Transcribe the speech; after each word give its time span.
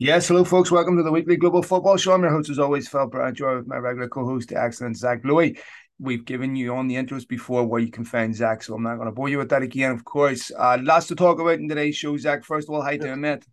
Yes, 0.00 0.26
hello, 0.26 0.42
folks. 0.42 0.72
Welcome 0.72 0.96
to 0.96 1.04
the 1.04 1.12
weekly 1.12 1.36
Global 1.36 1.62
Football 1.62 1.96
Show. 1.96 2.14
I'm 2.14 2.22
your 2.22 2.32
host, 2.32 2.50
as 2.50 2.58
always, 2.58 2.88
Phil 2.88 3.06
Brandt, 3.06 3.40
with 3.40 3.68
my 3.68 3.76
regular 3.76 4.08
co-host, 4.08 4.48
the 4.48 4.60
excellent 4.60 4.96
Zach 4.96 5.20
Louis. 5.22 5.56
We've 6.00 6.24
given 6.24 6.56
you 6.56 6.74
on 6.74 6.88
the 6.88 6.96
intros 6.96 7.28
before 7.28 7.64
where 7.64 7.80
you 7.80 7.92
can 7.92 8.04
find 8.04 8.34
Zach, 8.34 8.64
so 8.64 8.74
I'm 8.74 8.82
not 8.82 8.96
going 8.96 9.06
to 9.06 9.12
bore 9.12 9.28
you 9.28 9.38
with 9.38 9.50
that 9.50 9.62
again. 9.62 9.92
Of 9.92 10.04
course, 10.04 10.50
uh, 10.58 10.78
lots 10.82 11.06
to 11.06 11.14
talk 11.14 11.38
about 11.38 11.60
in 11.60 11.68
today's 11.68 11.94
show. 11.94 12.16
Zach, 12.16 12.42
first 12.42 12.68
of 12.68 12.74
all, 12.74 12.82
how 12.82 12.90
you 12.90 12.98
doing, 12.98 13.20
mate? 13.20 13.44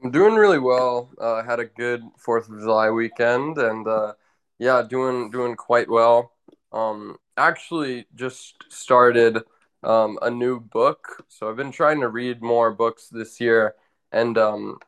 I'm 0.00 0.12
doing 0.12 0.34
really 0.34 0.60
well. 0.60 1.10
Uh, 1.20 1.42
had 1.42 1.58
a 1.58 1.64
good 1.64 2.02
Fourth 2.18 2.48
of 2.48 2.60
July 2.60 2.90
weekend, 2.90 3.58
and 3.58 3.88
uh, 3.88 4.12
yeah, 4.60 4.82
doing 4.88 5.32
doing 5.32 5.56
quite 5.56 5.90
well. 5.90 6.30
Um, 6.70 7.16
actually, 7.36 8.06
just 8.14 8.62
started 8.68 9.38
um, 9.82 10.20
a 10.22 10.30
new 10.30 10.60
book, 10.60 11.24
so 11.26 11.50
I've 11.50 11.56
been 11.56 11.72
trying 11.72 11.98
to 12.02 12.08
read 12.08 12.42
more 12.42 12.70
books 12.70 13.08
this 13.08 13.40
year, 13.40 13.74
and 14.12 14.38
um, 14.38 14.78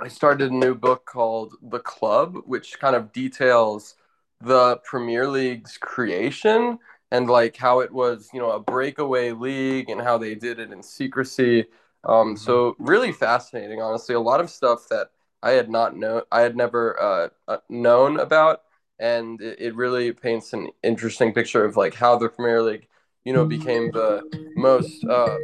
I 0.00 0.08
started 0.08 0.50
a 0.50 0.54
new 0.54 0.74
book 0.74 1.04
called 1.06 1.54
The 1.62 1.80
Club, 1.80 2.36
which 2.46 2.78
kind 2.78 2.96
of 2.96 3.12
details 3.12 3.96
the 4.40 4.76
Premier 4.84 5.28
League's 5.28 5.78
creation 5.78 6.78
and 7.10 7.28
like 7.28 7.56
how 7.56 7.80
it 7.80 7.92
was, 7.92 8.28
you 8.32 8.40
know, 8.40 8.50
a 8.50 8.60
breakaway 8.60 9.30
league 9.30 9.88
and 9.88 10.00
how 10.00 10.18
they 10.18 10.34
did 10.34 10.58
it 10.58 10.72
in 10.72 10.82
secrecy 10.82 11.66
um, 12.06 12.34
mm-hmm. 12.34 12.36
so 12.36 12.76
really 12.78 13.12
fascinating, 13.12 13.80
honestly. 13.80 14.14
A 14.14 14.20
lot 14.20 14.40
of 14.40 14.50
stuff 14.50 14.88
that 14.90 15.08
I 15.42 15.52
had 15.52 15.70
not 15.70 15.96
known, 15.96 16.22
I 16.30 16.40
had 16.40 16.56
never 16.56 17.00
uh, 17.00 17.28
uh, 17.48 17.58
known 17.68 18.20
about, 18.20 18.62
and 18.98 19.40
it, 19.40 19.60
it, 19.60 19.74
really 19.74 20.12
paints 20.12 20.52
an 20.52 20.68
interesting 20.82 21.32
picture 21.32 21.64
of 21.64 21.76
like 21.76 21.94
how 21.94 22.16
the 22.16 22.28
Premier 22.28 22.62
League, 22.62 22.88
you 23.24 23.32
know, 23.32 23.44
became 23.44 23.90
the 23.92 24.22
most, 24.56 25.04
uh, 25.04 25.36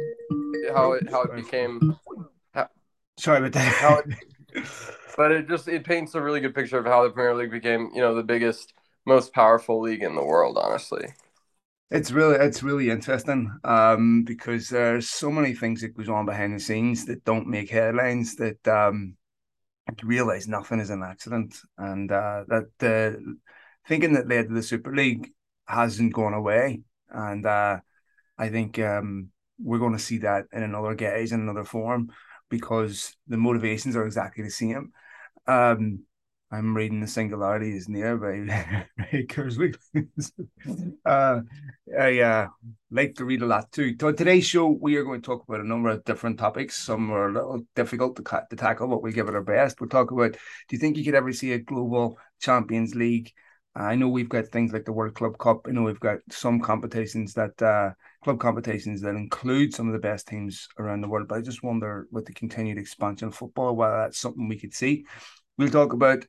how 0.73 0.93
it 0.93 1.09
how 1.09 1.23
it 1.23 1.35
became. 1.35 1.97
How, 2.53 2.69
Sorry 3.17 3.39
about 3.39 3.53
that. 3.53 3.73
How 3.73 3.97
it, 3.99 4.05
but 5.17 5.31
it 5.31 5.47
just 5.47 5.67
it 5.67 5.83
paints 5.83 6.15
a 6.15 6.21
really 6.21 6.39
good 6.39 6.55
picture 6.55 6.79
of 6.79 6.85
how 6.85 7.03
the 7.03 7.09
Premier 7.09 7.35
League 7.35 7.51
became, 7.51 7.89
you 7.93 8.01
know, 8.01 8.15
the 8.15 8.23
biggest, 8.23 8.73
most 9.05 9.33
powerful 9.33 9.81
league 9.81 10.03
in 10.03 10.15
the 10.15 10.23
world, 10.23 10.57
honestly. 10.57 11.07
It's 11.89 12.11
really 12.11 12.35
it's 12.35 12.63
really 12.63 12.89
interesting 12.89 13.51
um, 13.63 14.23
because 14.23 14.69
there's 14.69 15.09
so 15.09 15.29
many 15.29 15.53
things 15.53 15.81
that 15.81 15.95
goes 15.95 16.09
on 16.09 16.25
behind 16.25 16.55
the 16.55 16.59
scenes 16.59 17.05
that 17.05 17.25
don't 17.25 17.47
make 17.47 17.69
headlines 17.69 18.35
that 18.35 18.65
um, 18.67 19.17
you 20.01 20.07
realize 20.07 20.47
nothing 20.47 20.79
is 20.79 20.89
an 20.89 21.03
accident. 21.03 21.57
And 21.77 22.11
uh, 22.11 22.45
that 22.47 22.67
the 22.79 23.37
thinking 23.87 24.13
that 24.13 24.27
led 24.27 24.47
to 24.47 24.53
the 24.53 24.63
Super 24.63 24.95
League 24.95 25.31
hasn't 25.65 26.13
gone 26.13 26.33
away. 26.33 26.81
And 27.09 27.45
uh, 27.45 27.79
I 28.37 28.49
think 28.49 28.79
um, 28.79 29.29
we're 29.59 29.79
going 29.79 29.93
to 29.93 29.99
see 29.99 30.19
that 30.19 30.45
in 30.53 30.63
another 30.63 30.95
guise 30.95 31.33
in 31.33 31.41
another 31.41 31.65
form 31.65 32.09
because 32.51 33.15
the 33.27 33.37
motivations 33.37 33.95
are 33.95 34.05
exactly 34.05 34.43
the 34.43 34.51
same. 34.51 34.91
Um, 35.47 36.03
I'm 36.51 36.75
reading 36.75 36.99
The 36.99 37.07
Singularity 37.07 37.75
is 37.75 37.87
Near 37.87 38.17
by 38.17 38.27
Ray 39.13 39.25
Kurzweil. 39.25 39.75
uh, 41.05 41.39
I 41.97 42.19
uh, 42.19 42.47
like 42.91 43.15
to 43.15 43.25
read 43.25 43.41
a 43.41 43.45
lot 43.45 43.71
too. 43.71 43.95
So 43.99 44.11
today's 44.11 44.45
show, 44.45 44.67
we 44.67 44.97
are 44.97 45.03
going 45.05 45.21
to 45.21 45.25
talk 45.25 45.45
about 45.47 45.61
a 45.61 45.67
number 45.67 45.89
of 45.89 46.03
different 46.03 46.37
topics. 46.37 46.75
Some 46.75 47.09
are 47.09 47.29
a 47.29 47.33
little 47.33 47.65
difficult 47.73 48.17
to, 48.17 48.43
to 48.49 48.55
tackle, 48.57 48.89
but 48.89 49.01
we'll 49.01 49.13
give 49.13 49.29
it 49.29 49.35
our 49.35 49.41
best. 49.41 49.79
We'll 49.79 49.89
talk 49.89 50.11
about 50.11 50.33
do 50.33 50.39
you 50.75 50.77
think 50.77 50.97
you 50.97 51.05
could 51.05 51.15
ever 51.15 51.31
see 51.31 51.53
a 51.53 51.59
global 51.59 52.19
Champions 52.41 52.95
League? 52.95 53.31
I 53.75 53.95
know 53.95 54.09
we've 54.09 54.29
got 54.29 54.47
things 54.47 54.73
like 54.73 54.85
the 54.85 54.91
World 54.91 55.13
Club 55.13 55.37
Cup. 55.37 55.65
I 55.67 55.71
know 55.71 55.83
we've 55.83 55.99
got 55.99 56.19
some 56.29 56.59
competitions 56.59 57.33
that 57.35 57.61
uh, 57.61 57.91
club 58.23 58.39
competitions 58.39 59.01
that 59.01 59.15
include 59.15 59.73
some 59.73 59.87
of 59.87 59.93
the 59.93 59.99
best 59.99 60.27
teams 60.27 60.67
around 60.77 61.01
the 61.01 61.07
world. 61.07 61.29
But 61.29 61.37
I 61.37 61.41
just 61.41 61.63
wonder 61.63 62.07
with 62.11 62.25
the 62.25 62.33
continued 62.33 62.77
expansion 62.77 63.29
of 63.29 63.35
football, 63.35 63.75
whether 63.75 63.97
that's 63.97 64.19
something 64.19 64.47
we 64.47 64.59
could 64.59 64.73
see. 64.73 65.05
We'll 65.57 65.69
talk 65.69 65.93
about 65.93 66.25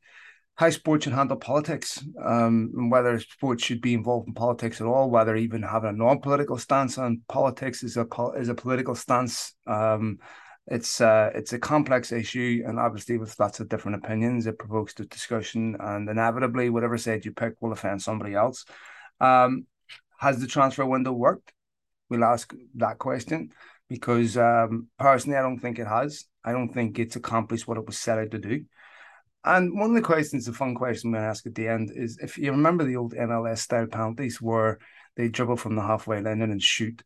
how 0.54 0.70
sports 0.70 1.04
should 1.04 1.14
handle 1.14 1.36
politics, 1.36 2.04
um, 2.22 2.72
and 2.76 2.90
whether 2.90 3.18
sports 3.18 3.64
should 3.64 3.80
be 3.80 3.94
involved 3.94 4.28
in 4.28 4.34
politics 4.34 4.80
at 4.80 4.86
all, 4.86 5.10
whether 5.10 5.34
even 5.34 5.62
having 5.62 5.90
a 5.90 5.92
non-political 5.92 6.58
stance 6.58 6.98
on 6.98 7.22
politics 7.28 7.82
is 7.82 7.96
a 7.96 8.06
is 8.36 8.50
a 8.50 8.54
political 8.54 8.94
stance. 8.94 9.54
Um, 9.66 10.18
it's 10.66 11.00
uh, 11.00 11.30
it's 11.34 11.52
a 11.52 11.58
complex 11.58 12.12
issue, 12.12 12.62
and 12.66 12.78
obviously 12.78 13.18
with 13.18 13.38
lots 13.40 13.60
of 13.60 13.68
different 13.68 14.04
opinions, 14.04 14.46
it 14.46 14.58
provokes 14.58 14.94
the 14.94 15.04
discussion, 15.06 15.76
and 15.80 16.08
inevitably, 16.08 16.70
whatever 16.70 16.96
side 16.98 17.24
you 17.24 17.32
pick 17.32 17.54
will 17.60 17.72
offend 17.72 18.00
somebody 18.00 18.34
else. 18.34 18.64
Um, 19.20 19.66
has 20.18 20.40
the 20.40 20.46
transfer 20.46 20.86
window 20.86 21.12
worked? 21.12 21.52
We'll 22.08 22.24
ask 22.24 22.52
that 22.76 22.98
question 22.98 23.50
because 23.88 24.36
um, 24.36 24.88
personally, 24.98 25.36
I 25.36 25.42
don't 25.42 25.58
think 25.58 25.78
it 25.78 25.86
has. 25.86 26.24
I 26.44 26.52
don't 26.52 26.68
think 26.68 26.98
it's 26.98 27.16
accomplished 27.16 27.66
what 27.66 27.78
it 27.78 27.86
was 27.86 27.98
set 27.98 28.18
out 28.18 28.30
to 28.30 28.38
do. 28.38 28.64
And 29.44 29.76
one 29.76 29.90
of 29.90 29.96
the 29.96 30.02
questions, 30.02 30.46
the 30.46 30.52
fun 30.52 30.74
question 30.74 31.08
I'm 31.08 31.14
going 31.14 31.24
to 31.24 31.28
ask 31.28 31.46
at 31.46 31.54
the 31.54 31.66
end 31.66 31.90
is 31.94 32.18
if 32.22 32.38
you 32.38 32.52
remember 32.52 32.84
the 32.84 32.96
old 32.96 33.14
MLS 33.14 33.58
style 33.58 33.86
penalties 33.86 34.40
where 34.40 34.78
they 35.16 35.28
dribble 35.28 35.56
from 35.56 35.74
the 35.74 35.82
halfway 35.82 36.20
line 36.20 36.40
and 36.42 36.62
shoot, 36.62 37.02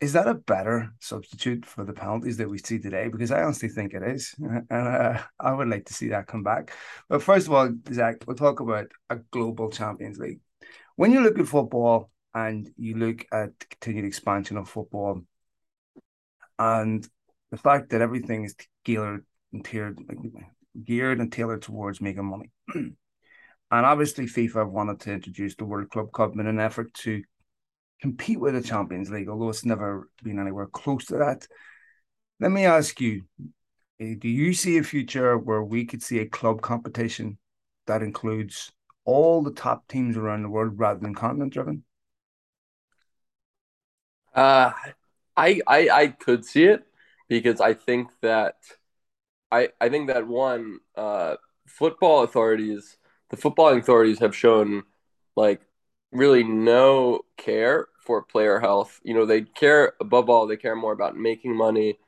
is 0.00 0.12
that 0.12 0.28
a 0.28 0.34
better 0.34 0.92
substitute 1.00 1.64
for 1.64 1.84
the 1.84 1.92
penalties 1.92 2.36
that 2.36 2.50
we 2.50 2.58
see 2.58 2.78
today? 2.78 3.08
Because 3.08 3.30
I 3.30 3.42
honestly 3.42 3.68
think 3.68 3.94
it 3.94 4.02
is. 4.02 4.34
And 4.40 4.66
uh, 4.70 5.22
I 5.40 5.52
would 5.52 5.68
like 5.68 5.86
to 5.86 5.94
see 5.94 6.08
that 6.08 6.26
come 6.26 6.42
back. 6.42 6.72
But 7.08 7.22
first 7.22 7.46
of 7.46 7.54
all, 7.54 7.72
Zach, 7.92 8.16
we'll 8.26 8.36
talk 8.36 8.60
about 8.60 8.86
a 9.08 9.16
global 9.30 9.70
Champions 9.70 10.18
League. 10.18 10.40
When 10.96 11.12
you 11.12 11.20
look 11.20 11.38
at 11.38 11.46
football 11.46 12.10
and 12.34 12.68
you 12.76 12.96
look 12.96 13.26
at 13.32 13.50
continued 13.70 14.04
expansion 14.04 14.58
of 14.58 14.68
football 14.68 15.22
and 16.58 17.06
the 17.50 17.56
fact 17.56 17.90
that 17.90 18.02
everything 18.02 18.44
is 18.44 18.54
geared 18.84 19.24
and 19.52 19.64
tiered, 19.64 19.98
geared 20.84 21.20
and 21.20 21.32
tailored 21.32 21.62
towards 21.62 22.00
making 22.00 22.24
money. 22.24 22.50
and 22.74 22.96
obviously, 23.70 24.26
FIFA 24.26 24.68
wanted 24.68 25.00
to 25.00 25.12
introduce 25.12 25.54
the 25.54 25.64
World 25.64 25.90
Club 25.90 26.12
Cup 26.12 26.34
in 26.34 26.46
an 26.46 26.60
effort 26.60 26.92
to 26.94 27.22
compete 28.00 28.40
with 28.40 28.54
the 28.54 28.62
Champions 28.62 29.10
League, 29.10 29.28
although 29.28 29.48
it's 29.48 29.64
never 29.64 30.08
been 30.22 30.38
anywhere 30.38 30.66
close 30.66 31.06
to 31.06 31.18
that. 31.18 31.46
Let 32.40 32.50
me 32.50 32.64
ask 32.64 33.00
you 33.00 33.24
eh, 34.00 34.14
do 34.18 34.28
you 34.28 34.52
see 34.52 34.78
a 34.78 34.82
future 34.82 35.38
where 35.38 35.62
we 35.62 35.84
could 35.84 36.02
see 36.02 36.18
a 36.18 36.26
club 36.26 36.62
competition 36.62 37.38
that 37.86 38.02
includes 38.02 38.72
all 39.04 39.42
the 39.42 39.52
top 39.52 39.88
teams 39.88 40.16
around 40.16 40.42
the 40.42 40.48
world 40.48 40.78
rather 40.78 41.00
than 41.00 41.14
continent 41.14 41.52
driven? 41.52 41.84
Uh, 44.34 44.72
I, 45.36 45.60
I 45.66 45.88
I 45.88 46.06
could 46.08 46.44
see 46.44 46.64
it 46.64 46.84
because 47.28 47.60
I 47.60 47.74
think 47.74 48.10
that 48.22 48.56
I, 49.50 49.70
I 49.80 49.88
think 49.88 50.08
that 50.08 50.26
one, 50.26 50.80
uh, 50.96 51.36
football 51.66 52.22
authorities, 52.24 52.96
the 53.30 53.36
footballing 53.36 53.78
authorities 53.78 54.18
have 54.20 54.36
shown 54.36 54.84
like 55.36 55.60
really 56.16 56.44
no 56.44 57.20
care 57.36 57.88
for 58.00 58.22
player 58.22 58.60
health. 58.60 59.00
You 59.02 59.14
know, 59.14 59.26
they 59.26 59.42
care 59.42 59.94
above 60.00 60.30
all, 60.30 60.46
they 60.46 60.56
care 60.56 60.76
more 60.76 60.92
about 60.92 61.16
making 61.16 61.56
money 61.56 61.98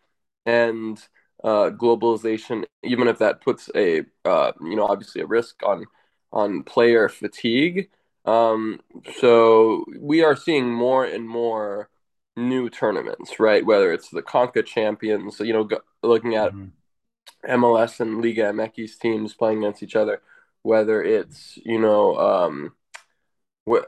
and 0.47 0.99
uh, 1.45 1.71
globalization, 1.71 2.65
even 2.83 3.09
if 3.09 3.19
that 3.19 3.41
puts 3.41 3.71
a, 3.75 4.03
uh, 4.25 4.53
you 4.61 4.77
know, 4.77 4.87
obviously 4.87 5.21
a 5.21 5.27
risk 5.27 5.63
on 5.65 5.87
on 6.33 6.63
player 6.63 7.09
fatigue. 7.09 7.89
Um, 8.25 8.81
so 9.19 9.85
we 9.99 10.23
are 10.23 10.37
seeing 10.37 10.71
more 10.71 11.05
and 11.05 11.27
more 11.27 11.89
new 12.37 12.69
tournaments, 12.69 13.41
right? 13.41 13.65
Whether 13.65 13.93
it's 13.93 14.11
the 14.11 14.23
Conca 14.23 14.65
Champions, 14.65 15.41
you 15.41 15.53
know, 15.53 15.65
go, 15.65 15.79
looking 16.03 16.35
at 16.35 16.53
mm-hmm. 16.53 17.51
MLS 17.51 18.01
and 18.01 18.21
Liga 18.23 18.53
MX 18.53 18.99
teams 18.99 19.35
playing 19.35 19.59
against 19.59 19.83
each 19.83 19.97
other, 19.97 20.21
whether 20.63 21.03
it's 21.03 21.59
you 21.65 21.79
know 21.79 22.17
um, 22.17 22.73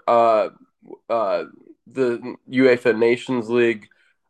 uh, 0.06 0.50
uh, 1.08 1.44
the 1.86 2.36
UEFA 2.48 2.98
Nations 2.98 3.48
League. 3.48 3.88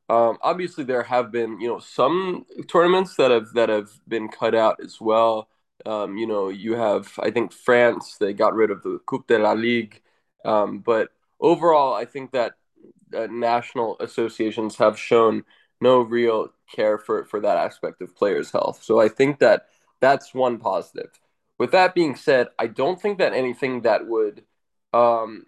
Um, 0.09 0.39
obviously, 0.43 0.85
there 0.85 1.05
have 1.05 1.31
been 1.31 1.61
you 1.61 1.69
know 1.69 1.79
some 1.79 2.47
tournaments 2.69 3.17
that 3.17 3.31
have 3.31 3.53
that 3.55 3.69
have 3.69 3.91
been 4.09 4.29
cut 4.29 4.55
out 4.55 4.79
as 4.83 5.01
well. 5.01 5.49
Um, 5.87 6.17
you 6.17 6.27
know, 6.27 6.49
you 6.49 6.75
have 6.75 7.13
I 7.19 7.31
think 7.31 7.53
France 7.53 8.17
they 8.19 8.33
got 8.33 8.55
rid 8.55 8.71
of 8.71 8.83
the 8.83 8.99
Coupe 9.07 9.29
de 9.29 9.39
la 9.39 9.53
Ligue, 9.53 10.01
um, 10.45 10.81
but 10.81 11.11
overall, 11.41 11.95
I 11.95 12.05
think 12.05 12.33
that 12.33 12.55
uh, 13.17 13.27
national 13.31 13.97
associations 14.01 14.77
have 14.77 14.99
shown 14.99 15.45
no 15.81 16.01
real 16.01 16.53
care 16.75 16.99
for 16.99 17.25
for 17.25 17.41
that 17.41 17.57
aspect 17.57 18.03
of 18.03 18.17
players' 18.17 18.51
health. 18.51 18.83
So 18.83 19.01
I 19.01 19.09
think 19.09 19.39
that 19.41 19.67
that's 20.01 20.35
one 20.35 20.59
positive. 20.59 21.11
With 21.59 21.73
that 21.73 21.95
being 21.95 22.17
said, 22.17 22.49
I 22.59 22.67
don't 22.67 23.01
think 23.01 23.19
that 23.19 23.35
anything 23.35 23.83
that 23.83 24.07
would 24.07 24.45
um, 24.93 25.47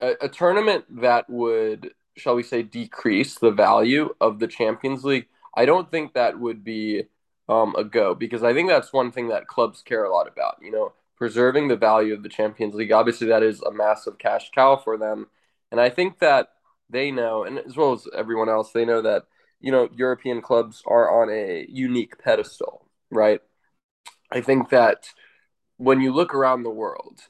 a, 0.00 0.14
a 0.22 0.28
tournament 0.28 0.84
that 1.00 1.28
would, 1.28 1.90
shall 2.16 2.34
we 2.34 2.42
say, 2.42 2.62
decrease 2.62 3.38
the 3.38 3.50
value 3.50 4.14
of 4.20 4.38
the 4.38 4.46
Champions 4.46 5.04
League. 5.04 5.26
I 5.54 5.64
don't 5.64 5.90
think 5.90 6.14
that 6.14 6.38
would 6.38 6.64
be 6.64 7.04
um, 7.48 7.74
a 7.76 7.84
go 7.84 8.14
because 8.14 8.42
I 8.42 8.54
think 8.54 8.68
that's 8.68 8.92
one 8.92 9.10
thing 9.10 9.28
that 9.28 9.48
clubs 9.48 9.82
care 9.82 10.04
a 10.04 10.12
lot 10.12 10.28
about. 10.28 10.58
You 10.62 10.70
know, 10.70 10.92
preserving 11.16 11.68
the 11.68 11.76
value 11.76 12.14
of 12.14 12.22
the 12.22 12.28
Champions 12.28 12.74
League. 12.74 12.92
Obviously, 12.92 13.28
that 13.28 13.42
is 13.42 13.60
a 13.62 13.72
massive 13.72 14.18
cash 14.18 14.50
cow 14.54 14.76
for 14.76 14.96
them, 14.96 15.26
and 15.70 15.80
I 15.80 15.90
think 15.90 16.20
that 16.20 16.50
they 16.88 17.10
know, 17.10 17.44
and 17.44 17.58
as 17.58 17.76
well 17.76 17.92
as 17.92 18.06
everyone 18.16 18.48
else, 18.48 18.72
they 18.72 18.84
know 18.84 19.02
that 19.02 19.24
you 19.60 19.72
know 19.72 19.88
European 19.94 20.40
clubs 20.40 20.82
are 20.86 21.22
on 21.22 21.30
a 21.30 21.66
unique 21.68 22.18
pedestal, 22.22 22.86
right? 23.10 23.40
I 24.32 24.40
think 24.40 24.70
that 24.70 25.08
when 25.76 26.00
you 26.00 26.12
look 26.12 26.34
around 26.34 26.62
the 26.62 26.70
world, 26.70 27.20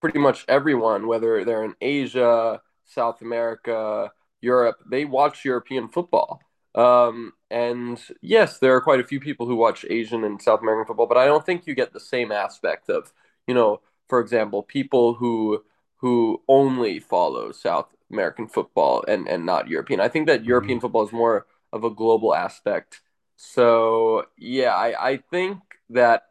pretty 0.00 0.18
much 0.18 0.44
everyone, 0.48 1.06
whether 1.06 1.44
they're 1.44 1.64
in 1.64 1.74
Asia, 1.80 2.60
South 2.84 3.20
America, 3.22 4.12
Europe, 4.40 4.76
they 4.90 5.04
watch 5.04 5.44
European 5.44 5.88
football. 5.88 6.40
Um, 6.74 7.32
and 7.50 8.00
yes, 8.20 8.58
there 8.58 8.74
are 8.76 8.80
quite 8.80 9.00
a 9.00 9.04
few 9.04 9.20
people 9.20 9.46
who 9.46 9.56
watch 9.56 9.84
Asian 9.88 10.24
and 10.24 10.40
South 10.40 10.60
American 10.60 10.86
football, 10.86 11.06
but 11.06 11.16
I 11.18 11.26
don't 11.26 11.44
think 11.44 11.66
you 11.66 11.74
get 11.74 11.92
the 11.92 12.00
same 12.00 12.30
aspect 12.30 12.88
of, 12.88 13.12
you 13.46 13.54
know, 13.54 13.80
for 14.08 14.20
example, 14.20 14.62
people 14.62 15.14
who 15.14 15.64
who 15.96 16.42
only 16.48 17.00
follow 17.00 17.50
South 17.52 17.88
American 18.10 18.46
football 18.48 19.04
and 19.08 19.28
and 19.28 19.44
not 19.44 19.68
European. 19.68 20.00
I 20.00 20.08
think 20.08 20.26
that 20.28 20.44
European 20.44 20.78
Mhm. 20.78 20.80
football 20.80 21.04
is 21.06 21.12
more 21.12 21.46
of 21.72 21.84
a 21.84 21.90
global 21.90 22.34
aspect. 22.34 23.00
So 23.36 24.26
yeah, 24.36 24.74
I, 24.74 25.10
I 25.12 25.16
think 25.30 25.58
that 25.90 26.27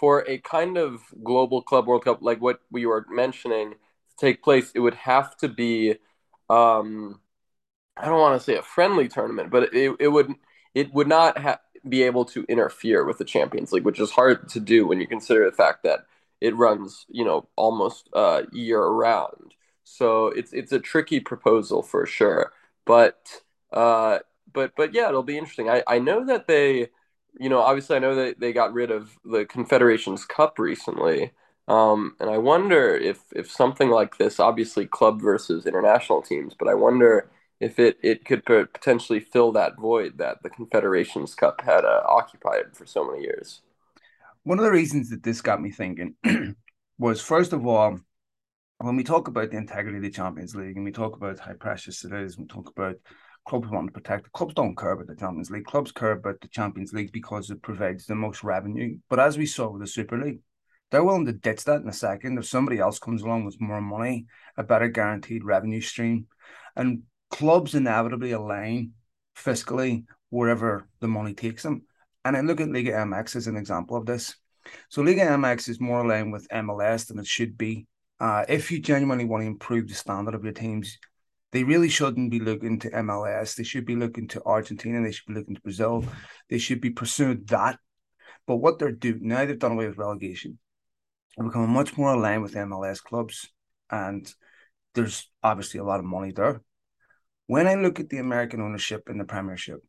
for 0.00 0.28
a 0.28 0.38
kind 0.38 0.78
of 0.78 1.02
global 1.24 1.62
club 1.62 1.86
World 1.86 2.04
Cup 2.04 2.20
like 2.22 2.40
what 2.40 2.60
we 2.72 2.86
were 2.86 3.06
mentioning 3.10 3.72
to 3.72 4.16
take 4.18 4.42
place, 4.42 4.72
it 4.74 4.80
would 4.80 4.94
have 4.96 5.36
to 5.38 5.48
be 5.48 5.96
um 6.50 7.20
I 7.96 8.06
don't 8.06 8.20
want 8.20 8.40
to 8.40 8.44
say 8.44 8.56
a 8.56 8.62
friendly 8.62 9.08
tournament, 9.08 9.50
but 9.50 9.74
it, 9.74 9.96
it 10.00 10.08
would 10.08 10.32
it 10.74 10.92
would 10.94 11.08
not 11.08 11.38
ha- 11.38 11.60
be 11.88 12.02
able 12.02 12.24
to 12.26 12.44
interfere 12.48 13.04
with 13.04 13.18
the 13.18 13.24
Champions 13.24 13.72
League, 13.72 13.84
which 13.84 14.00
is 14.00 14.10
hard 14.12 14.48
to 14.50 14.60
do 14.60 14.86
when 14.86 15.00
you 15.00 15.06
consider 15.06 15.44
the 15.44 15.56
fact 15.56 15.82
that 15.84 16.00
it 16.40 16.56
runs, 16.56 17.06
you 17.08 17.24
know, 17.24 17.48
almost 17.56 18.08
uh, 18.14 18.42
year 18.52 18.82
round. 18.86 19.54
So 19.84 20.28
it's 20.28 20.52
it's 20.52 20.72
a 20.72 20.80
tricky 20.80 21.20
proposal 21.20 21.82
for 21.82 22.06
sure. 22.06 22.52
But 22.86 23.42
uh, 23.72 24.20
but 24.52 24.72
but 24.76 24.94
yeah, 24.94 25.08
it'll 25.08 25.22
be 25.22 25.38
interesting. 25.38 25.68
I 25.68 25.82
I 25.86 25.98
know 25.98 26.24
that 26.26 26.46
they, 26.46 26.88
you 27.38 27.48
know, 27.48 27.60
obviously 27.60 27.96
I 27.96 28.00
know 28.00 28.14
that 28.14 28.40
they 28.40 28.52
got 28.52 28.72
rid 28.72 28.90
of 28.90 29.16
the 29.24 29.44
Confederations 29.44 30.24
Cup 30.24 30.58
recently. 30.58 31.32
Um, 31.68 32.16
and 32.18 32.28
I 32.30 32.38
wonder 32.38 32.96
if 32.96 33.22
if 33.34 33.50
something 33.50 33.90
like 33.90 34.18
this, 34.18 34.40
obviously 34.40 34.86
club 34.86 35.20
versus 35.20 35.66
international 35.66 36.22
teams, 36.22 36.54
but 36.58 36.68
I 36.68 36.74
wonder 36.74 37.30
if 37.60 37.78
it 37.78 37.98
it 38.02 38.24
could 38.24 38.44
potentially 38.44 39.20
fill 39.20 39.52
that 39.52 39.78
void 39.78 40.18
that 40.18 40.42
the 40.42 40.50
Confederations 40.50 41.34
Cup 41.34 41.60
had 41.60 41.84
uh, 41.84 42.02
occupied 42.08 42.74
for 42.74 42.86
so 42.86 43.04
many 43.04 43.22
years. 43.22 43.60
One 44.42 44.58
of 44.58 44.64
the 44.64 44.70
reasons 44.70 45.10
that 45.10 45.22
this 45.22 45.40
got 45.40 45.60
me 45.60 45.70
thinking 45.70 46.14
was, 46.98 47.20
first 47.20 47.52
of 47.52 47.66
all, 47.66 48.00
when 48.78 48.96
we 48.96 49.04
talk 49.04 49.28
about 49.28 49.50
the 49.50 49.58
integrity 49.58 49.98
of 49.98 50.02
the 50.02 50.10
Champions 50.10 50.54
League 50.54 50.76
and 50.76 50.84
we 50.84 50.92
talk 50.92 51.14
about 51.14 51.38
how 51.38 51.52
precious 51.52 52.04
it 52.04 52.12
is, 52.12 52.38
we 52.38 52.46
talk 52.46 52.70
about 52.70 52.96
clubs 53.50 53.68
want 53.68 53.88
to 53.88 53.92
protect 53.92 54.22
the 54.22 54.30
clubs 54.30 54.54
don't 54.54 54.78
care 54.78 54.92
about 54.92 55.08
the 55.08 55.16
Champions 55.16 55.50
League. 55.50 55.64
Clubs 55.64 55.90
care 55.90 56.12
about 56.12 56.40
the 56.40 56.46
Champions 56.46 56.92
League 56.92 57.10
because 57.10 57.50
it 57.50 57.60
provides 57.60 58.06
the 58.06 58.14
most 58.14 58.44
revenue. 58.44 58.96
But 59.08 59.18
as 59.18 59.36
we 59.36 59.44
saw 59.44 59.68
with 59.70 59.80
the 59.80 59.88
Super 59.88 60.16
League, 60.22 60.38
they're 60.90 61.02
willing 61.02 61.26
to 61.26 61.32
ditch 61.32 61.64
that 61.64 61.82
in 61.82 61.88
a 61.88 61.92
second 61.92 62.38
if 62.38 62.46
somebody 62.46 62.78
else 62.78 63.00
comes 63.00 63.22
along 63.22 63.46
with 63.46 63.60
more 63.60 63.80
money, 63.80 64.26
a 64.56 64.62
better 64.62 64.86
guaranteed 64.86 65.42
revenue 65.42 65.80
stream. 65.80 66.28
And 66.76 67.02
clubs 67.28 67.74
inevitably 67.74 68.30
align 68.30 68.92
fiscally 69.36 70.04
wherever 70.28 70.88
the 71.00 71.08
money 71.08 71.34
takes 71.34 71.64
them. 71.64 71.82
And 72.24 72.36
I 72.36 72.42
look 72.42 72.60
at 72.60 72.70
Liga 72.70 72.92
MX 72.92 73.34
as 73.34 73.46
an 73.48 73.56
example 73.56 73.96
of 73.96 74.06
this. 74.06 74.36
So 74.90 75.02
Liga 75.02 75.22
MX 75.22 75.68
is 75.70 75.80
more 75.80 76.04
aligned 76.04 76.32
with 76.32 76.46
MLS 76.50 77.08
than 77.08 77.18
it 77.18 77.26
should 77.26 77.58
be. 77.58 77.88
Uh, 78.20 78.44
if 78.48 78.70
you 78.70 78.78
genuinely 78.78 79.24
want 79.24 79.42
to 79.42 79.48
improve 79.48 79.88
the 79.88 79.94
standard 79.94 80.36
of 80.36 80.44
your 80.44 80.52
teams, 80.52 80.98
they 81.52 81.64
really 81.64 81.88
shouldn't 81.88 82.30
be 82.30 82.40
looking 82.40 82.78
to 82.80 82.90
MLS. 82.90 83.56
They 83.56 83.64
should 83.64 83.84
be 83.84 83.96
looking 83.96 84.28
to 84.28 84.42
Argentina. 84.44 85.02
They 85.02 85.12
should 85.12 85.26
be 85.26 85.34
looking 85.34 85.54
to 85.54 85.60
Brazil. 85.60 86.04
They 86.48 86.58
should 86.58 86.80
be 86.80 86.90
pursuing 86.90 87.44
that. 87.46 87.78
But 88.46 88.56
what 88.56 88.78
they're 88.78 88.92
doing 88.92 89.20
now, 89.22 89.44
they've 89.44 89.58
done 89.58 89.72
away 89.72 89.88
with 89.88 89.98
relegation. 89.98 90.58
They're 91.36 91.66
much 91.66 91.96
more 91.96 92.14
aligned 92.14 92.42
with 92.42 92.54
MLS 92.54 93.02
clubs. 93.02 93.48
And 93.90 94.32
there's 94.94 95.28
obviously 95.42 95.80
a 95.80 95.84
lot 95.84 96.00
of 96.00 96.06
money 96.06 96.32
there. 96.32 96.62
When 97.46 97.66
I 97.66 97.74
look 97.74 97.98
at 97.98 98.08
the 98.08 98.18
American 98.18 98.60
ownership 98.60 99.08
in 99.08 99.18
the 99.18 99.24
Premiership, 99.24 99.80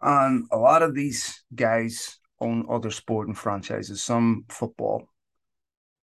and 0.00 0.46
a 0.52 0.56
lot 0.56 0.82
of 0.82 0.94
these 0.94 1.42
guys 1.54 2.18
own 2.40 2.66
other 2.70 2.90
sporting 2.90 3.34
franchises, 3.34 4.02
some 4.02 4.44
football. 4.48 5.08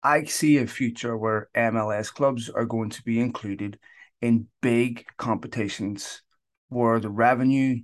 I 0.02 0.25
see 0.25 0.58
a 0.58 0.67
future 0.67 1.17
where 1.17 1.49
MLS 1.56 2.12
clubs 2.12 2.49
are 2.49 2.64
going 2.64 2.90
to 2.90 3.02
be 3.02 3.20
included 3.20 3.79
in 4.22 4.46
big 4.62 5.04
competitions 5.19 6.22
where 6.69 7.00
the 7.00 7.10
revenue 7.10 7.80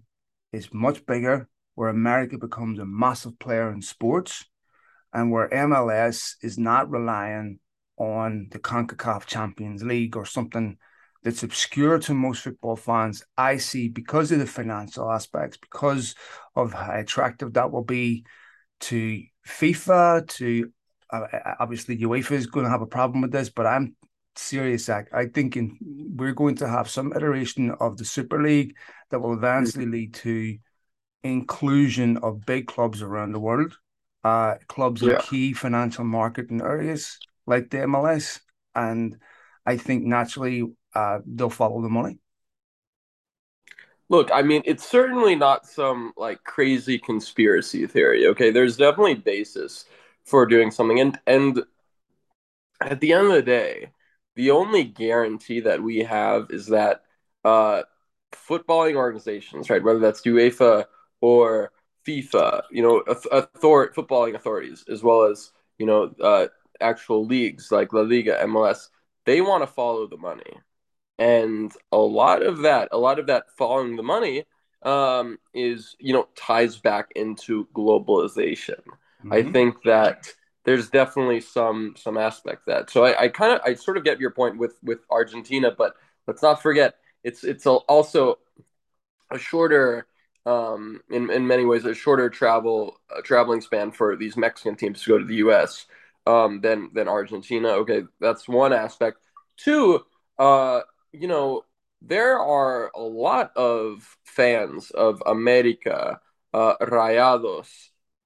is 0.53 0.73
much 0.73 1.05
bigger, 1.05 1.49
where 1.75 1.91
America 1.91 2.39
becomes 2.39 2.79
a 2.79 2.87
massive 2.87 3.39
player 3.39 3.71
in 3.71 3.83
sports, 3.83 4.47
and 5.13 5.31
where 5.31 5.49
MLS 5.51 6.35
is 6.43 6.57
not 6.57 6.91
relying 6.91 7.59
on 7.99 8.49
the 8.53 8.59
CONCACAF 8.59 9.27
Champions 9.27 9.83
League 9.83 10.17
or 10.17 10.25
something 10.25 10.79
that's 11.23 11.43
obscure 11.43 11.99
to 11.99 12.15
most 12.15 12.43
football 12.43 12.77
fans, 12.77 13.25
I 13.37 13.57
see 13.57 13.89
because 13.89 14.31
of 14.31 14.39
the 14.39 14.47
financial 14.47 15.11
aspects, 15.11 15.57
because 15.57 16.15
of 16.55 16.73
how 16.73 16.93
attractive 16.93 17.55
that 17.55 17.73
will 17.73 17.85
be 17.85 18.25
to 18.81 19.23
FIFA, 19.47 20.29
to 20.29 20.71
uh, 21.11 21.27
obviously 21.59 21.99
UEFA 21.99 22.33
is 22.33 22.47
going 22.47 22.65
to 22.65 22.71
have 22.71 22.83
a 22.83 22.87
problem 22.87 23.23
with 23.23 23.33
this, 23.33 23.51
but 23.51 23.67
I'm 23.67 23.97
serious, 24.39 24.87
Zach. 24.87 25.09
I 25.13 25.27
think 25.27 25.57
in, 25.57 25.79
we're 26.17 26.33
going 26.33 26.57
to 26.57 26.69
have 26.69 26.89
some 26.89 27.13
iteration 27.15 27.71
of 27.73 27.97
the 27.97 28.05
Super 28.05 28.43
League 28.43 28.77
that 29.11 29.21
will 29.21 29.35
eventually 29.35 29.87
lead 29.87 30.15
to 30.15 30.59
inclusion 31.23 32.19
of 32.19 32.47
big 32.47 32.67
clubs 32.67 33.03
around 33.03 33.33
the 33.33 33.41
world, 33.41 33.79
uh, 34.25 34.57
clubs 34.69 35.03
in 35.03 35.09
Yeah. 35.09 35.19
key 35.19 35.53
financial 35.53 36.05
marketing 36.05 36.63
areas 36.63 37.19
like 37.47 37.71
the 37.71 37.79
MLS, 37.79 38.41
and 38.75 39.19
I 39.67 39.77
think 39.77 40.05
naturally 40.05 40.65
uh, 40.95 41.21
they'll 41.27 41.51
follow 41.51 41.83
the 41.83 41.89
money. 41.91 42.19
Look, 44.11 44.31
I 44.33 44.43
mean, 44.43 44.63
it's 44.65 44.89
certainly 44.89 45.35
not 45.35 45.67
some 45.67 46.13
like 46.17 46.43
crazy 46.45 46.99
conspiracy 46.99 47.87
theory. 47.87 48.27
Okay, 48.29 48.51
there's 48.51 48.77
definitely 48.77 49.15
basis 49.15 49.85
for 50.25 50.47
doing 50.47 50.71
something, 50.71 51.01
and 51.01 51.19
and 51.27 51.63
at 52.81 53.01
the 53.01 53.13
end 53.13 53.27
of 53.27 53.33
the 53.33 53.43
day, 53.43 53.91
the 54.39 54.53
only 54.53 54.85
guarantee 54.85 55.59
that 55.59 55.83
we 55.83 55.99
have 55.99 56.47
is 56.51 56.69
that 56.69 57.03
uh, 57.45 57.83
footballing 58.33 58.95
organizations, 58.95 59.69
right, 59.69 59.83
whether 59.83 59.99
that's 59.99 60.23
UEFA 60.23 60.85
or 61.21 61.73
FIFA, 62.07 62.63
you 62.71 62.81
know, 62.81 63.01
author- 63.01 63.93
footballing 63.93 64.37
authorities, 64.37 64.85
as 64.89 65.03
well 65.03 65.25
as 65.25 65.51
you 65.77 65.87
know, 65.87 66.15
uh, 66.23 66.47
actual 66.81 67.27
leagues 67.27 67.73
like 67.73 67.93
La 67.93 68.03
Liga, 68.03 68.39
MLS, 68.45 68.91
they 69.27 69.41
want 69.41 69.65
to 69.65 69.67
follow 69.67 70.07
the 70.07 70.17
money, 70.17 70.53
and 71.19 71.73
a 71.91 71.99
lot 71.99 72.41
of 72.41 72.59
that, 72.59 72.91
a 72.93 72.99
lot 72.99 73.19
of 73.19 73.27
that 73.27 73.47
following 73.57 73.97
the 73.97 74.05
money, 74.05 74.45
um, 74.85 75.37
is 75.53 75.97
you 75.99 76.13
know 76.13 76.29
ties 76.37 76.77
back 76.77 77.11
into 77.17 77.67
globalization. 77.75 78.83
Mm-hmm. 79.25 79.33
I 79.33 79.43
think 79.43 79.83
that 79.83 80.29
there's 80.69 80.91
definitely 80.91 81.41
some 81.41 81.95
some 81.97 82.19
aspect 82.19 82.67
that. 82.67 82.91
So 82.91 83.07
I, 83.07 83.23
I 83.23 83.29
kind 83.29 83.55
of 83.55 83.63
I 83.65 83.73
sort 83.73 83.97
of 83.97 84.05
get 84.05 84.21
your 84.21 84.31
point 84.31 84.59
with 84.59 84.77
with 84.83 84.99
Argentina, 85.11 85.71
but 85.77 85.95
let's 86.27 86.43
not 86.43 86.61
forget 86.61 86.97
it's 87.25 87.43
it's 87.43 87.67
also 87.67 88.39
a 89.31 89.39
shorter 89.39 90.07
um, 90.45 91.01
in 91.09 91.31
in 91.31 91.47
many 91.47 91.65
ways 91.65 91.87
a 91.87 91.95
shorter 91.95 92.29
travel 92.29 93.01
uh, 93.11 93.23
traveling 93.23 93.63
span 93.63 93.93
for 93.93 94.15
these 94.15 94.37
Mexican 94.37 94.77
teams 94.77 95.03
to 95.03 95.11
go 95.13 95.19
to 95.19 95.25
the 95.25 95.37
U.S. 95.37 95.87
Um, 96.27 96.61
than 96.61 96.91
than 96.93 97.09
Argentina. 97.09 97.69
Okay, 97.69 98.03
that's 98.21 98.47
one 98.47 98.75
aspect. 98.75 99.17
Two, 99.57 100.05
uh, 100.39 100.83
you 101.13 101.29
know, 101.29 101.65
there 102.03 102.39
are 102.39 102.91
a 102.95 103.01
lot 103.01 103.57
of 103.57 104.19
fans 104.25 104.91
of 104.91 105.23
America, 105.25 106.21
uh, 106.53 106.75
Rayados, 106.83 107.69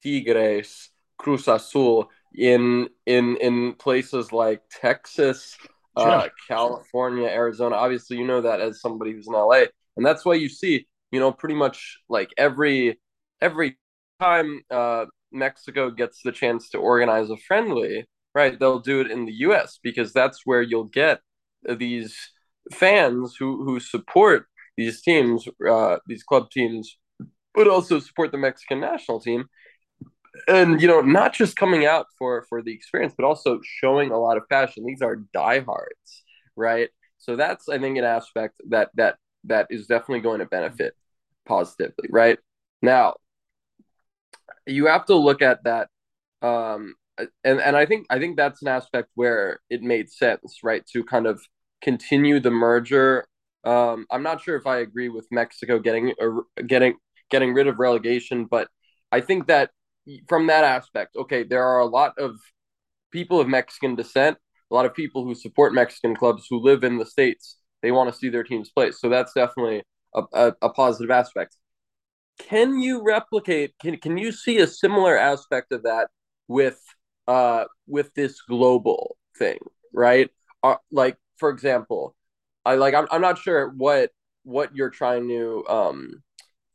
Tigres, 0.02 0.90
Cruz 1.18 1.46
Azul 1.46 2.10
in 2.34 2.88
in 3.06 3.36
in 3.36 3.74
places 3.74 4.32
like 4.32 4.62
Texas, 4.70 5.56
uh, 5.96 6.02
sure. 6.02 6.10
uh, 6.12 6.28
California, 6.48 7.26
Arizona. 7.26 7.76
Obviously, 7.76 8.16
you 8.16 8.26
know 8.26 8.40
that 8.40 8.60
as 8.60 8.80
somebody 8.80 9.12
who's 9.12 9.26
in 9.26 9.34
LA, 9.34 9.64
and 9.96 10.04
that's 10.04 10.24
why 10.24 10.34
you 10.34 10.48
see, 10.48 10.86
you 11.10 11.20
know, 11.20 11.32
pretty 11.32 11.54
much 11.54 11.98
like 12.08 12.30
every 12.36 12.98
every 13.40 13.78
time 14.20 14.62
uh, 14.70 15.06
Mexico 15.30 15.90
gets 15.90 16.22
the 16.22 16.32
chance 16.32 16.70
to 16.70 16.78
organize 16.78 17.30
a 17.30 17.36
friendly, 17.36 18.06
right? 18.34 18.58
They'll 18.58 18.80
do 18.80 19.00
it 19.00 19.10
in 19.10 19.26
the 19.26 19.32
U.S. 19.46 19.78
because 19.82 20.12
that's 20.12 20.42
where 20.44 20.62
you'll 20.62 20.84
get 20.84 21.20
these 21.68 22.16
fans 22.72 23.36
who 23.38 23.64
who 23.64 23.80
support 23.80 24.46
these 24.76 25.02
teams, 25.02 25.46
uh, 25.68 25.98
these 26.06 26.22
club 26.22 26.50
teams, 26.50 26.96
but 27.54 27.68
also 27.68 27.98
support 27.98 28.32
the 28.32 28.38
Mexican 28.38 28.80
national 28.80 29.20
team 29.20 29.44
and 30.48 30.80
you 30.80 30.88
know, 30.88 31.00
not 31.00 31.34
just 31.34 31.56
coming 31.56 31.86
out 31.86 32.06
for 32.18 32.44
for 32.48 32.62
the 32.62 32.72
experience, 32.72 33.14
but 33.16 33.24
also 33.24 33.60
showing 33.64 34.10
a 34.10 34.18
lot 34.18 34.36
of 34.36 34.48
passion. 34.48 34.84
These 34.84 35.02
are 35.02 35.16
diehards, 35.32 36.24
right? 36.56 36.90
So 37.18 37.36
that's 37.36 37.68
I 37.68 37.78
think 37.78 37.98
an 37.98 38.04
aspect 38.04 38.60
that 38.70 38.90
that 38.94 39.16
that 39.44 39.66
is 39.70 39.86
definitely 39.86 40.20
going 40.20 40.40
to 40.40 40.46
benefit 40.46 40.94
positively, 41.46 42.08
right? 42.10 42.38
Now, 42.80 43.14
you 44.66 44.86
have 44.86 45.06
to 45.06 45.16
look 45.16 45.42
at 45.42 45.64
that 45.64 45.88
um, 46.42 46.94
and 47.44 47.60
and 47.60 47.76
I 47.76 47.86
think 47.86 48.06
I 48.10 48.18
think 48.18 48.36
that's 48.36 48.62
an 48.62 48.68
aspect 48.68 49.10
where 49.14 49.60
it 49.70 49.82
made 49.82 50.10
sense, 50.10 50.60
right, 50.62 50.84
to 50.92 51.04
kind 51.04 51.26
of 51.26 51.42
continue 51.82 52.40
the 52.40 52.50
merger. 52.50 53.26
Um, 53.64 54.06
I'm 54.10 54.22
not 54.22 54.40
sure 54.42 54.56
if 54.56 54.66
I 54.66 54.78
agree 54.78 55.08
with 55.08 55.26
Mexico 55.30 55.78
getting 55.78 56.14
or 56.18 56.44
getting 56.66 56.96
getting 57.30 57.54
rid 57.54 57.68
of 57.68 57.78
relegation, 57.78 58.46
but 58.46 58.68
I 59.12 59.20
think 59.20 59.46
that 59.48 59.70
from 60.28 60.46
that 60.48 60.64
aspect, 60.64 61.16
okay, 61.16 61.42
there 61.42 61.64
are 61.64 61.80
a 61.80 61.86
lot 61.86 62.18
of 62.18 62.36
people 63.10 63.40
of 63.40 63.48
Mexican 63.48 63.94
descent, 63.94 64.38
a 64.70 64.74
lot 64.74 64.86
of 64.86 64.94
people 64.94 65.24
who 65.24 65.34
support 65.34 65.74
Mexican 65.74 66.16
clubs 66.16 66.46
who 66.48 66.58
live 66.58 66.84
in 66.84 66.98
the 66.98 67.06
states. 67.06 67.58
They 67.82 67.92
want 67.92 68.12
to 68.12 68.18
see 68.18 68.28
their 68.28 68.44
teams 68.44 68.70
play, 68.70 68.92
so 68.92 69.08
that's 69.08 69.32
definitely 69.32 69.82
a, 70.14 70.22
a, 70.32 70.52
a 70.62 70.70
positive 70.70 71.10
aspect. 71.10 71.56
Can 72.38 72.78
you 72.78 73.02
replicate? 73.04 73.74
Can 73.80 73.96
can 73.98 74.16
you 74.18 74.32
see 74.32 74.58
a 74.58 74.66
similar 74.66 75.16
aspect 75.16 75.72
of 75.72 75.82
that 75.84 76.08
with 76.48 76.80
uh 77.28 77.64
with 77.86 78.12
this 78.14 78.40
global 78.42 79.16
thing, 79.38 79.58
right? 79.92 80.30
Uh, 80.62 80.76
like 80.90 81.16
for 81.38 81.50
example, 81.50 82.16
I 82.64 82.76
like 82.76 82.94
I'm 82.94 83.06
I'm 83.10 83.20
not 83.20 83.38
sure 83.38 83.68
what 83.76 84.10
what 84.44 84.74
you're 84.74 84.90
trying 84.90 85.28
to 85.28 85.64
um 85.68 86.22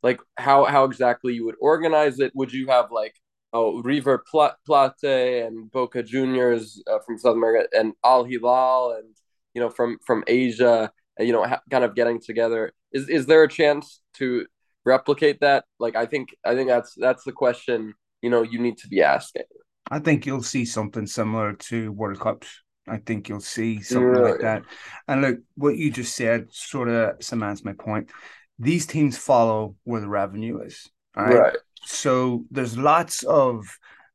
like 0.02 0.20
how 0.36 0.64
how 0.64 0.84
exactly 0.84 1.34
you 1.34 1.44
would 1.44 1.56
organize 1.60 2.20
it. 2.20 2.32
Would 2.34 2.52
you 2.52 2.66
have 2.68 2.90
like 2.90 3.14
oh 3.52 3.82
River 3.82 4.24
Plate 4.30 5.02
and 5.02 5.70
Boca 5.70 6.02
Juniors 6.02 6.82
uh, 6.90 6.98
from 7.06 7.18
South 7.18 7.36
America 7.36 7.68
and 7.72 7.94
Al 8.04 8.24
Hilal 8.24 8.92
and 8.92 9.14
you 9.54 9.60
know 9.60 9.70
from 9.70 9.98
from 10.06 10.24
Asia, 10.26 10.90
you 11.18 11.32
know, 11.32 11.44
ha- 11.44 11.62
kind 11.70 11.84
of 11.84 11.94
getting 11.94 12.20
together. 12.20 12.72
Is 12.92 13.08
is 13.08 13.26
there 13.26 13.42
a 13.42 13.48
chance 13.48 14.00
to 14.14 14.46
replicate 14.84 15.40
that? 15.40 15.64
Like 15.78 15.96
I 15.96 16.06
think 16.06 16.30
I 16.44 16.54
think 16.54 16.68
that's 16.68 16.94
that's 16.96 17.24
the 17.24 17.32
question 17.32 17.94
you 18.22 18.30
know 18.30 18.42
you 18.42 18.58
need 18.58 18.78
to 18.78 18.88
be 18.88 19.02
asking. 19.02 19.42
I 19.90 19.98
think 19.98 20.26
you'll 20.26 20.42
see 20.42 20.64
something 20.64 21.06
similar 21.06 21.54
to 21.54 21.92
World 21.92 22.20
Cups. 22.20 22.62
I 22.86 22.98
think 22.98 23.28
you'll 23.28 23.40
see 23.40 23.82
something 23.82 24.08
really? 24.08 24.32
like 24.32 24.40
that. 24.40 24.62
And 25.06 25.22
look, 25.22 25.38
what 25.56 25.76
you 25.76 25.90
just 25.90 26.14
said 26.14 26.48
sort 26.52 26.88
of 26.88 27.22
cements 27.22 27.64
my 27.64 27.72
point. 27.72 28.10
These 28.58 28.86
teams 28.86 29.16
follow 29.16 29.76
where 29.84 30.00
the 30.00 30.08
revenue 30.08 30.60
is. 30.60 30.88
Right. 31.16 31.38
right. 31.38 31.56
So 31.84 32.44
there's 32.50 32.76
lots 32.76 33.22
of 33.22 33.66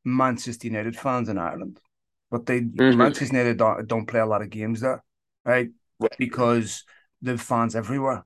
Manchester 0.05 0.67
United 0.67 0.95
fans 0.95 1.29
in 1.29 1.37
Ireland, 1.37 1.79
but 2.29 2.45
they 2.45 2.61
mm-hmm. 2.61 2.97
Manchester 2.97 3.35
United 3.35 3.57
don't, 3.57 3.87
don't 3.87 4.05
play 4.05 4.19
a 4.19 4.25
lot 4.25 4.41
of 4.41 4.49
games 4.49 4.81
there, 4.81 5.03
right? 5.45 5.69
right? 5.99 6.15
Because 6.17 6.83
the 7.21 7.37
fans 7.37 7.75
everywhere. 7.75 8.25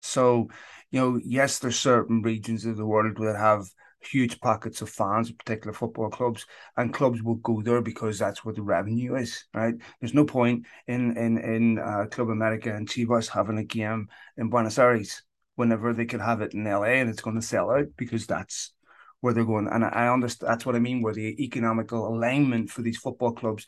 So, 0.00 0.48
you 0.90 1.00
know, 1.00 1.20
yes, 1.22 1.58
there's 1.58 1.78
certain 1.78 2.22
regions 2.22 2.64
of 2.64 2.76
the 2.76 2.86
world 2.86 3.16
that 3.18 3.36
have 3.36 3.68
huge 4.00 4.40
pockets 4.40 4.80
of 4.80 4.88
fans, 4.88 5.30
particular 5.32 5.72
football 5.72 6.08
clubs, 6.08 6.46
and 6.76 6.94
clubs 6.94 7.22
will 7.22 7.36
go 7.36 7.62
there 7.62 7.82
because 7.82 8.18
that's 8.18 8.44
where 8.44 8.54
the 8.54 8.62
revenue 8.62 9.16
is. 9.16 9.44
Right? 9.52 9.74
There's 10.00 10.14
no 10.14 10.24
point 10.24 10.66
in 10.86 11.16
in 11.16 11.38
in 11.38 11.78
uh, 11.78 12.06
Club 12.10 12.30
America 12.30 12.74
and 12.74 12.88
Chivas 12.88 13.28
having 13.28 13.58
a 13.58 13.64
game 13.64 14.08
in 14.36 14.50
Buenos 14.50 14.78
Aires 14.78 15.22
whenever 15.58 15.92
they 15.92 16.06
could 16.06 16.20
have 16.20 16.40
it 16.40 16.54
in 16.54 16.62
LA 16.62 17.00
and 17.00 17.10
it's 17.10 17.20
going 17.20 17.34
to 17.34 17.42
sell 17.44 17.68
out 17.72 17.88
because 17.96 18.28
that's 18.28 18.72
where 19.20 19.34
they're 19.34 19.44
going. 19.44 19.66
And 19.66 19.84
I 19.84 20.06
understand 20.06 20.52
that's 20.52 20.64
what 20.64 20.76
I 20.76 20.78
mean, 20.78 21.02
where 21.02 21.12
the 21.12 21.42
economical 21.42 22.06
alignment 22.06 22.70
for 22.70 22.82
these 22.82 22.96
football 22.96 23.32
clubs. 23.32 23.66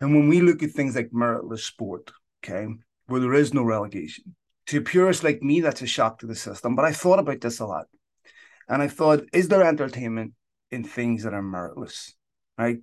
And 0.00 0.14
when 0.14 0.28
we 0.28 0.40
look 0.40 0.62
at 0.62 0.70
things 0.70 0.94
like 0.94 1.10
meritless 1.10 1.64
sport, 1.64 2.12
okay, 2.44 2.68
where 3.06 3.20
there 3.20 3.34
is 3.34 3.52
no 3.52 3.64
relegation, 3.64 4.36
to 4.66 4.80
purists 4.80 5.24
like 5.24 5.42
me, 5.42 5.60
that's 5.60 5.82
a 5.82 5.86
shock 5.86 6.20
to 6.20 6.28
the 6.28 6.36
system. 6.36 6.76
But 6.76 6.84
I 6.84 6.92
thought 6.92 7.18
about 7.18 7.40
this 7.40 7.58
a 7.58 7.66
lot. 7.66 7.86
And 8.68 8.80
I 8.80 8.86
thought, 8.86 9.24
is 9.32 9.48
there 9.48 9.64
entertainment 9.64 10.34
in 10.70 10.84
things 10.84 11.24
that 11.24 11.34
are 11.34 11.42
meritless? 11.42 12.12
Right? 12.56 12.78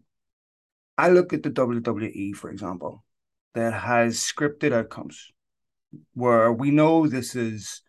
I 0.98 1.12
look 1.12 1.32
at 1.32 1.44
the 1.44 1.50
WWE, 1.50 2.36
for 2.36 2.50
example, 2.50 3.06
that 3.54 3.72
has 3.72 4.20
scripted 4.20 4.74
outcomes 4.74 5.32
where 6.14 6.52
we 6.52 6.72
know 6.72 7.08
this 7.08 7.34
is 7.34 7.84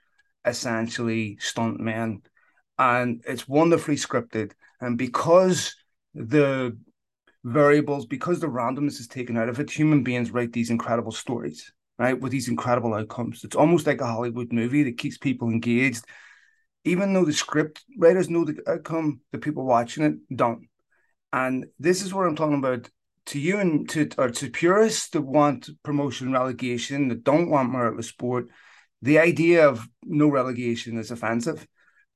essentially 0.45 1.39
stuntmen 1.41 2.23
and 2.79 3.23
it's 3.27 3.49
wonderfully 3.49 3.97
scripted. 3.97 4.53
And 4.81 4.97
because 4.97 5.75
the 6.15 6.79
variables, 7.45 8.07
because 8.07 8.41
the 8.41 8.47
randomness 8.47 9.01
is 9.01 9.09
taken 9.09 9.37
out 9.37 9.49
of 9.49 9.59
it, 9.61 9.71
human 9.71 10.03
beings 10.03 10.31
write 10.31 10.53
these 10.53 10.71
incredible 10.71 11.13
stories, 11.13 11.73
right? 11.99 12.19
With 12.19 12.33
these 12.33 12.49
incredible 12.49 12.95
outcomes. 12.95 13.45
It's 13.45 13.57
almost 13.57 13.87
like 13.87 14.01
a 14.01 14.07
Hollywood 14.07 14.53
movie 14.53 14.85
that 14.85 14.99
keeps 14.99 15.19
people 15.19 15.49
engaged 15.49 16.05
even 16.89 17.13
though 17.13 17.25
the 17.25 17.33
script 17.33 17.85
writers 17.99 18.31
know 18.31 18.45
the 18.45 18.63
outcome, 18.67 19.21
the 19.33 19.39
people 19.39 19.65
watching 19.65 20.05
it 20.05 20.37
don't. 20.37 20.69
And 21.33 21.67
this 21.79 22.03
is 22.03 22.15
what 22.15 22.27
I'm 22.27 22.37
talking 22.37 22.59
about 22.59 22.89
to 23.27 23.39
you 23.39 23.59
and 23.59 23.89
to 23.91 24.09
or 24.17 24.31
to 24.31 24.51
purists 24.51 25.11
that 25.11 25.21
want 25.21 25.69
promotion 25.83 26.33
relegation, 26.33 27.09
that 27.09 27.25
don't 27.25 27.51
want 27.51 27.71
meritless 27.71 28.05
sport. 28.05 28.49
The 29.03 29.19
idea 29.19 29.69
of 29.69 29.87
no 30.05 30.29
relegation 30.29 30.99
is 30.99 31.11
offensive, 31.11 31.67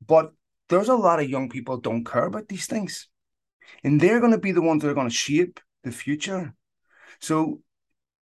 but 0.04 0.32
there's 0.68 0.88
a 0.88 0.94
lot 0.94 1.20
of 1.20 1.28
young 1.28 1.48
people 1.48 1.78
don't 1.78 2.04
care 2.04 2.24
about 2.24 2.48
these 2.48 2.66
things, 2.66 3.08
and 3.84 4.00
they're 4.00 4.20
going 4.20 4.32
to 4.32 4.38
be 4.38 4.52
the 4.52 4.62
ones 4.62 4.82
that 4.82 4.90
are 4.90 4.94
going 4.94 5.08
to 5.08 5.14
shape 5.14 5.60
the 5.84 5.92
future. 5.92 6.54
So 7.20 7.60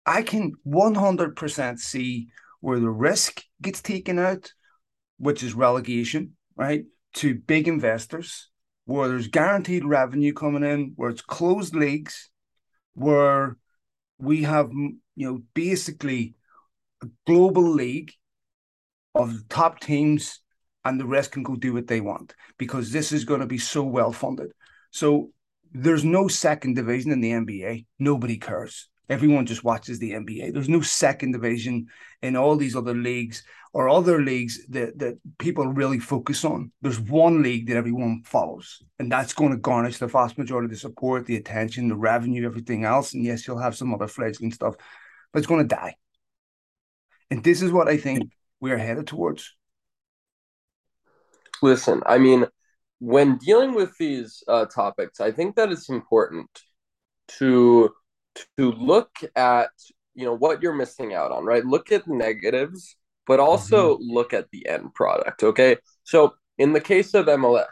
I 0.05 0.21
can 0.21 0.53
100% 0.67 1.79
see 1.79 2.29
where 2.59 2.79
the 2.79 2.89
risk 2.89 3.43
gets 3.61 3.81
taken 3.81 4.19
out 4.19 4.51
which 5.21 5.43
is 5.43 5.53
relegation, 5.53 6.35
right, 6.55 6.85
to 7.13 7.35
big 7.35 7.67
investors, 7.67 8.49
where 8.85 9.07
there's 9.07 9.27
guaranteed 9.27 9.85
revenue 9.85 10.33
coming 10.33 10.63
in, 10.63 10.93
where 10.95 11.11
it's 11.11 11.21
closed 11.21 11.75
leagues, 11.75 12.31
where 12.95 13.55
we 14.17 14.41
have, 14.43 14.71
you 14.71 14.99
know, 15.15 15.43
basically 15.53 16.33
a 17.03 17.07
global 17.27 17.69
league 17.69 18.11
of 19.15 19.33
the 19.33 19.43
top 19.49 19.79
teams 19.79 20.39
and 20.83 20.99
the 20.99 21.05
rest 21.05 21.31
can 21.31 21.43
go 21.43 21.55
do 21.55 21.73
what 21.73 21.87
they 21.87 22.01
want 22.01 22.33
because 22.57 22.91
this 22.91 23.11
is 23.11 23.25
going 23.25 23.41
to 23.41 23.47
be 23.47 23.57
so 23.57 23.83
well 23.83 24.11
funded. 24.11 24.51
So 24.91 25.31
there's 25.73 26.03
no 26.03 26.27
second 26.27 26.75
division 26.75 27.11
in 27.11 27.21
the 27.21 27.31
NBA. 27.31 27.85
Nobody 27.99 28.37
cares. 28.37 28.87
Everyone 29.09 29.45
just 29.45 29.63
watches 29.63 29.99
the 29.99 30.11
NBA. 30.11 30.53
There's 30.53 30.69
no 30.69 30.81
second 30.81 31.33
division 31.33 31.87
in 32.21 32.35
all 32.35 32.55
these 32.55 32.75
other 32.75 32.93
leagues 32.93 33.43
or 33.73 33.89
other 33.89 34.21
leagues 34.21 34.65
that, 34.67 34.97
that 34.99 35.17
people 35.37 35.67
really 35.67 35.99
focus 35.99 36.45
on. 36.45 36.71
There's 36.81 36.99
one 36.99 37.41
league 37.41 37.67
that 37.67 37.75
everyone 37.75 38.23
follows, 38.25 38.81
and 38.99 39.11
that's 39.11 39.33
going 39.33 39.51
to 39.51 39.57
garnish 39.57 39.97
the 39.97 40.07
vast 40.07 40.37
majority 40.37 40.65
of 40.65 40.71
the 40.71 40.77
support, 40.77 41.25
the 41.25 41.35
attention, 41.35 41.89
the 41.89 41.95
revenue, 41.95 42.45
everything 42.45 42.85
else. 42.85 43.13
And 43.13 43.23
yes, 43.23 43.47
you'll 43.47 43.59
have 43.59 43.75
some 43.75 43.93
other 43.93 44.07
fledgling 44.07 44.51
stuff, 44.51 44.75
but 45.31 45.39
it's 45.39 45.47
going 45.47 45.67
to 45.67 45.75
die. 45.75 45.95
And 47.29 47.43
this 47.43 47.61
is 47.61 47.71
what 47.71 47.87
I 47.87 47.97
think 47.97 48.31
we 48.61 48.71
are 48.71 48.77
headed 48.77 49.07
towards. 49.07 49.53
Listen, 51.61 52.01
I 52.05 52.17
mean, 52.17 52.47
when 52.99 53.37
dealing 53.37 53.73
with 53.73 53.97
these 53.97 54.43
uh, 54.47 54.65
topics, 54.65 55.19
I 55.19 55.31
think 55.31 55.55
that 55.55 55.71
it's 55.71 55.89
important 55.89 56.49
to 57.39 57.89
to 58.57 58.71
look 58.71 59.11
at 59.35 59.69
you 60.13 60.25
know 60.25 60.35
what 60.35 60.61
you're 60.61 60.73
missing 60.73 61.13
out 61.13 61.31
on 61.31 61.45
right 61.45 61.65
look 61.65 61.91
at 61.91 62.07
negatives 62.07 62.95
but 63.27 63.39
also 63.39 63.95
mm-hmm. 63.95 64.13
look 64.13 64.33
at 64.33 64.49
the 64.51 64.67
end 64.67 64.93
product 64.93 65.43
okay 65.43 65.77
so 66.03 66.33
in 66.57 66.73
the 66.73 66.81
case 66.81 67.13
of 67.13 67.25
mls 67.25 67.65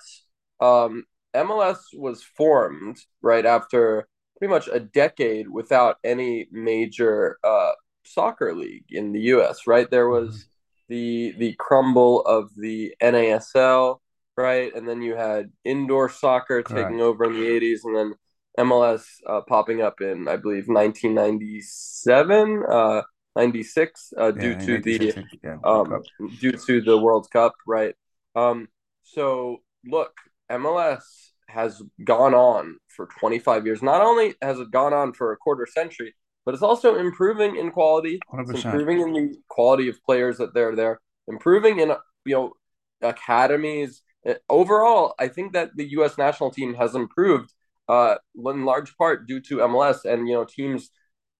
um, 0.61 1.03
mls 1.35 1.79
was 1.93 2.23
formed 2.23 2.97
right 3.21 3.45
after 3.45 4.07
pretty 4.37 4.51
much 4.51 4.69
a 4.71 4.79
decade 4.79 5.49
without 5.49 5.97
any 6.03 6.47
major 6.51 7.37
uh, 7.43 7.71
soccer 8.05 8.53
league 8.53 8.85
in 8.89 9.11
the 9.11 9.19
us 9.21 9.67
right 9.67 9.89
there 9.91 10.07
was 10.07 10.29
mm-hmm. 10.29 10.58
The 10.89 11.33
the 11.37 11.55
crumble 11.57 12.21
of 12.21 12.49
the 12.57 12.93
nasl 13.01 13.99
right 14.35 14.75
and 14.75 14.87
then 14.87 15.01
you 15.01 15.15
had 15.15 15.51
indoor 15.63 16.09
soccer 16.09 16.61
Correct. 16.63 16.89
taking 16.89 17.01
over 17.01 17.25
in 17.25 17.33
the 17.33 17.47
80s 17.47 17.79
and 17.83 17.95
then 17.95 18.13
MLS 18.59 19.05
uh, 19.25 19.41
popping 19.41 19.81
up 19.81 20.01
in, 20.01 20.27
I 20.27 20.35
believe, 20.35 20.67
1997, 20.67 22.63
uh, 22.69 23.01
96, 23.35 24.13
uh, 24.17 24.31
due 24.31 24.55
to 24.55 24.79
the 24.79 25.13
yeah, 25.43 25.57
um, 25.63 26.01
due 26.39 26.51
to 26.51 26.81
the 26.81 26.97
World 26.97 27.29
Cup, 27.31 27.53
right? 27.65 27.95
Um, 28.35 28.67
so 29.03 29.57
look, 29.85 30.11
MLS 30.51 31.03
has 31.47 31.81
gone 32.03 32.33
on 32.33 32.77
for 32.89 33.07
25 33.19 33.65
years. 33.65 33.81
Not 33.81 34.01
only 34.01 34.35
has 34.41 34.59
it 34.59 34.71
gone 34.71 34.93
on 34.93 35.13
for 35.13 35.31
a 35.31 35.37
quarter 35.37 35.65
century, 35.65 36.13
but 36.45 36.53
it's 36.53 36.63
also 36.63 36.95
improving 36.95 37.55
in 37.57 37.71
quality, 37.71 38.23
improving 38.53 39.01
in 39.01 39.13
the 39.13 39.35
quality 39.49 39.87
of 39.89 40.03
players 40.03 40.37
that 40.37 40.53
they're 40.53 40.75
there, 40.75 40.99
improving 41.27 41.79
in 41.79 41.93
you 42.25 42.35
know 42.35 42.53
academies. 43.01 44.01
Overall, 44.49 45.15
I 45.19 45.27
think 45.27 45.53
that 45.53 45.71
the 45.75 45.89
U.S. 45.91 46.17
national 46.17 46.51
team 46.51 46.73
has 46.75 46.95
improved 46.95 47.53
uh, 47.87 48.15
in 48.35 48.65
large 48.65 48.95
part 48.97 49.27
due 49.27 49.39
to 49.41 49.57
MLS 49.57 50.05
and 50.05 50.27
you 50.27 50.35
know 50.35 50.45
teams 50.45 50.89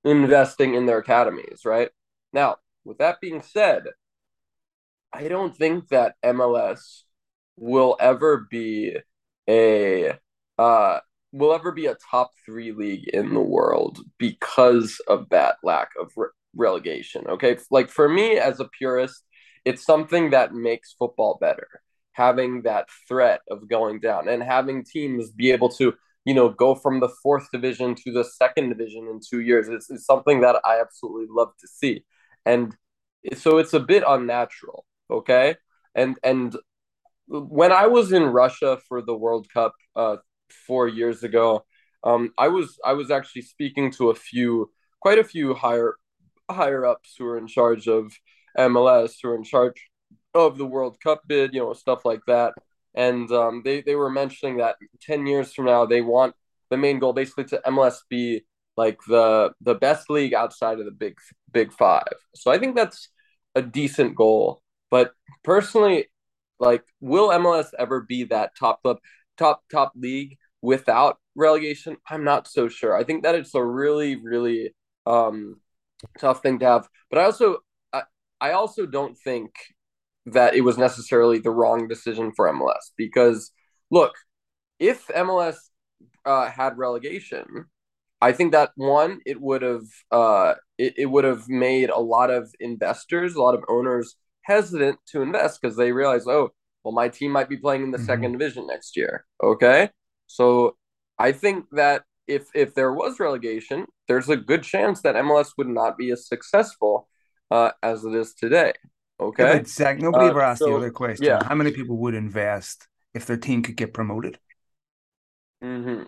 investing 0.04 0.76
in 0.76 0.86
their 0.86 1.00
academies. 1.00 1.62
Right 1.66 1.90
now, 2.34 2.58
with 2.86 2.98
that 3.00 3.22
being 3.22 3.42
said, 3.42 3.84
I 5.12 5.28
don't 5.28 5.56
think 5.56 5.90
that 5.90 6.16
MLS 6.24 7.04
will 7.58 7.98
ever 8.00 8.48
be 8.50 8.98
a 9.48 10.14
uh, 10.58 11.00
will 11.32 11.54
ever 11.54 11.72
be 11.72 11.86
a 11.86 11.98
top 12.10 12.32
three 12.46 12.72
league 12.72 13.08
in 13.10 13.34
the 13.34 13.42
world 13.42 14.00
because 14.18 15.00
of 15.08 15.30
that 15.30 15.58
lack 15.64 15.90
of 16.00 16.12
re- 16.16 16.30
relegation. 16.56 17.26
Okay. 17.28 17.58
Like 17.70 17.90
for 17.90 18.10
me 18.10 18.38
as 18.38 18.60
a 18.60 18.66
purist, 18.66 19.24
it's 19.66 19.86
something 19.86 20.32
that 20.32 20.54
makes 20.54 20.94
football 20.98 21.38
better. 21.40 21.68
Having 22.14 22.64
that 22.64 22.88
threat 23.08 23.42
of 23.50 23.70
going 23.70 24.00
down 24.00 24.28
and 24.28 24.42
having 24.42 24.84
teams 24.84 25.30
be 25.30 25.52
able 25.52 25.70
to, 25.70 25.94
you 26.26 26.34
know, 26.34 26.50
go 26.50 26.76
from 26.76 27.00
the 27.00 27.10
fourth 27.22 27.48
division 27.52 27.96
to 27.96 28.12
the 28.12 28.24
second 28.24 28.70
division 28.70 29.08
in 29.08 29.20
two 29.20 29.42
years 29.42 29.70
is, 29.70 29.90
is 29.90 30.06
something 30.06 30.42
that 30.42 30.58
I 30.66 30.82
absolutely 30.82 31.28
love 31.30 31.50
to 31.60 31.68
see. 31.68 32.04
And 32.46 32.76
so 33.36 33.58
it's 33.58 33.74
a 33.74 33.80
bit 33.80 34.04
unnatural. 34.06 34.86
Okay. 35.12 35.56
And, 35.94 36.18
and 36.24 36.56
when 37.28 37.72
I 37.72 37.88
was 37.88 38.12
in 38.12 38.24
Russia 38.24 38.80
for 38.88 39.02
the 39.02 39.16
World 39.16 39.48
Cup 39.54 39.74
uh, 39.96 40.18
four 40.68 40.88
years 40.88 41.24
ago, 41.24 41.66
um, 42.04 42.34
I 42.38 42.48
was 42.48 42.80
I 42.86 42.94
was 42.94 43.12
actually 43.12 43.44
speaking 43.44 43.92
to 43.94 44.10
a 44.10 44.16
few, 44.16 44.72
quite 45.02 45.20
a 45.20 45.24
few 45.24 45.54
higher 45.54 45.96
higher 46.50 46.86
ups 46.86 47.16
who 47.18 47.26
are 47.28 47.38
in 47.38 47.48
charge 47.48 47.88
of 47.88 48.14
MLS, 48.58 49.16
who 49.22 49.30
are 49.30 49.36
in 49.36 49.44
charge 49.44 49.90
of 50.34 50.58
the 50.58 50.66
World 50.66 51.00
Cup 51.02 51.22
bid, 51.28 51.54
you 51.54 51.60
know, 51.60 51.74
stuff 51.74 52.06
like 52.06 52.22
that. 52.28 52.54
And 52.96 53.32
um, 53.32 53.62
they 53.64 53.82
they 53.82 53.96
were 53.96 54.10
mentioning 54.10 54.58
that 54.58 54.78
ten 55.02 55.28
years 55.28 55.54
from 55.54 55.66
now 55.66 55.86
they 55.86 56.02
want 56.02 56.36
the 56.70 56.78
main 56.78 57.00
goal 57.00 57.14
basically 57.14 57.46
to 57.46 57.62
MLS 57.68 57.98
be 58.10 58.44
like 58.78 59.00
the 59.08 59.52
the 59.62 59.76
best 59.76 60.10
league 60.10 60.34
outside 60.34 60.80
of 60.80 60.86
the 60.86 60.92
big 60.92 61.18
big 61.52 61.72
five. 61.74 62.14
So 62.36 62.52
I 62.52 62.58
think 62.58 62.76
that's 62.76 63.10
a 63.56 63.62
decent 63.62 64.16
goal. 64.16 64.62
But 64.90 65.12
personally, 65.44 66.08
like, 66.60 66.84
will 67.00 67.30
MLS 67.30 67.68
ever 67.78 68.02
be 68.02 68.24
that 68.26 68.56
top 68.58 68.82
club, 68.82 68.98
top 69.38 69.64
top 69.72 69.94
league 69.96 70.38
without 70.62 71.18
relegation? 71.36 71.98
I'm 72.10 72.24
not 72.24 72.48
so 72.48 72.68
sure. 72.68 72.96
I 72.96 73.04
think 73.04 73.24
that 73.24 73.36
it's 73.36 73.56
a 73.56 73.64
really 73.64 74.16
really 74.16 74.74
um, 75.06 75.58
tough 76.20 76.42
thing 76.42 76.60
to 76.60 76.66
have. 76.66 76.88
But 77.10 77.20
I 77.20 77.24
also 77.26 77.58
I, 77.94 78.04
I 78.40 78.52
also 78.52 78.86
don't 78.86 79.18
think 79.18 79.52
that 80.26 80.54
it 80.54 80.62
was 80.62 80.78
necessarily 80.78 81.40
the 81.40 81.52
wrong 81.52 81.88
decision 81.88 82.32
for 82.36 82.52
MLS 82.52 82.92
because 82.98 83.52
look, 83.90 84.14
if 84.80 85.08
MLS 85.08 85.56
uh, 86.26 86.50
had 86.50 86.78
relegation, 86.78 87.66
I 88.22 88.32
think 88.34 88.52
that 88.52 88.72
one 88.76 89.22
it 89.26 89.40
would 89.42 89.62
have 89.62 89.86
uh, 90.12 90.56
it, 90.78 90.94
it 90.98 91.06
would 91.08 91.24
have 91.24 91.48
made 91.50 91.90
a 91.90 92.00
lot 92.00 92.30
of 92.30 92.54
investors, 92.60 93.36
a 93.36 93.42
lot 93.42 93.56
of 93.56 93.64
owners 93.68 94.16
hesitant 94.44 95.00
to 95.08 95.22
invest 95.22 95.62
because 95.62 95.78
they 95.78 95.92
realize, 95.92 96.28
oh, 96.28 96.50
well, 96.84 96.94
my 96.94 97.10
team 97.10 97.32
might 97.32 97.50
be 97.50 97.58
playing 97.58 97.84
in 97.84 97.92
the 97.92 97.98
mm-hmm. 97.98 98.08
second 98.08 98.32
division 98.34 98.68
next 98.68 98.98
year. 98.98 99.26
Okay. 99.44 99.90
So 100.30 100.78
I 101.18 101.32
think 101.32 101.66
that 101.72 102.04
if 102.28 102.48
if 102.54 102.76
there 102.76 102.94
was 102.94 103.20
relegation, 103.20 103.88
there's 104.08 104.30
a 104.30 104.38
good 104.38 104.64
chance 104.64 105.02
that 105.02 105.16
MLS 105.16 105.54
would 105.58 105.68
not 105.68 105.98
be 105.98 106.12
as 106.12 106.28
successful 106.28 107.10
uh, 107.50 107.72
as 107.82 108.06
it 108.06 108.14
is 108.14 108.36
today. 108.36 108.74
Okay. 109.20 109.58
Yeah, 109.58 109.64
Zach, 109.66 110.00
nobody 110.00 110.28
uh, 110.28 110.30
ever 110.30 110.42
asked 110.42 110.60
so, 110.60 110.70
the 110.70 110.76
other 110.76 110.92
question. 110.92 111.26
Yeah. 111.26 111.44
How 111.44 111.56
many 111.56 111.72
people 111.72 111.98
would 111.98 112.14
invest 112.14 112.88
if 113.14 113.26
their 113.26 113.38
team 113.38 113.64
could 113.64 113.76
get 113.76 113.94
promoted? 113.94 114.38
Mm-hmm. 115.64 116.04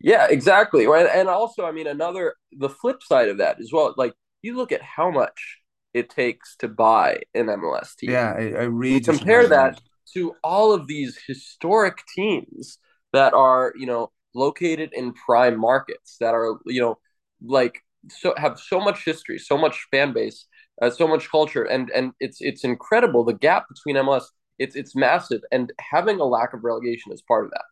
Yeah, 0.00 0.28
exactly. 0.30 0.86
Right. 0.86 1.08
And 1.12 1.28
also, 1.28 1.66
I 1.66 1.72
mean, 1.72 1.88
another 1.88 2.34
the 2.52 2.70
flip 2.70 3.02
side 3.02 3.28
of 3.28 3.38
that 3.38 3.60
as 3.60 3.72
well. 3.72 3.92
Like 3.96 4.14
you 4.42 4.56
look 4.56 4.70
at 4.70 4.80
how 4.80 5.10
much 5.10 5.58
it 5.92 6.08
takes 6.08 6.56
to 6.58 6.68
buy 6.68 7.22
an 7.34 7.46
MLS 7.46 7.96
team. 7.96 8.10
Yeah, 8.10 8.32
I, 8.32 8.52
I 8.52 8.62
read. 8.62 9.04
Compare 9.04 9.48
that 9.48 9.80
to 10.14 10.34
all 10.42 10.72
of 10.72 10.86
these 10.86 11.18
historic 11.26 12.04
teams 12.14 12.78
that 13.12 13.34
are, 13.34 13.72
you 13.76 13.86
know, 13.86 14.10
located 14.34 14.90
in 14.92 15.12
prime 15.12 15.58
markets 15.58 16.16
that 16.20 16.34
are, 16.34 16.58
you 16.66 16.80
know, 16.80 16.98
like 17.42 17.82
so 18.08 18.34
have 18.36 18.58
so 18.58 18.80
much 18.80 19.04
history, 19.04 19.38
so 19.38 19.56
much 19.58 19.86
fan 19.90 20.12
base, 20.12 20.46
uh, 20.80 20.90
so 20.90 21.06
much 21.06 21.30
culture, 21.30 21.64
and 21.64 21.90
and 21.90 22.12
it's 22.20 22.38
it's 22.40 22.64
incredible. 22.64 23.24
The 23.24 23.34
gap 23.34 23.66
between 23.68 23.96
MLS, 23.96 24.24
it's 24.58 24.76
it's 24.76 24.96
massive, 24.96 25.42
and 25.52 25.72
having 25.80 26.20
a 26.20 26.24
lack 26.24 26.54
of 26.54 26.64
relegation 26.64 27.12
is 27.12 27.22
part 27.22 27.44
of 27.44 27.50
that. 27.52 27.64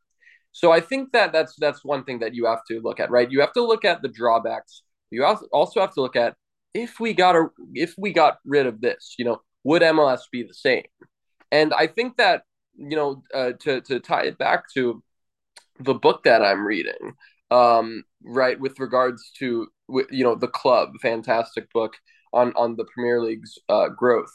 So 0.53 0.73
I 0.73 0.81
think 0.81 1.13
that 1.13 1.33
that's 1.33 1.55
that's 1.59 1.85
one 1.85 2.05
thing 2.05 2.19
that 2.21 2.35
you 2.35 2.47
have 2.47 2.65
to 2.69 2.81
look 2.81 3.01
at, 3.01 3.11
right? 3.11 3.31
You 3.31 3.41
have 3.41 3.53
to 3.55 3.65
look 3.65 3.85
at 3.85 4.03
the 4.03 4.09
drawbacks. 4.09 4.83
You 5.11 5.25
also 5.25 5.81
have 5.81 5.95
to 5.95 6.01
look 6.03 6.17
at 6.17 6.35
if 6.75 7.01
we 7.01 7.15
got 7.15 7.37
a 7.37 7.49
if 7.75 7.95
we 7.97 8.13
got 8.13 8.39
rid 8.45 8.67
of 8.67 8.81
this, 8.81 9.15
you 9.19 9.25
know, 9.25 9.41
would 9.65 9.83
MLS 9.83 10.23
be 10.31 10.43
the 10.43 10.55
same? 10.55 10.85
And 11.51 11.73
I 11.73 11.87
think 11.87 12.17
that 12.17 12.43
you 12.77 12.97
know 12.97 13.23
uh, 13.35 13.53
to 13.61 13.81
to 13.83 14.01
tie 14.01 14.25
it 14.25 14.39
back 14.39 14.65
to 14.75 15.03
the 15.81 15.95
book 15.95 16.25
that 16.25 16.43
I'm 16.45 16.67
reading, 16.67 17.15
um, 17.51 18.05
right, 18.23 18.59
with 18.59 18.79
regards 18.81 19.31
to 19.39 19.69
you 19.89 20.25
know 20.25 20.35
the 20.35 20.49
club, 20.49 20.91
fantastic 21.01 21.73
book 21.73 21.95
on 22.33 22.53
on 22.57 22.77
the 22.77 22.85
Premier 22.85 23.23
League's 23.23 23.59
uh, 23.69 23.89
growth. 23.89 24.33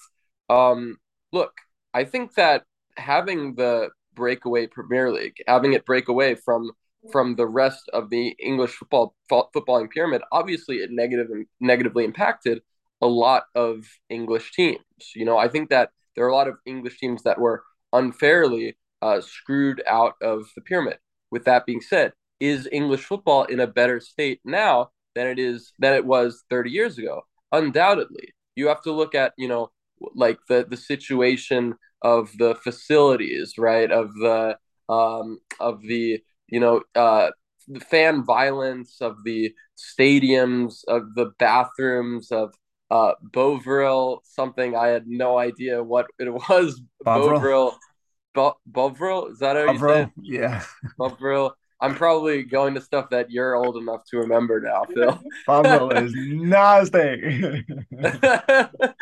Um, 0.50 0.98
look, 1.32 1.54
I 1.94 2.06
think 2.06 2.36
that 2.36 2.64
having 2.98 3.56
the 3.56 3.90
breakaway 4.16 4.68
Premier 4.68 5.12
League, 5.12 5.38
having 5.48 5.74
it 5.74 5.86
break 5.86 6.08
away 6.08 6.36
from 6.36 6.72
from 7.12 7.36
the 7.36 7.48
rest 7.48 7.90
of 7.92 8.10
the 8.10 8.30
English 8.40 8.72
football 8.72 9.16
footballing 9.30 9.90
pyramid, 9.90 10.22
obviously 10.32 10.78
it 10.78 10.92
negative 10.92 11.28
negatively 11.60 12.06
impacted 12.06 12.62
a 13.02 13.08
lot 13.08 13.44
of 13.56 13.86
English 14.10 14.54
teams. 14.54 14.80
You 15.16 15.26
know, 15.26 15.38
I 15.38 15.48
think 15.50 15.70
that 15.70 15.92
there 16.16 16.26
are 16.26 16.30
a 16.30 16.36
lot 16.36 16.48
of 16.48 16.56
English 16.66 17.00
teams 17.00 17.24
that 17.24 17.40
were 17.40 17.64
unfairly 17.92 18.78
uh, 19.02 19.22
screwed 19.22 19.84
out 19.88 20.16
of 20.22 20.46
the 20.56 20.62
pyramid. 20.62 20.98
With 21.34 21.46
that 21.46 21.66
being 21.66 21.82
said, 21.82 22.14
is 22.40 22.70
English 22.72 23.04
football 23.06 23.44
in 23.46 23.60
a 23.60 23.68
better 23.68 24.00
state 24.00 24.40
now 24.46 24.92
than 25.16 25.28
it 25.28 25.40
is 25.40 25.74
than 25.80 25.94
it 25.94 26.06
was 26.06 26.44
30 26.50 26.70
years 26.70 26.98
ago? 26.98 27.24
Undoubtedly. 27.52 28.30
You 28.56 28.68
have 28.68 28.84
to 28.84 28.92
look 28.92 29.16
at, 29.16 29.34
you 29.38 29.48
know, 29.48 29.72
like 30.14 30.38
the 30.48 30.66
the 30.70 30.78
situation 30.78 31.74
of 32.04 32.30
the 32.38 32.54
facilities, 32.56 33.56
right? 33.58 33.92
Of 33.92 34.14
the 34.14 34.58
um 34.90 35.40
of 35.60 35.82
the 35.82 36.22
you 36.54 36.60
know, 36.60 36.82
uh, 36.94 37.32
the 37.68 37.80
fan 37.80 38.24
violence 38.24 39.02
of 39.02 39.24
the 39.24 39.54
stadiums, 39.76 40.84
of 40.88 41.16
the 41.16 41.32
bathrooms, 41.40 42.32
of 42.32 42.54
uh, 42.92 43.14
Bovril, 43.24 44.22
something 44.24 44.76
I 44.76 44.90
had 44.90 45.08
no 45.08 45.40
idea 45.40 45.84
what 45.84 46.06
it 46.20 46.32
was. 46.32 46.80
Bovril. 47.04 47.76
Bo- 48.34 48.58
Bovril, 48.66 49.28
is 49.28 49.40
that 49.40 49.56
how 49.56 49.74
Bovril? 49.74 49.98
you 49.98 50.04
it? 50.04 50.10
Yeah. 50.22 50.64
Bovril. 50.98 51.56
I'm 51.84 51.96
probably 51.96 52.44
going 52.44 52.76
to 52.76 52.82
stuff 52.82 53.10
that 53.10 53.30
you're 53.30 53.56
old 53.56 53.76
enough 53.76 54.06
to 54.06 54.18
remember 54.18 54.62
now, 54.62 54.86
Phil. 54.86 55.22
Bovril 55.46 55.92
is 55.92 56.14
nasty. 56.16 57.66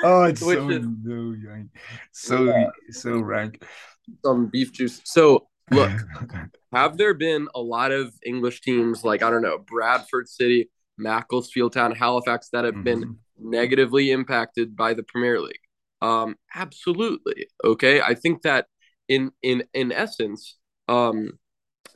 oh, 0.04 0.24
it's 0.24 0.42
Which 0.42 0.58
so, 0.58 0.70
is, 0.70 0.84
so 0.84 1.12
young. 1.12 1.70
So, 2.12 2.46
yeah. 2.46 2.70
so 2.90 3.20
rank. 3.20 3.64
Some 4.26 4.48
beef 4.48 4.74
juice. 4.74 5.00
So, 5.04 5.48
look, 5.70 5.92
have 6.74 6.98
there 6.98 7.14
been 7.14 7.48
a 7.54 7.62
lot 7.62 7.92
of 7.92 8.16
English 8.26 8.62
teams 8.62 9.04
like, 9.04 9.22
I 9.22 9.30
don't 9.30 9.44
know, 9.44 9.60
Bradford 9.60 10.28
City, 10.28 10.72
Macclesfield 10.98 11.74
Town, 11.74 11.94
Halifax 11.94 12.50
that 12.50 12.66
have 12.66 12.74
mm-hmm. 12.74 12.84
been 12.84 13.18
negatively 13.40 14.10
impacted 14.10 14.76
by 14.76 14.96
the 14.96 15.04
Premier 15.04 15.40
League? 15.40 15.60
Um, 16.02 16.36
absolutely. 16.56 17.48
Okay. 17.64 18.02
I 18.02 18.16
think 18.16 18.42
that 18.42 18.66
in 19.12 19.32
in 19.42 19.64
in 19.74 19.92
essence, 19.92 20.58
um, 20.88 21.38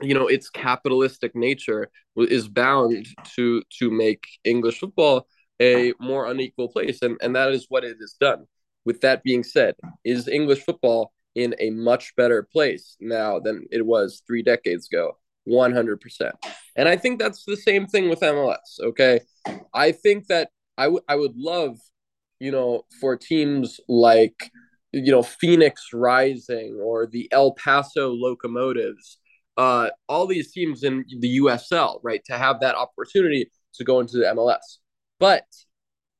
you 0.01 0.13
know, 0.13 0.27
its 0.27 0.49
capitalistic 0.49 1.33
nature 1.35 1.89
is 2.17 2.47
bound 2.47 3.07
to 3.35 3.63
to 3.79 3.89
make 3.89 4.23
English 4.43 4.79
football 4.79 5.27
a 5.61 5.93
more 5.99 6.29
unequal 6.29 6.69
place, 6.69 7.01
and 7.01 7.17
and 7.21 7.35
that 7.35 7.51
is 7.51 7.67
what 7.69 7.85
it 7.85 7.97
has 8.01 8.15
done. 8.19 8.45
With 8.83 9.01
that 9.01 9.23
being 9.23 9.43
said, 9.43 9.75
is 10.03 10.27
English 10.27 10.63
football 10.63 11.13
in 11.33 11.55
a 11.59 11.69
much 11.69 12.15
better 12.15 12.43
place 12.43 12.97
now 12.99 13.39
than 13.39 13.65
it 13.71 13.85
was 13.85 14.21
three 14.27 14.43
decades 14.43 14.87
ago. 14.91 15.17
100%. 15.47 16.31
And 16.75 16.89
I 16.89 16.97
think 16.97 17.19
that's 17.19 17.43
the 17.45 17.57
same 17.57 17.85
thing 17.85 18.09
with 18.09 18.21
MLS. 18.21 18.79
Okay. 18.79 19.19
I 19.73 19.91
think 19.91 20.27
that 20.27 20.49
I, 20.77 20.87
would 20.87 21.35
love, 21.35 21.77
you 22.39 22.51
know, 22.51 22.83
for 22.99 23.15
teams 23.15 23.79
like, 23.87 24.49
you 24.99 25.11
know, 25.11 25.23
Phoenix 25.23 25.89
Rising 25.93 26.79
or 26.81 27.07
the 27.07 27.27
El 27.31 27.53
Paso 27.53 28.11
Locomotives, 28.11 29.17
uh, 29.57 29.89
all 30.07 30.27
these 30.27 30.51
teams 30.51 30.83
in 30.83 31.05
the 31.19 31.39
USL, 31.39 31.99
right, 32.03 32.21
to 32.25 32.37
have 32.37 32.59
that 32.61 32.75
opportunity 32.75 33.51
to 33.75 33.83
go 33.83 33.99
into 33.99 34.17
the 34.17 34.25
MLS. 34.25 34.77
But 35.19 35.45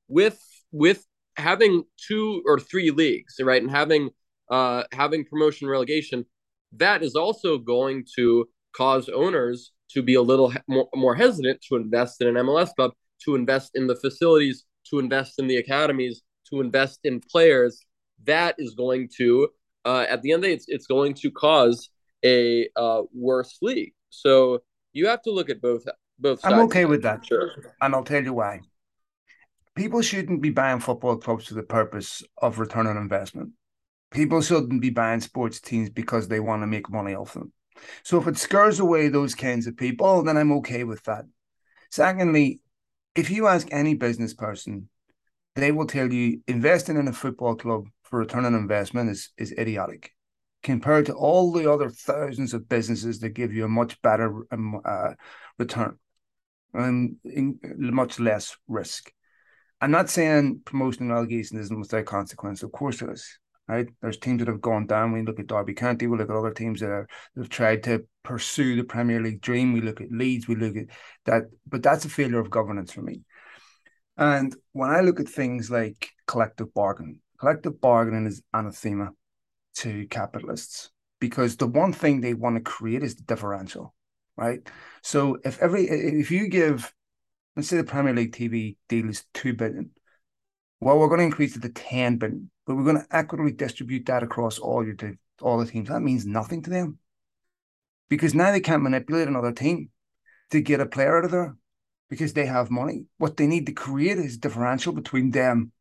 with, 0.07 0.39
with 0.71 1.05
having 1.37 1.83
two 2.07 2.41
or 2.45 2.59
three 2.59 2.91
leagues, 2.91 3.35
right, 3.41 3.61
and 3.61 3.71
having 3.71 4.09
uh, 4.49 4.83
having 4.91 5.25
promotion 5.25 5.67
relegation, 5.67 6.25
that 6.73 7.01
is 7.01 7.15
also 7.15 7.57
going 7.57 8.05
to 8.15 8.47
cause 8.75 9.09
owners 9.09 9.71
to 9.91 10.01
be 10.01 10.15
a 10.15 10.21
little 10.21 10.53
more, 10.67 10.87
more 10.93 11.15
hesitant 11.15 11.61
to 11.67 11.75
invest 11.75 12.21
in 12.21 12.27
an 12.27 12.35
MLS 12.35 12.73
club, 12.75 12.91
to 13.23 13.35
invest 13.35 13.71
in 13.75 13.87
the 13.87 13.95
facilities, 13.95 14.65
to 14.89 14.99
invest 14.99 15.39
in 15.39 15.47
the 15.47 15.57
academies, 15.57 16.21
to 16.49 16.61
invest 16.61 16.99
in 17.03 17.19
players. 17.19 17.79
That 18.23 18.55
is 18.57 18.73
going 18.73 19.09
to, 19.17 19.49
uh, 19.83 20.05
at 20.09 20.21
the 20.21 20.31
end 20.31 20.39
of 20.39 20.41
the 20.43 20.47
day, 20.47 20.53
it's, 20.53 20.65
it's 20.67 20.87
going 20.87 21.13
to 21.15 21.31
cause 21.31 21.89
a 22.23 22.67
uh, 22.75 23.03
worse 23.13 23.57
league. 23.61 23.93
So, 24.09 24.63
you 24.93 25.07
have 25.07 25.21
to 25.23 25.31
look 25.31 25.49
at 25.49 25.61
both 25.61 25.85
both. 26.17 26.43
I'm 26.43 26.59
okay 26.61 26.85
with 26.85 27.03
that, 27.03 27.25
sure. 27.25 27.51
and 27.81 27.93
I'll 27.93 28.03
tell 28.03 28.23
you 28.23 28.33
why. 28.33 28.61
People 29.75 30.01
shouldn't 30.01 30.41
be 30.41 30.51
buying 30.51 30.79
football 30.79 31.17
clubs 31.17 31.47
for 31.47 31.53
the 31.53 31.63
purpose 31.63 32.23
of 32.41 32.59
return 32.59 32.87
on 32.87 32.95
investment. 32.95 33.51
People 34.11 34.41
shouldn't 34.41 34.81
be 34.81 34.89
buying 34.89 35.19
sports 35.19 35.59
teams 35.59 35.89
because 35.89 36.29
they 36.29 36.39
want 36.39 36.63
to 36.63 36.67
make 36.67 36.89
money 36.89 37.13
off 37.13 37.33
them. 37.33 37.51
So 38.03 38.17
if 38.17 38.27
it 38.27 38.37
scares 38.37 38.79
away 38.79 39.09
those 39.09 39.35
kinds 39.35 39.67
of 39.67 39.75
people, 39.75 40.23
then 40.23 40.37
I'm 40.37 40.53
okay 40.53 40.85
with 40.85 41.03
that. 41.03 41.25
Secondly, 41.91 42.61
if 43.15 43.29
you 43.29 43.47
ask 43.47 43.67
any 43.71 43.95
business 43.95 44.33
person, 44.33 44.87
they 45.55 45.73
will 45.73 45.87
tell 45.87 46.11
you 46.11 46.41
investing 46.47 46.95
in 46.95 47.09
a 47.09 47.13
football 47.13 47.55
club 47.55 47.87
for 48.05 48.19
return 48.19 48.45
on 48.45 48.55
investment 48.55 49.09
is, 49.09 49.29
is 49.37 49.51
idiotic 49.51 50.11
compared 50.63 51.05
to 51.05 51.13
all 51.13 51.51
the 51.51 51.71
other 51.71 51.89
thousands 51.89 52.53
of 52.53 52.67
businesses 52.67 53.19
that 53.19 53.29
give 53.29 53.53
you 53.53 53.65
a 53.65 53.69
much 53.69 54.01
better 54.01 54.45
um, 54.51 54.81
uh, 54.83 55.11
return 55.59 55.95
and 56.73 57.17
much 57.77 58.19
less 58.19 58.57
risk. 58.67 59.11
I'm 59.79 59.91
not 59.91 60.09
saying 60.09 60.61
promotion 60.65 61.03
and 61.03 61.11
relegation 61.11 61.59
isn't 61.59 61.79
without 61.79 62.05
consequence. 62.05 62.63
Of 62.63 62.71
course 62.71 63.01
it 63.01 63.09
is. 63.09 63.39
Right? 63.67 63.87
There's 64.01 64.17
teams 64.17 64.39
that 64.39 64.47
have 64.47 64.61
gone 64.61 64.85
down. 64.85 65.11
We 65.11 65.23
look 65.23 65.39
at 65.39 65.47
Derby 65.47 65.73
County. 65.73 66.05
We 66.05 66.17
look 66.17 66.29
at 66.29 66.35
other 66.35 66.53
teams 66.53 66.81
that, 66.81 66.89
are, 66.89 67.07
that 67.35 67.41
have 67.41 67.49
tried 67.49 67.83
to 67.83 68.05
pursue 68.23 68.75
the 68.75 68.83
Premier 68.83 69.21
League 69.21 69.41
dream. 69.41 69.73
We 69.73 69.81
look 69.81 70.01
at 70.01 70.11
Leeds. 70.11 70.47
We 70.47 70.55
look 70.55 70.75
at 70.75 70.85
that. 71.25 71.43
But 71.67 71.81
that's 71.81 72.05
a 72.05 72.09
failure 72.09 72.39
of 72.39 72.51
governance 72.51 72.91
for 72.91 73.01
me. 73.01 73.21
And 74.17 74.55
when 74.71 74.91
I 74.91 75.01
look 75.01 75.19
at 75.19 75.27
things 75.27 75.71
like 75.71 76.09
collective 76.27 76.73
bargaining, 76.73 77.21
collective 77.39 77.79
bargaining 77.81 78.25
is 78.25 78.41
anathema 78.53 79.11
to 79.75 80.07
capitalists 80.07 80.91
because 81.19 81.57
the 81.57 81.67
one 81.67 81.93
thing 81.93 82.21
they 82.21 82.33
want 82.33 82.55
to 82.55 82.61
create 82.61 83.03
is 83.03 83.15
the 83.15 83.23
differential, 83.23 83.93
right? 84.37 84.67
So 85.01 85.37
if 85.43 85.59
every 85.61 85.85
if 85.85 86.31
you 86.31 86.47
give, 86.49 86.93
let's 87.55 87.67
say 87.67 87.77
the 87.77 87.83
Premier 87.83 88.13
League 88.13 88.33
TV 88.33 88.77
deal 88.89 89.09
is 89.09 89.25
two 89.33 89.53
billion, 89.53 89.91
well, 90.79 90.99
we're 90.99 91.07
going 91.07 91.19
to 91.19 91.25
increase 91.25 91.55
it 91.55 91.61
to 91.61 91.69
ten 91.69 92.17
billion, 92.17 92.51
but 92.65 92.75
we're 92.75 92.83
going 92.83 92.97
to 92.97 93.15
equitably 93.15 93.53
distribute 93.53 94.05
that 94.07 94.23
across 94.23 94.59
all 94.59 94.85
your 94.85 94.95
all 95.41 95.57
the 95.57 95.65
teams. 95.65 95.89
That 95.89 96.01
means 96.01 96.25
nothing 96.25 96.63
to 96.63 96.69
them 96.69 96.99
because 98.09 98.33
now 98.33 98.51
they 98.51 98.59
can't 98.59 98.83
manipulate 98.83 99.27
another 99.27 99.51
team 99.51 99.89
to 100.51 100.61
get 100.61 100.79
a 100.79 100.85
player 100.85 101.17
out 101.17 101.25
of 101.25 101.31
there 101.31 101.55
because 102.09 102.33
they 102.33 102.45
have 102.45 102.69
money. 102.69 103.05
What 103.17 103.37
they 103.37 103.47
need 103.47 103.65
to 103.65 103.71
create 103.71 104.17
is 104.17 104.37
differential 104.37 104.93
between 104.93 105.31
them, 105.31 105.71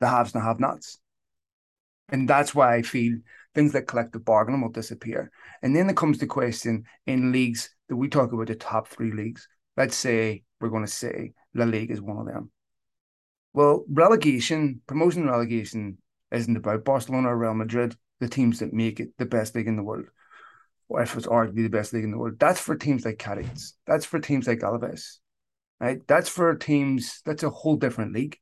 the 0.00 0.08
haves 0.08 0.34
and 0.34 0.42
the 0.42 0.46
have-nots. 0.46 0.98
And 2.10 2.28
that's 2.28 2.54
why 2.54 2.74
I 2.74 2.82
feel 2.82 3.18
things 3.54 3.72
like 3.72 3.86
collective 3.86 4.24
bargaining 4.24 4.60
will 4.60 4.70
disappear. 4.70 5.30
And 5.62 5.74
then 5.74 5.86
there 5.86 5.94
comes 5.94 6.18
the 6.18 6.26
question 6.26 6.84
in 7.06 7.32
leagues 7.32 7.70
that 7.88 7.96
we 7.96 8.08
talk 8.08 8.32
about 8.32 8.48
the 8.48 8.54
top 8.54 8.88
three 8.88 9.12
leagues. 9.12 9.48
Let's 9.76 9.96
say 9.96 10.42
we're 10.60 10.68
going 10.68 10.84
to 10.84 10.90
say 10.90 11.32
La 11.54 11.64
Liga 11.64 11.92
is 11.92 12.00
one 12.00 12.18
of 12.18 12.26
them. 12.26 12.50
Well, 13.52 13.84
relegation, 13.88 14.80
promotion 14.86 15.26
relegation 15.26 15.98
isn't 16.30 16.56
about 16.56 16.84
Barcelona 16.84 17.28
or 17.28 17.38
Real 17.38 17.54
Madrid, 17.54 17.96
the 18.20 18.28
teams 18.28 18.58
that 18.58 18.72
make 18.72 19.00
it 19.00 19.10
the 19.18 19.26
best 19.26 19.54
league 19.54 19.68
in 19.68 19.76
the 19.76 19.82
world, 19.82 20.06
or 20.88 21.02
if 21.02 21.16
it's 21.16 21.26
arguably 21.26 21.62
the 21.62 21.68
best 21.68 21.92
league 21.92 22.04
in 22.04 22.10
the 22.10 22.18
world. 22.18 22.38
That's 22.38 22.60
for 22.60 22.76
teams 22.76 23.04
like 23.04 23.18
Cadiz. 23.18 23.74
That's 23.86 24.04
for 24.04 24.18
teams 24.18 24.46
like 24.46 24.60
Alaves. 24.60 25.18
Right? 25.80 26.06
That's 26.06 26.28
for 26.28 26.54
teams, 26.54 27.20
that's 27.24 27.42
a 27.42 27.50
whole 27.50 27.76
different 27.76 28.12
league. 28.12 28.38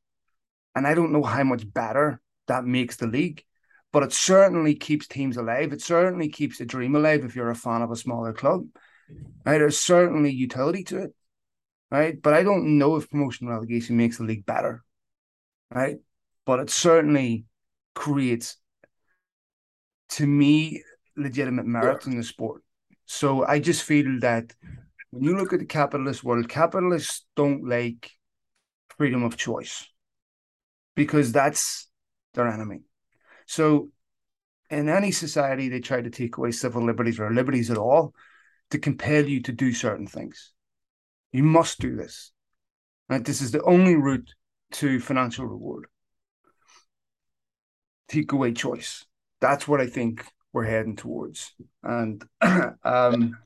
And 0.75 0.87
I 0.87 0.93
don't 0.93 1.11
know 1.11 1.23
how 1.23 1.43
much 1.43 1.71
better 1.71 2.21
that 2.47 2.65
makes 2.65 2.97
the 2.97 3.07
league 3.07 3.43
but 3.93 4.01
it 4.01 4.11
certainly 4.11 4.73
keeps 4.73 5.07
teams 5.07 5.37
alive. 5.37 5.71
It 5.71 5.81
certainly 5.81 6.27
keeps 6.27 6.57
the 6.57 6.65
dream 6.65 6.95
alive 6.95 7.23
if 7.23 7.35
you're 7.35 7.51
a 7.51 7.55
fan 7.55 7.83
of 7.83 7.91
a 7.91 7.95
smaller 7.95 8.33
club. 8.33 8.65
Right? 9.45 9.59
There's 9.59 9.77
certainly 9.77 10.31
utility 10.31 10.83
to 10.85 11.03
it. 11.03 11.15
Right. 11.91 12.19
But 12.19 12.33
I 12.33 12.41
don't 12.41 12.79
know 12.79 12.95
if 12.95 13.09
promotion 13.11 13.47
relegation 13.47 13.95
makes 13.95 14.17
the 14.17 14.23
league 14.23 14.47
better. 14.47 14.83
Right. 15.71 15.97
But 16.43 16.59
it 16.59 16.71
certainly 16.71 17.45
creates 17.93 18.57
to 20.09 20.25
me 20.25 20.83
legitimate 21.15 21.67
merit 21.67 22.07
in 22.07 22.17
the 22.17 22.23
sport. 22.23 22.63
So 23.05 23.45
I 23.45 23.59
just 23.59 23.83
feel 23.83 24.19
that 24.21 24.55
when 25.11 25.23
you 25.23 25.37
look 25.37 25.53
at 25.53 25.59
the 25.59 25.65
capitalist 25.65 26.23
world, 26.23 26.49
capitalists 26.49 27.25
don't 27.35 27.69
like 27.69 28.09
freedom 28.97 29.21
of 29.21 29.37
choice 29.37 29.87
because 30.95 31.31
that's 31.31 31.89
their 32.33 32.47
enemy. 32.47 32.81
So, 33.45 33.89
in 34.69 34.89
any 34.89 35.11
society, 35.11 35.69
they 35.69 35.79
try 35.79 36.01
to 36.01 36.09
take 36.09 36.37
away 36.37 36.51
civil 36.51 36.83
liberties 36.83 37.19
or 37.19 37.33
liberties 37.33 37.69
at 37.69 37.77
all 37.77 38.13
to 38.71 38.79
compel 38.79 39.25
you 39.25 39.41
to 39.43 39.51
do 39.51 39.71
certain 39.71 40.07
things. 40.07 40.51
You 41.31 41.43
must 41.43 41.79
do 41.79 41.95
this. 41.95 42.31
Right? 43.09 43.23
This 43.23 43.41
is 43.41 43.51
the 43.51 43.61
only 43.63 43.95
route 43.95 44.33
to 44.73 44.99
financial 44.99 45.45
reward. 45.45 45.85
Take 48.07 48.31
away 48.31 48.53
choice. 48.53 49.05
That's 49.41 49.67
what 49.67 49.81
I 49.81 49.87
think 49.87 50.25
we're 50.53 50.65
heading 50.65 50.95
towards. 50.95 51.53
And 51.83 52.23
um, 52.83 53.37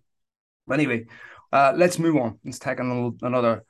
anyway, 0.71 1.05
uh, 1.51 1.73
let's 1.75 1.99
move 1.99 2.17
on. 2.17 2.39
Let's 2.45 2.59
take 2.59 2.79
another 2.79 3.65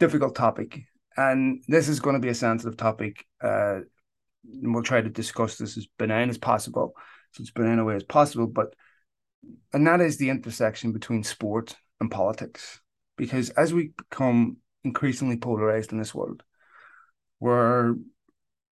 difficult 0.00 0.34
topic. 0.34 0.82
And 1.16 1.62
this 1.68 1.88
is 1.88 2.00
going 2.00 2.14
to 2.14 2.20
be 2.20 2.28
a 2.28 2.34
sensitive 2.34 2.76
topic. 2.76 3.26
Uh, 3.42 3.80
and 4.44 4.74
we'll 4.74 4.82
try 4.82 5.00
to 5.00 5.08
discuss 5.08 5.56
this 5.56 5.76
as 5.76 5.86
benign 5.98 6.28
as 6.28 6.38
possible, 6.38 6.94
so 7.32 7.42
as 7.42 7.50
benign 7.50 7.78
a 7.78 7.84
way 7.84 7.96
as 7.96 8.04
possible. 8.04 8.46
But 8.46 8.74
and 9.72 9.86
that 9.86 10.00
is 10.00 10.16
the 10.16 10.30
intersection 10.30 10.92
between 10.92 11.22
sport 11.22 11.76
and 12.00 12.10
politics, 12.10 12.80
because 13.16 13.50
as 13.50 13.72
we 13.72 13.92
become 13.96 14.58
increasingly 14.84 15.36
polarized 15.36 15.92
in 15.92 15.98
this 15.98 16.14
world, 16.14 16.42
where 17.38 17.94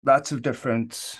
lots 0.03 0.31
of 0.31 0.41
different 0.41 1.19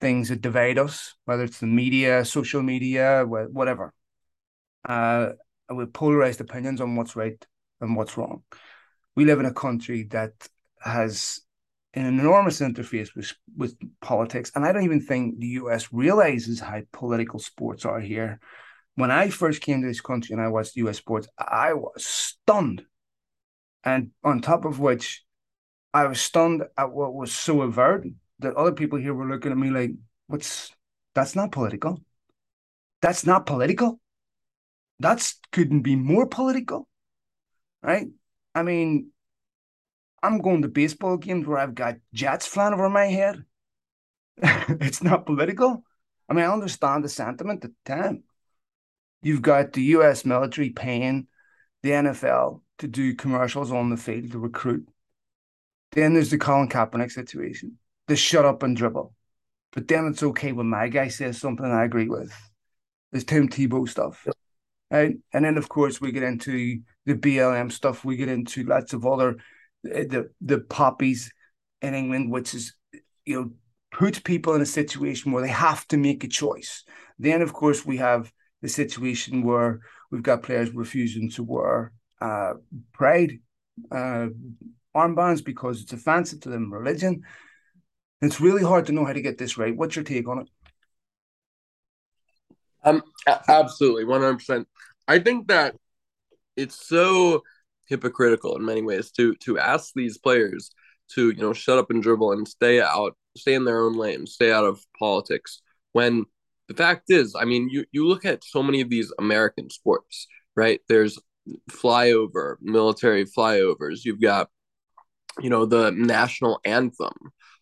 things 0.00 0.28
that 0.28 0.40
divide 0.40 0.78
us, 0.78 1.14
whether 1.24 1.44
it's 1.44 1.60
the 1.60 1.66
media, 1.66 2.24
social 2.24 2.62
media, 2.62 3.24
whatever, 3.26 3.92
uh, 4.88 5.30
with 5.68 5.92
polarized 5.92 6.40
opinions 6.40 6.80
on 6.80 6.96
what's 6.96 7.16
right 7.16 7.46
and 7.80 7.96
what's 7.96 8.16
wrong. 8.16 8.42
We 9.16 9.24
live 9.24 9.40
in 9.40 9.46
a 9.46 9.54
country 9.54 10.04
that 10.10 10.32
has 10.80 11.40
an 11.94 12.06
enormous 12.06 12.60
interface 12.60 13.14
with 13.14 13.32
with 13.56 13.76
politics, 14.00 14.52
and 14.54 14.64
I 14.64 14.72
don't 14.72 14.84
even 14.84 15.00
think 15.00 15.38
the 15.38 15.48
US 15.60 15.92
realizes 15.92 16.60
how 16.60 16.82
political 16.92 17.38
sports 17.38 17.84
are 17.84 18.00
here. 18.00 18.40
When 18.94 19.10
I 19.10 19.30
first 19.30 19.62
came 19.62 19.80
to 19.82 19.88
this 19.88 20.00
country 20.00 20.32
and 20.34 20.42
I 20.42 20.48
watched 20.48 20.76
US 20.76 20.98
sports, 20.98 21.28
I 21.38 21.72
was 21.74 22.04
stunned, 22.04 22.84
and 23.84 24.10
on 24.22 24.40
top 24.40 24.64
of 24.64 24.78
which, 24.78 25.24
I 25.92 26.06
was 26.06 26.20
stunned 26.20 26.62
at 26.76 26.92
what 26.92 27.14
was 27.14 27.32
so 27.34 27.62
avert 27.62 28.06
that 28.40 28.54
other 28.56 28.72
people 28.72 28.98
here 28.98 29.14
were 29.14 29.28
looking 29.28 29.52
at 29.52 29.58
me 29.58 29.70
like, 29.70 29.92
"What's 30.28 30.72
that's 31.14 31.34
not 31.36 31.52
political? 31.52 32.02
That's 33.02 33.26
not 33.26 33.46
political. 33.46 34.00
That's 35.00 35.38
couldn't 35.52 35.82
be 35.82 35.96
more 35.96 36.26
political, 36.26 36.88
right? 37.82 38.08
I 38.54 38.62
mean, 38.62 39.10
I'm 40.22 40.38
going 40.38 40.62
to 40.62 40.68
baseball 40.68 41.16
games 41.16 41.46
where 41.46 41.58
I've 41.58 41.74
got 41.74 41.96
jets 42.12 42.46
flying 42.46 42.74
over 42.74 42.88
my 42.88 43.06
head. 43.06 43.44
it's 44.42 45.02
not 45.02 45.26
political. 45.26 45.84
I 46.28 46.34
mean, 46.34 46.44
I 46.44 46.52
understand 46.52 47.04
the 47.04 47.08
sentiment 47.08 47.64
at 47.64 47.70
the 47.84 47.92
time. 47.94 48.24
You've 49.22 49.42
got 49.42 49.72
the 49.72 49.82
US 49.82 50.24
military 50.24 50.70
paying 50.70 51.26
the 51.82 51.90
NFL 51.90 52.62
to 52.78 52.88
do 52.88 53.14
commercials 53.14 53.70
on 53.70 53.90
the 53.90 53.96
field 53.96 54.32
to 54.32 54.38
recruit. 54.38 54.88
Then 55.92 56.14
there's 56.14 56.30
the 56.30 56.38
Colin 56.38 56.68
Kaepernick 56.68 57.10
situation, 57.10 57.78
the 58.06 58.16
shut 58.16 58.44
up 58.44 58.62
and 58.62 58.76
dribble. 58.76 59.14
But 59.72 59.88
then 59.88 60.06
it's 60.06 60.22
okay 60.22 60.52
when 60.52 60.66
my 60.66 60.88
guy 60.88 61.08
says 61.08 61.38
something 61.38 61.66
I 61.66 61.84
agree 61.84 62.08
with. 62.08 62.32
There's 63.10 63.24
Tim 63.24 63.48
Tebow 63.48 63.88
stuff. 63.88 64.26
Right? 64.90 65.16
And 65.32 65.44
then, 65.44 65.56
of 65.56 65.68
course, 65.68 66.00
we 66.00 66.12
get 66.12 66.24
into 66.24 66.80
the 67.06 67.14
BLM 67.14 67.70
stuff. 67.70 68.04
We 68.04 68.16
get 68.16 68.28
into 68.28 68.64
lots 68.64 68.92
of 68.92 69.06
other 69.06 69.36
the 69.82 70.30
the 70.40 70.58
poppies 70.58 71.32
in 71.80 71.94
England, 71.94 72.30
which 72.30 72.54
is 72.54 72.74
you 73.24 73.40
know 73.40 73.50
puts 73.92 74.18
people 74.18 74.54
in 74.54 74.62
a 74.62 74.66
situation 74.66 75.32
where 75.32 75.42
they 75.42 75.48
have 75.48 75.86
to 75.88 75.96
make 75.96 76.24
a 76.24 76.28
choice. 76.28 76.84
Then, 77.18 77.42
of 77.42 77.52
course, 77.52 77.84
we 77.84 77.96
have 77.98 78.32
the 78.62 78.68
situation 78.68 79.42
where 79.42 79.80
we've 80.10 80.22
got 80.22 80.42
players 80.42 80.70
refusing 80.70 81.30
to 81.30 81.42
wear 81.42 81.92
uh, 82.20 82.54
pride 82.92 83.38
uh, 83.90 84.28
armbands 84.94 85.44
because 85.44 85.82
it's 85.82 85.92
offensive 85.92 86.40
to 86.40 86.48
them 86.48 86.72
religion. 86.72 87.22
It's 88.22 88.40
really 88.40 88.62
hard 88.62 88.86
to 88.86 88.92
know 88.92 89.04
how 89.04 89.14
to 89.14 89.22
get 89.22 89.38
this 89.38 89.56
right. 89.56 89.74
What's 89.74 89.96
your 89.96 90.04
take 90.04 90.28
on 90.28 90.40
it? 90.40 90.48
Um, 92.82 93.02
absolutely, 93.48 94.04
one 94.04 94.20
hundred 94.22 94.38
percent. 94.38 94.68
I 95.08 95.18
think 95.18 95.48
that 95.48 95.76
it's 96.56 96.86
so 96.86 97.42
hypocritical 97.86 98.56
in 98.56 98.64
many 98.64 98.82
ways 98.82 99.10
to 99.12 99.34
to 99.36 99.58
ask 99.58 99.92
these 99.94 100.18
players 100.18 100.70
to 101.14 101.30
you 101.30 101.42
know 101.42 101.52
shut 101.52 101.78
up 101.78 101.90
and 101.90 102.02
dribble 102.02 102.32
and 102.32 102.46
stay 102.46 102.80
out 102.80 103.16
stay 103.36 103.54
in 103.54 103.64
their 103.64 103.82
own 103.82 103.96
lane 103.96 104.26
stay 104.26 104.52
out 104.52 104.64
of 104.64 104.84
politics 104.96 105.60
when 105.92 106.24
the 106.68 106.74
fact 106.74 107.04
is 107.08 107.34
i 107.34 107.44
mean 107.44 107.68
you 107.68 107.84
you 107.90 108.06
look 108.06 108.24
at 108.24 108.44
so 108.44 108.62
many 108.62 108.80
of 108.80 108.88
these 108.88 109.12
american 109.18 109.68
sports 109.70 110.28
right? 110.56 110.80
There's 110.88 111.18
flyover, 111.70 112.56
military 112.60 113.24
flyovers. 113.24 114.04
You've 114.04 114.20
got, 114.20 114.50
you 115.40 115.50
know, 115.50 115.64
the 115.66 115.90
national 115.90 116.60
anthem, 116.64 117.14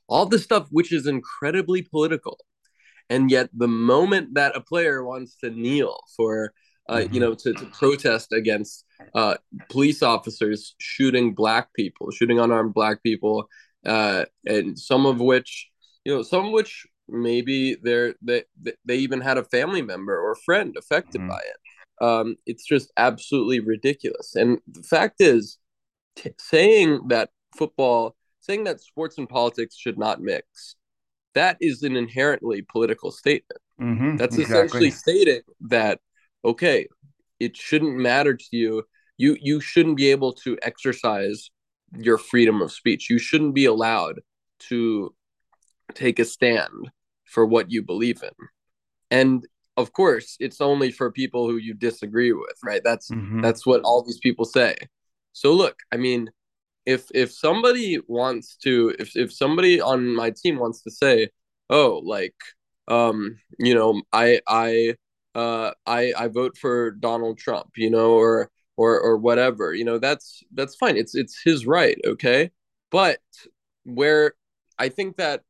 all 0.08 0.26
this 0.26 0.44
stuff, 0.44 0.66
which 0.70 0.92
is 0.92 1.06
incredibly 1.06 1.82
political. 1.82 2.38
And 3.10 3.30
yet, 3.30 3.50
the 3.52 3.68
moment 3.68 4.34
that 4.34 4.56
a 4.56 4.60
player 4.60 5.04
wants 5.04 5.36
to 5.36 5.50
kneel 5.50 5.98
for, 6.16 6.52
uh, 6.88 6.96
mm-hmm. 6.96 7.14
you 7.14 7.20
know, 7.20 7.34
to, 7.34 7.52
to 7.54 7.66
protest 7.66 8.32
against 8.32 8.84
uh, 9.14 9.36
police 9.68 10.02
officers 10.02 10.74
shooting 10.78 11.34
black 11.34 11.72
people, 11.74 12.10
shooting 12.10 12.38
unarmed 12.38 12.74
black 12.74 13.02
people, 13.02 13.48
uh, 13.86 14.24
and 14.46 14.78
some 14.78 15.06
of 15.06 15.20
which, 15.20 15.68
you 16.04 16.14
know, 16.14 16.22
some 16.22 16.46
of 16.46 16.52
which 16.52 16.86
maybe 17.08 17.74
they're 17.82 18.14
they 18.20 18.44
they 18.84 18.98
even 18.98 19.20
had 19.20 19.38
a 19.38 19.44
family 19.44 19.80
member 19.80 20.18
or 20.18 20.34
friend 20.34 20.76
affected 20.76 21.20
mm-hmm. 21.20 21.30
by 21.30 21.38
it 21.38 21.56
um, 22.00 22.36
it's 22.46 22.64
just 22.64 22.92
absolutely 22.96 23.60
ridiculous. 23.60 24.34
And 24.34 24.58
the 24.66 24.82
fact 24.82 25.20
is, 25.20 25.58
t- 26.16 26.30
saying 26.38 27.08
that 27.08 27.30
football, 27.56 28.16
saying 28.40 28.64
that 28.64 28.80
sports 28.80 29.18
and 29.18 29.28
politics 29.28 29.76
should 29.76 29.98
not 29.98 30.20
mix, 30.20 30.76
that 31.38 31.56
is 31.60 31.82
an 31.82 31.96
inherently 31.96 32.62
political 32.62 33.10
statement. 33.10 33.60
Mm-hmm, 33.80 34.16
That's 34.16 34.36
exactly. 34.36 34.66
essentially 34.66 34.90
stating 34.90 35.42
that 35.60 36.00
okay, 36.44 36.88
it 37.38 37.56
shouldn't 37.56 37.96
matter 37.96 38.34
to 38.34 38.48
you. 38.50 38.82
You 39.16 39.36
you 39.40 39.60
shouldn't 39.60 39.96
be 39.96 40.10
able 40.10 40.32
to 40.44 40.58
exercise 40.62 41.50
your 41.96 42.18
freedom 42.18 42.60
of 42.60 42.72
speech. 42.72 43.08
You 43.08 43.18
shouldn't 43.18 43.54
be 43.54 43.66
allowed 43.66 44.20
to 44.70 45.14
take 45.94 46.18
a 46.18 46.24
stand 46.24 46.90
for 47.24 47.46
what 47.46 47.70
you 47.70 47.82
believe 47.82 48.22
in. 48.22 48.46
And 49.10 49.46
of 49.76 49.92
course 49.92 50.36
it's 50.40 50.60
only 50.60 50.90
for 50.90 51.12
people 51.12 51.48
who 51.48 51.56
you 51.56 51.72
disagree 51.72 52.32
with 52.32 52.58
right 52.64 52.82
that's 52.82 53.08
mm-hmm. 53.10 53.40
that's 53.40 53.64
what 53.64 53.80
all 53.82 54.02
these 54.02 54.18
people 54.18 54.44
say 54.44 54.76
so 55.32 55.52
look 55.52 55.76
i 55.92 55.96
mean 55.96 56.28
if 56.88 57.04
if 57.14 57.30
somebody 57.30 57.98
wants 58.08 58.56
to 58.56 58.94
if 58.98 59.14
if 59.14 59.30
somebody 59.30 59.78
on 59.78 60.14
my 60.14 60.30
team 60.30 60.58
wants 60.58 60.80
to 60.80 60.90
say 60.90 61.28
oh 61.68 62.00
like 62.02 62.34
um 62.88 63.38
you 63.58 63.74
know 63.74 64.00
i 64.10 64.40
i 64.48 64.94
uh 65.34 65.70
i 65.86 66.14
i 66.18 66.26
vote 66.28 66.56
for 66.56 66.92
donald 66.92 67.36
trump 67.36 67.68
you 67.76 67.90
know 67.90 68.12
or 68.12 68.50
or 68.78 68.98
or 68.98 69.18
whatever 69.18 69.74
you 69.74 69.84
know 69.84 69.98
that's 69.98 70.42
that's 70.54 70.76
fine 70.76 70.96
it's 70.96 71.14
it's 71.14 71.42
his 71.44 71.66
right 71.66 71.98
okay 72.06 72.50
but 72.90 73.18
where 73.84 74.32
i 74.78 74.88
think 74.88 75.18
that 75.18 75.42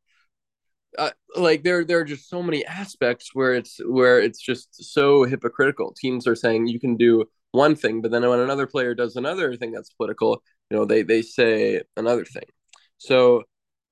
uh, 0.98 1.10
like 1.36 1.62
there 1.62 1.84
there 1.84 2.00
are 2.00 2.04
just 2.04 2.28
so 2.28 2.42
many 2.42 2.64
aspects 2.66 3.32
where 3.32 3.54
it's 3.54 3.78
where 3.86 4.20
it's 4.20 4.40
just 4.40 4.68
so 4.92 5.24
hypocritical. 5.24 5.94
Teams 5.94 6.26
are 6.26 6.34
saying 6.34 6.66
you 6.66 6.80
can 6.80 6.96
do 6.96 7.24
one 7.52 7.76
thing, 7.76 8.00
but 8.00 8.10
then 8.10 8.28
when 8.28 8.40
another 8.40 8.66
player 8.66 8.94
does 8.94 9.14
another 9.16 9.54
thing 9.56 9.70
that's 9.70 9.92
political, 9.92 10.42
you 10.70 10.76
know, 10.76 10.84
they 10.84 11.02
they 11.02 11.22
say 11.22 11.82
another 11.96 12.24
thing. 12.24 12.44
So, 12.98 13.44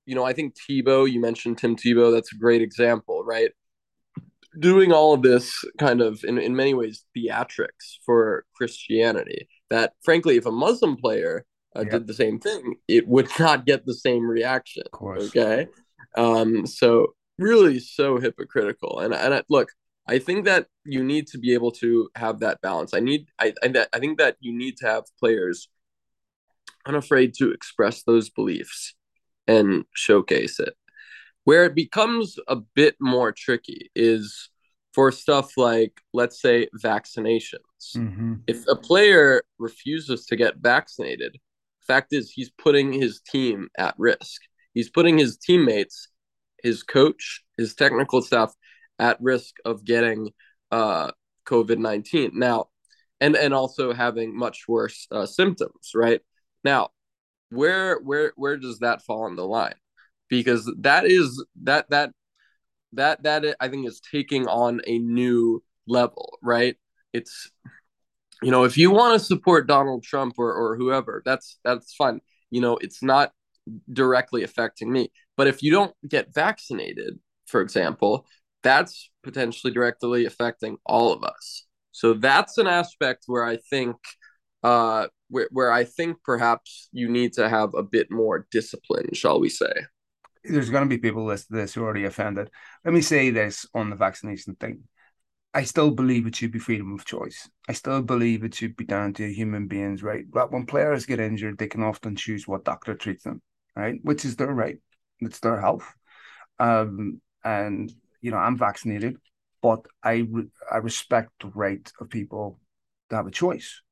you 0.04 0.14
know, 0.14 0.24
I 0.24 0.32
think 0.32 0.54
Tebow, 0.54 1.10
you 1.10 1.20
mentioned 1.20 1.58
Tim 1.58 1.76
Tebow, 1.76 2.12
that's 2.12 2.32
a 2.32 2.38
great 2.38 2.62
example, 2.62 3.24
right? 3.24 3.50
Doing 4.58 4.92
all 4.92 5.12
of 5.12 5.22
this 5.22 5.64
kind 5.78 6.00
of 6.00 6.24
in, 6.24 6.38
in 6.38 6.56
many 6.56 6.74
ways 6.74 7.04
theatrics 7.16 7.98
for 8.04 8.44
Christianity. 8.54 9.48
That 9.70 9.94
frankly, 10.04 10.36
if 10.36 10.46
a 10.46 10.52
Muslim 10.52 10.96
player 10.96 11.44
uh, 11.74 11.82
yep. 11.82 11.90
did 11.90 12.06
the 12.06 12.14
same 12.14 12.38
thing, 12.38 12.76
it 12.88 13.06
would 13.06 13.28
not 13.38 13.66
get 13.66 13.84
the 13.84 13.94
same 13.94 14.26
reaction. 14.26 14.84
Okay. 15.26 15.68
Um, 16.16 16.66
so 16.66 17.14
really 17.38 17.78
so 17.78 18.18
hypocritical. 18.18 19.00
And 19.00 19.14
and 19.14 19.34
I, 19.34 19.42
look, 19.48 19.70
I 20.08 20.18
think 20.18 20.44
that 20.44 20.66
you 20.84 21.04
need 21.04 21.26
to 21.28 21.38
be 21.38 21.52
able 21.52 21.72
to 21.72 22.08
have 22.14 22.40
that 22.40 22.60
balance. 22.60 22.94
I 22.94 23.00
need 23.00 23.28
I 23.38 23.52
I, 23.62 23.86
I 23.92 23.98
think 23.98 24.18
that 24.18 24.36
you 24.40 24.56
need 24.56 24.76
to 24.78 24.86
have 24.86 25.04
players 25.18 25.68
unafraid 26.86 27.34
to 27.34 27.50
express 27.50 28.02
those 28.02 28.30
beliefs 28.30 28.94
and 29.46 29.84
showcase 29.94 30.58
it. 30.60 30.74
Where 31.44 31.64
it 31.64 31.74
becomes 31.74 32.38
a 32.48 32.56
bit 32.56 32.96
more 33.00 33.32
tricky 33.32 33.90
is 33.94 34.50
for 34.94 35.12
stuff 35.12 35.52
like, 35.56 36.00
let's 36.12 36.40
say, 36.40 36.68
vaccinations. 36.82 37.94
Mm-hmm. 37.96 38.34
If 38.46 38.66
a 38.66 38.74
player 38.74 39.42
refuses 39.58 40.26
to 40.26 40.36
get 40.36 40.56
vaccinated, 40.58 41.36
fact 41.86 42.12
is 42.12 42.30
he's 42.30 42.50
putting 42.50 42.92
his 42.92 43.20
team 43.20 43.68
at 43.78 43.94
risk 43.96 44.40
he's 44.76 44.90
putting 44.90 45.16
his 45.16 45.38
teammates, 45.38 46.08
his 46.62 46.84
coach, 46.84 47.42
his 47.56 47.74
technical 47.74 48.20
staff 48.20 48.52
at 48.98 49.16
risk 49.20 49.54
of 49.64 49.84
getting 49.84 50.30
uh, 50.70 51.10
COVID 51.46 51.78
19. 51.78 52.32
Now, 52.34 52.66
and, 53.18 53.34
and 53.34 53.54
also 53.54 53.94
having 53.94 54.36
much 54.36 54.68
worse 54.68 55.08
uh, 55.10 55.24
symptoms, 55.24 55.92
right? 55.94 56.20
Now, 56.64 56.90
where 57.50 57.98
where 58.00 58.32
where 58.36 58.56
does 58.56 58.80
that 58.80 59.02
fall 59.02 59.24
on 59.24 59.36
the 59.36 59.46
line? 59.46 59.74
Because 60.28 60.70
that 60.80 61.06
is 61.06 61.44
that 61.62 61.88
that 61.90 62.10
that 62.92 63.22
that 63.22 63.56
I 63.60 63.68
think 63.68 63.86
is 63.86 64.00
taking 64.00 64.46
on 64.48 64.80
a 64.86 64.98
new 64.98 65.62
level, 65.86 66.38
right? 66.42 66.76
It's 67.12 67.50
you 68.42 68.50
know, 68.50 68.64
if 68.64 68.76
you 68.76 68.90
want 68.90 69.18
to 69.18 69.24
support 69.24 69.66
Donald 69.66 70.02
Trump 70.02 70.34
or, 70.38 70.52
or 70.52 70.76
whoever, 70.76 71.22
that's 71.24 71.58
that's 71.64 71.94
fun. 71.94 72.20
You 72.50 72.60
know, 72.60 72.76
it's 72.76 73.02
not 73.02 73.32
directly 73.92 74.42
affecting 74.42 74.92
me. 74.92 75.10
But 75.36 75.46
if 75.46 75.62
you 75.62 75.70
don't 75.70 75.94
get 76.06 76.34
vaccinated, 76.34 77.18
for 77.46 77.60
example, 77.60 78.26
that's 78.62 79.10
potentially 79.22 79.72
directly 79.72 80.26
affecting 80.26 80.76
all 80.84 81.12
of 81.12 81.24
us. 81.24 81.64
So 81.92 82.14
that's 82.14 82.58
an 82.58 82.66
aspect 82.66 83.24
where 83.26 83.44
I 83.44 83.56
think 83.56 83.96
uh, 84.62 85.06
where, 85.28 85.48
where 85.50 85.72
I 85.72 85.84
think 85.84 86.22
perhaps 86.22 86.88
you 86.92 87.08
need 87.08 87.34
to 87.34 87.48
have 87.48 87.74
a 87.74 87.82
bit 87.82 88.10
more 88.10 88.46
discipline, 88.50 89.10
shall 89.12 89.40
we 89.40 89.48
say. 89.48 89.72
There's 90.44 90.70
going 90.70 90.84
to 90.84 90.88
be 90.88 90.98
people 90.98 91.24
listening 91.24 91.58
to 91.58 91.62
this 91.62 91.74
who 91.74 91.82
are 91.82 91.86
already 91.86 92.04
offended. 92.04 92.50
Let 92.84 92.94
me 92.94 93.00
say 93.00 93.30
this 93.30 93.66
on 93.74 93.90
the 93.90 93.96
vaccination 93.96 94.54
thing. 94.54 94.84
I 95.52 95.64
still 95.64 95.90
believe 95.90 96.26
it 96.26 96.36
should 96.36 96.52
be 96.52 96.58
freedom 96.58 96.94
of 96.94 97.04
choice. 97.04 97.48
I 97.68 97.72
still 97.72 98.02
believe 98.02 98.44
it 98.44 98.54
should 98.54 98.76
be 98.76 98.84
down 98.84 99.14
to 99.14 99.32
human 99.32 99.66
beings, 99.66 100.02
right? 100.02 100.24
But 100.30 100.52
when 100.52 100.66
players 100.66 101.06
get 101.06 101.18
injured, 101.18 101.58
they 101.58 101.66
can 101.66 101.82
often 101.82 102.14
choose 102.14 102.46
what 102.46 102.64
doctor 102.64 102.94
treats 102.94 103.24
them 103.24 103.40
right? 103.76 104.00
Which 104.02 104.24
is 104.24 104.36
their 104.36 104.52
right. 104.52 104.78
It's 105.20 105.40
their 105.40 105.60
health. 105.60 105.86
Um, 106.58 107.20
and 107.44 107.92
you 108.22 108.30
know, 108.30 108.38
I'm 108.38 108.56
vaccinated, 108.56 109.18
but 109.62 109.86
I 110.02 110.26
re- 110.28 110.50
I 110.70 110.78
respect 110.78 111.30
the 111.40 111.48
right 111.48 111.92
of 112.00 112.08
people 112.08 112.58
to 113.10 113.16
have 113.16 113.26
a 113.26 113.30
choice. 113.30 113.82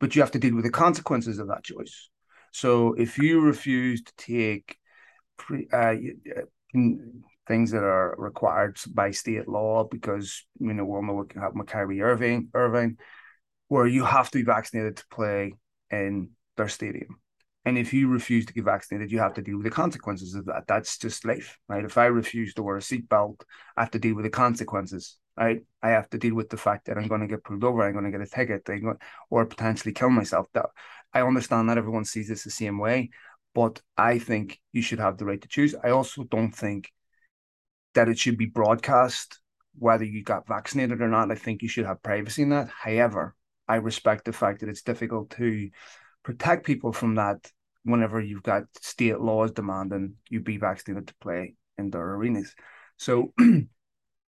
But 0.00 0.14
you 0.14 0.22
have 0.22 0.30
to 0.32 0.38
deal 0.38 0.54
with 0.54 0.64
the 0.64 0.70
consequences 0.70 1.38
of 1.38 1.48
that 1.48 1.64
choice. 1.64 2.08
So 2.52 2.94
if 2.94 3.18
you 3.18 3.40
refuse 3.40 4.02
to 4.02 4.12
take 4.16 4.76
pre, 5.36 5.68
uh, 5.72 5.94
things 7.46 7.70
that 7.70 7.82
are 7.82 8.14
required 8.18 8.78
by 8.94 9.10
state 9.10 9.48
law, 9.48 9.84
because 9.84 10.44
you 10.60 10.72
know 10.72 10.84
we'll 10.84 11.26
have 11.40 11.52
Kyrie 11.66 12.02
Irving, 12.02 12.48
Irving, 12.54 12.98
where 13.68 13.86
you 13.86 14.04
have 14.04 14.30
to 14.30 14.38
be 14.38 14.44
vaccinated 14.44 14.96
to 14.98 15.04
play 15.10 15.54
in 15.90 16.30
their 16.56 16.68
stadium. 16.68 17.20
And 17.64 17.76
if 17.76 17.92
you 17.92 18.08
refuse 18.08 18.46
to 18.46 18.52
get 18.52 18.64
vaccinated, 18.64 19.12
you 19.12 19.18
have 19.18 19.34
to 19.34 19.42
deal 19.42 19.56
with 19.56 19.64
the 19.64 19.70
consequences 19.70 20.34
of 20.34 20.46
that. 20.46 20.66
That's 20.66 20.96
just 20.96 21.26
life, 21.26 21.58
right? 21.68 21.84
If 21.84 21.98
I 21.98 22.06
refuse 22.06 22.54
to 22.54 22.62
wear 22.62 22.76
a 22.76 22.80
seatbelt, 22.80 23.42
I 23.76 23.82
have 23.82 23.90
to 23.90 23.98
deal 23.98 24.14
with 24.14 24.24
the 24.24 24.30
consequences, 24.30 25.18
right? 25.38 25.62
I 25.82 25.90
have 25.90 26.10
to 26.10 26.18
deal 26.18 26.34
with 26.34 26.50
the 26.50 26.56
fact 26.56 26.86
that 26.86 26.98
I'm 26.98 27.08
going 27.08 27.20
to 27.20 27.26
get 27.26 27.44
pulled 27.44 27.64
over, 27.64 27.82
I'm 27.82 27.92
going 27.92 28.04
to 28.04 28.10
get 28.10 28.20
a 28.20 28.26
ticket, 28.26 28.68
or 29.30 29.46
potentially 29.46 29.92
kill 29.92 30.10
myself. 30.10 30.46
That 30.54 30.66
I 31.12 31.22
understand 31.22 31.68
that 31.68 31.78
everyone 31.78 32.04
sees 32.04 32.28
this 32.28 32.44
the 32.44 32.50
same 32.50 32.78
way, 32.78 33.10
but 33.54 33.80
I 33.96 34.18
think 34.18 34.60
you 34.72 34.82
should 34.82 34.98
have 35.00 35.16
the 35.16 35.24
right 35.24 35.40
to 35.40 35.48
choose. 35.48 35.74
I 35.82 35.90
also 35.90 36.24
don't 36.24 36.52
think 36.52 36.92
that 37.94 38.08
it 38.08 38.18
should 38.18 38.36
be 38.36 38.46
broadcast 38.46 39.40
whether 39.78 40.04
you 40.04 40.22
got 40.22 40.48
vaccinated 40.48 41.00
or 41.00 41.08
not. 41.08 41.30
I 41.30 41.36
think 41.36 41.62
you 41.62 41.68
should 41.68 41.86
have 41.86 42.02
privacy 42.02 42.42
in 42.42 42.50
that. 42.50 42.68
However, 42.68 43.34
I 43.68 43.76
respect 43.76 44.24
the 44.24 44.32
fact 44.32 44.60
that 44.60 44.68
it's 44.68 44.82
difficult 44.82 45.30
to 45.30 45.70
protect 46.24 46.66
people 46.66 46.92
from 46.92 47.14
that 47.14 47.50
whenever 47.84 48.20
you've 48.20 48.42
got 48.42 48.64
state 48.80 49.20
laws 49.20 49.52
demanding 49.52 50.14
you 50.28 50.40
be 50.40 50.56
vaccinated 50.56 51.08
to 51.08 51.14
play 51.20 51.54
in 51.78 51.90
their 51.90 52.14
arenas. 52.14 52.54
So 52.96 53.32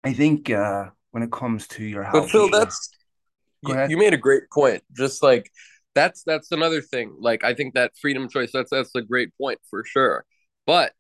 I 0.03 0.13
think 0.13 0.49
uh, 0.49 0.89
when 1.11 1.23
it 1.23 1.31
comes 1.31 1.67
to 1.69 1.83
your 1.83 2.03
health, 2.03 2.25
but 2.25 2.31
Phil, 2.31 2.49
that's 2.49 2.89
you, 3.67 3.87
you 3.89 3.97
made 3.97 4.13
a 4.13 4.17
great 4.17 4.49
point. 4.51 4.83
Just 4.95 5.21
like 5.21 5.51
that's 5.95 6.23
that's 6.23 6.51
another 6.51 6.81
thing. 6.81 7.15
Like 7.19 7.43
I 7.43 7.53
think 7.53 7.73
that 7.73 7.91
freedom 8.01 8.29
choice 8.29 8.51
that's 8.53 8.71
that's 8.71 8.95
a 8.95 9.01
great 9.01 9.29
point 9.37 9.59
for 9.69 9.83
sure. 9.83 10.25
But 10.65 10.93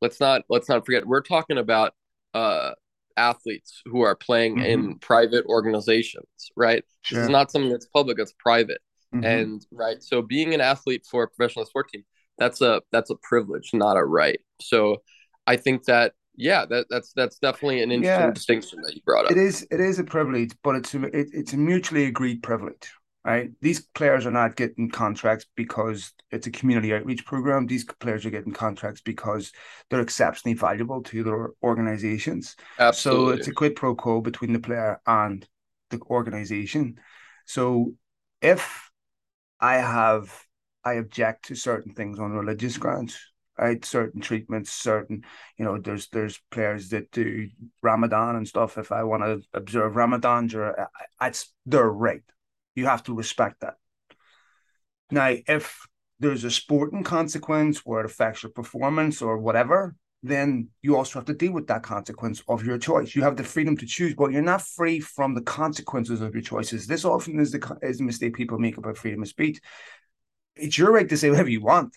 let's 0.00 0.20
not 0.20 0.42
let's 0.48 0.68
not 0.68 0.84
forget 0.84 1.06
we're 1.06 1.22
talking 1.22 1.58
about 1.58 1.94
uh 2.34 2.72
athletes 3.16 3.82
who 3.86 4.02
are 4.02 4.14
playing 4.14 4.56
mm-hmm. 4.56 4.66
in 4.66 4.98
private 4.98 5.46
organizations, 5.46 6.26
right? 6.54 6.84
Sure. 7.02 7.18
This 7.18 7.24
is 7.24 7.30
not 7.30 7.50
something 7.50 7.70
that's 7.70 7.86
public, 7.86 8.18
it's 8.18 8.34
private. 8.38 8.80
Mm-hmm. 9.14 9.24
And 9.24 9.66
right, 9.72 10.02
so 10.02 10.20
being 10.22 10.54
an 10.54 10.60
athlete 10.60 11.06
for 11.10 11.24
a 11.24 11.28
professional 11.28 11.64
sport 11.64 11.88
team, 11.88 12.04
that's 12.38 12.60
a 12.60 12.82
that's 12.92 13.10
a 13.10 13.16
privilege, 13.16 13.70
not 13.72 13.96
a 13.96 14.04
right. 14.04 14.40
So 14.60 15.02
I 15.46 15.56
think 15.56 15.84
that 15.84 16.12
yeah, 16.36 16.64
that, 16.66 16.86
that's 16.90 17.12
that's 17.12 17.38
definitely 17.38 17.82
an 17.82 17.90
interesting 17.90 18.26
yeah, 18.26 18.30
distinction 18.30 18.80
that 18.82 18.94
you 18.94 19.02
brought 19.02 19.26
up. 19.26 19.30
It 19.30 19.38
is 19.38 19.66
it 19.70 19.80
is 19.80 19.98
a 19.98 20.04
privilege, 20.04 20.52
but 20.62 20.76
it's 20.76 20.94
a, 20.94 21.02
it, 21.04 21.28
it's 21.32 21.52
a 21.52 21.56
mutually 21.56 22.04
agreed 22.04 22.42
privilege, 22.42 22.92
right? 23.24 23.50
These 23.60 23.86
players 23.94 24.26
are 24.26 24.30
not 24.30 24.56
getting 24.56 24.90
contracts 24.90 25.46
because 25.56 26.12
it's 26.30 26.46
a 26.46 26.50
community 26.50 26.92
outreach 26.92 27.24
program. 27.24 27.66
These 27.66 27.84
players 28.00 28.26
are 28.26 28.30
getting 28.30 28.52
contracts 28.52 29.00
because 29.00 29.52
they're 29.90 30.00
exceptionally 30.00 30.54
valuable 30.54 31.02
to 31.04 31.22
their 31.22 31.50
organizations. 31.62 32.56
Absolutely. 32.78 33.32
So 33.32 33.38
it's 33.38 33.48
a 33.48 33.52
quid 33.52 33.76
pro 33.76 33.94
quo 33.94 34.20
between 34.20 34.52
the 34.52 34.60
player 34.60 35.00
and 35.06 35.46
the 35.90 36.00
organization. 36.10 36.98
So 37.46 37.94
if 38.42 38.90
I 39.60 39.74
have 39.74 40.32
I 40.84 40.94
object 40.94 41.46
to 41.46 41.54
certain 41.56 41.94
things 41.94 42.20
on 42.20 42.32
religious 42.32 42.76
grounds, 42.76 43.18
right? 43.58 43.84
Certain 43.84 44.20
treatments, 44.20 44.72
certain, 44.72 45.24
you 45.56 45.64
know, 45.64 45.78
there's 45.78 46.08
there's 46.08 46.40
players 46.50 46.90
that 46.90 47.10
do 47.10 47.48
Ramadan 47.82 48.36
and 48.36 48.46
stuff. 48.46 48.78
If 48.78 48.92
I 48.92 49.04
want 49.04 49.22
to 49.22 49.42
observe 49.52 49.96
Ramadan, 49.96 50.50
or 50.54 50.88
it's 51.20 51.42
uh, 51.42 51.46
their 51.66 51.90
right 51.90 52.22
you 52.76 52.86
have 52.86 53.02
to 53.04 53.14
respect 53.14 53.60
that. 53.60 53.74
Now, 55.10 55.34
if 55.48 55.86
there's 56.20 56.44
a 56.44 56.50
sporting 56.50 57.02
consequence 57.02 57.84
where 57.84 58.00
it 58.00 58.06
affects 58.06 58.42
your 58.42 58.52
performance 58.52 59.20
or 59.20 59.38
whatever, 59.38 59.96
then 60.22 60.68
you 60.82 60.96
also 60.96 61.18
have 61.18 61.26
to 61.26 61.34
deal 61.34 61.52
with 61.52 61.66
that 61.68 61.82
consequence 61.82 62.42
of 62.48 62.64
your 62.64 62.78
choice. 62.78 63.14
You 63.14 63.22
have 63.22 63.36
the 63.36 63.44
freedom 63.44 63.76
to 63.78 63.86
choose, 63.86 64.14
but 64.14 64.32
you're 64.32 64.42
not 64.42 64.62
free 64.62 65.00
from 65.00 65.34
the 65.34 65.42
consequences 65.42 66.20
of 66.20 66.34
your 66.34 66.42
choices. 66.42 66.86
This 66.86 67.04
often 67.04 67.38
is 67.40 67.50
the 67.50 67.78
is 67.82 67.98
the 67.98 68.04
mistake 68.04 68.34
people 68.34 68.58
make 68.58 68.76
about 68.76 68.96
freedom 68.96 69.22
of 69.22 69.28
speech. 69.28 69.60
It's 70.54 70.78
your 70.78 70.92
right 70.92 71.08
to 71.08 71.16
say 71.16 71.30
whatever 71.30 71.50
you 71.50 71.60
want, 71.60 71.96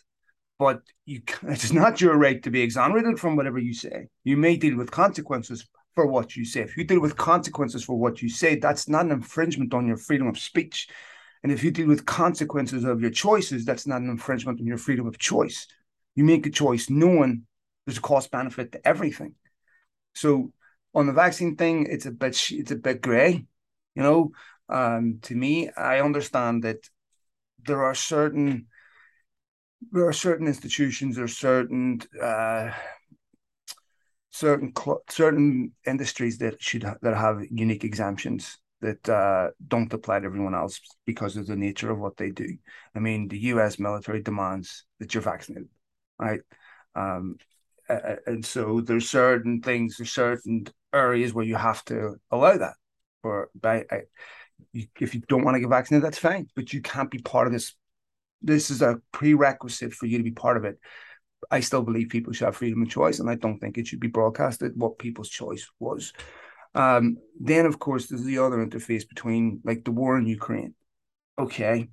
but 0.60 0.82
you 1.06 1.22
it's 1.48 1.72
not 1.72 2.02
your 2.02 2.17
right 2.17 2.43
to 2.43 2.52
be 2.52 2.62
exonerated 2.62 3.19
from 3.19 3.36
whatever 3.36 3.58
you 3.58 3.74
say. 3.74 4.10
You 4.24 4.38
may 4.38 4.58
deal 4.58 4.78
with 4.78 4.91
consequences 4.91 5.67
for 5.95 6.06
what 6.06 6.36
you 6.36 6.45
say. 6.45 6.62
If 6.62 6.78
you 6.78 6.84
deal 6.84 7.00
with 7.00 7.17
consequences 7.17 7.84
for 7.84 7.98
what 7.98 8.22
you 8.22 8.30
say, 8.30 8.56
that's 8.56 8.88
not 8.88 9.06
an 9.06 9.12
infringement 9.12 9.74
on 9.74 9.88
your 9.88 9.98
freedom 9.98 10.28
of 10.28 10.38
speech. 10.38 10.88
And 11.41 11.52
if 11.52 11.63
you 11.63 11.72
deal 11.72 11.88
with 11.88 12.06
consequences 12.06 12.84
of 12.84 13.02
your 13.02 13.10
choices, 13.10 13.65
that's 13.65 13.88
not 13.88 14.02
an 14.02 14.10
infringement 14.10 14.60
on 14.60 14.67
your 14.67 14.78
freedom 14.78 15.08
of 15.08 15.17
choice. 15.17 15.67
You 16.15 16.26
make 16.26 16.45
a 16.45 16.52
choice 16.52 16.89
knowing 16.89 17.45
there's 17.86 17.98
a 17.98 18.02
cost 18.02 18.30
benefit 18.30 18.74
to 18.74 18.88
everything. 18.88 19.36
So 20.13 20.52
on 20.93 21.08
the 21.08 21.13
vaccine 21.13 21.56
thing, 21.56 21.88
it's 21.89 22.06
a 22.06 22.12
bit 22.12 22.52
it's 22.52 22.72
a 22.72 22.76
bit 22.76 23.02
grey. 23.02 23.45
You 23.95 24.04
know, 24.04 24.32
um, 24.67 25.19
to 25.24 25.36
me, 25.36 25.69
I 25.69 26.02
understand 26.02 26.63
that 26.63 26.89
there 27.65 27.84
are 27.84 27.95
certain 27.95 28.67
there 29.91 30.07
are 30.07 30.13
certain 30.13 30.47
institutions 30.47 31.17
or 31.17 31.27
certain 31.27 32.01
uh, 32.21 32.71
certain 34.29 34.73
certain 35.09 35.71
industries 35.85 36.37
that 36.39 36.61
should 36.61 36.83
ha- 36.83 36.97
that 37.01 37.15
have 37.15 37.43
unique 37.49 37.83
exemptions 37.83 38.57
that 38.81 39.09
uh, 39.09 39.49
don't 39.67 39.93
apply 39.93 40.19
to 40.19 40.25
everyone 40.25 40.55
else 40.55 40.79
because 41.05 41.35
of 41.35 41.47
the 41.47 41.55
nature 41.55 41.91
of 41.91 41.99
what 41.99 42.15
they 42.17 42.31
do. 42.31 42.47
I 42.95 42.99
mean, 42.99 43.27
the 43.27 43.39
U.S. 43.53 43.77
military 43.79 44.21
demands 44.21 44.85
that 44.99 45.13
you're 45.13 45.23
vaccinated, 45.23 45.67
right? 46.17 46.39
Um, 46.95 47.35
and 47.89 48.45
so 48.45 48.81
there's 48.81 49.09
certain 49.09 49.61
things, 49.61 49.97
there's 49.97 50.13
certain 50.13 50.65
areas 50.93 51.33
where 51.33 51.45
you 51.45 51.55
have 51.55 51.83
to 51.85 52.15
allow 52.31 52.57
that. 52.57 52.75
For 53.21 53.49
by, 53.59 53.83
I, 53.91 54.01
if 54.73 55.13
you 55.13 55.21
don't 55.27 55.43
want 55.43 55.55
to 55.55 55.59
get 55.59 55.69
vaccinated, 55.69 56.05
that's 56.05 56.19
fine, 56.19 56.47
but 56.55 56.71
you 56.71 56.81
can't 56.81 57.11
be 57.11 57.17
part 57.19 57.47
of 57.47 57.53
this. 57.53 57.75
This 58.41 58.69
is 58.69 58.82
a 58.82 59.02
prerequisite 59.12 59.93
for 59.93 60.06
you 60.06 60.17
to 60.17 60.23
be 60.23 60.32
part 60.32 60.58
of 60.58 60.65
it. 60.65 60.80
I 61.49 61.62
still 61.62 61.84
believe 61.84 62.10
people 62.10 62.34
should 62.34 62.45
have 62.45 62.58
freedom 62.58 62.82
of 62.82 62.89
choice, 62.89 63.19
and 63.19 63.30
I 63.30 63.36
don't 63.36 63.60
think 63.60 63.78
it 63.78 63.88
should 63.88 63.99
be 63.99 64.08
broadcasted 64.08 64.73
what 64.75 64.99
people's 64.99 65.30
choice 65.30 65.69
was. 65.80 66.13
Um, 66.75 67.17
then, 67.39 67.65
of 67.65 67.80
course, 67.80 68.08
there's 68.08 68.23
the 68.23 68.39
other 68.39 68.58
interface 68.58 69.08
between 69.08 69.62
like 69.63 69.84
the 69.84 69.91
war 69.91 70.17
in 70.17 70.25
Ukraine. 70.25 70.75
Okay, 71.38 71.88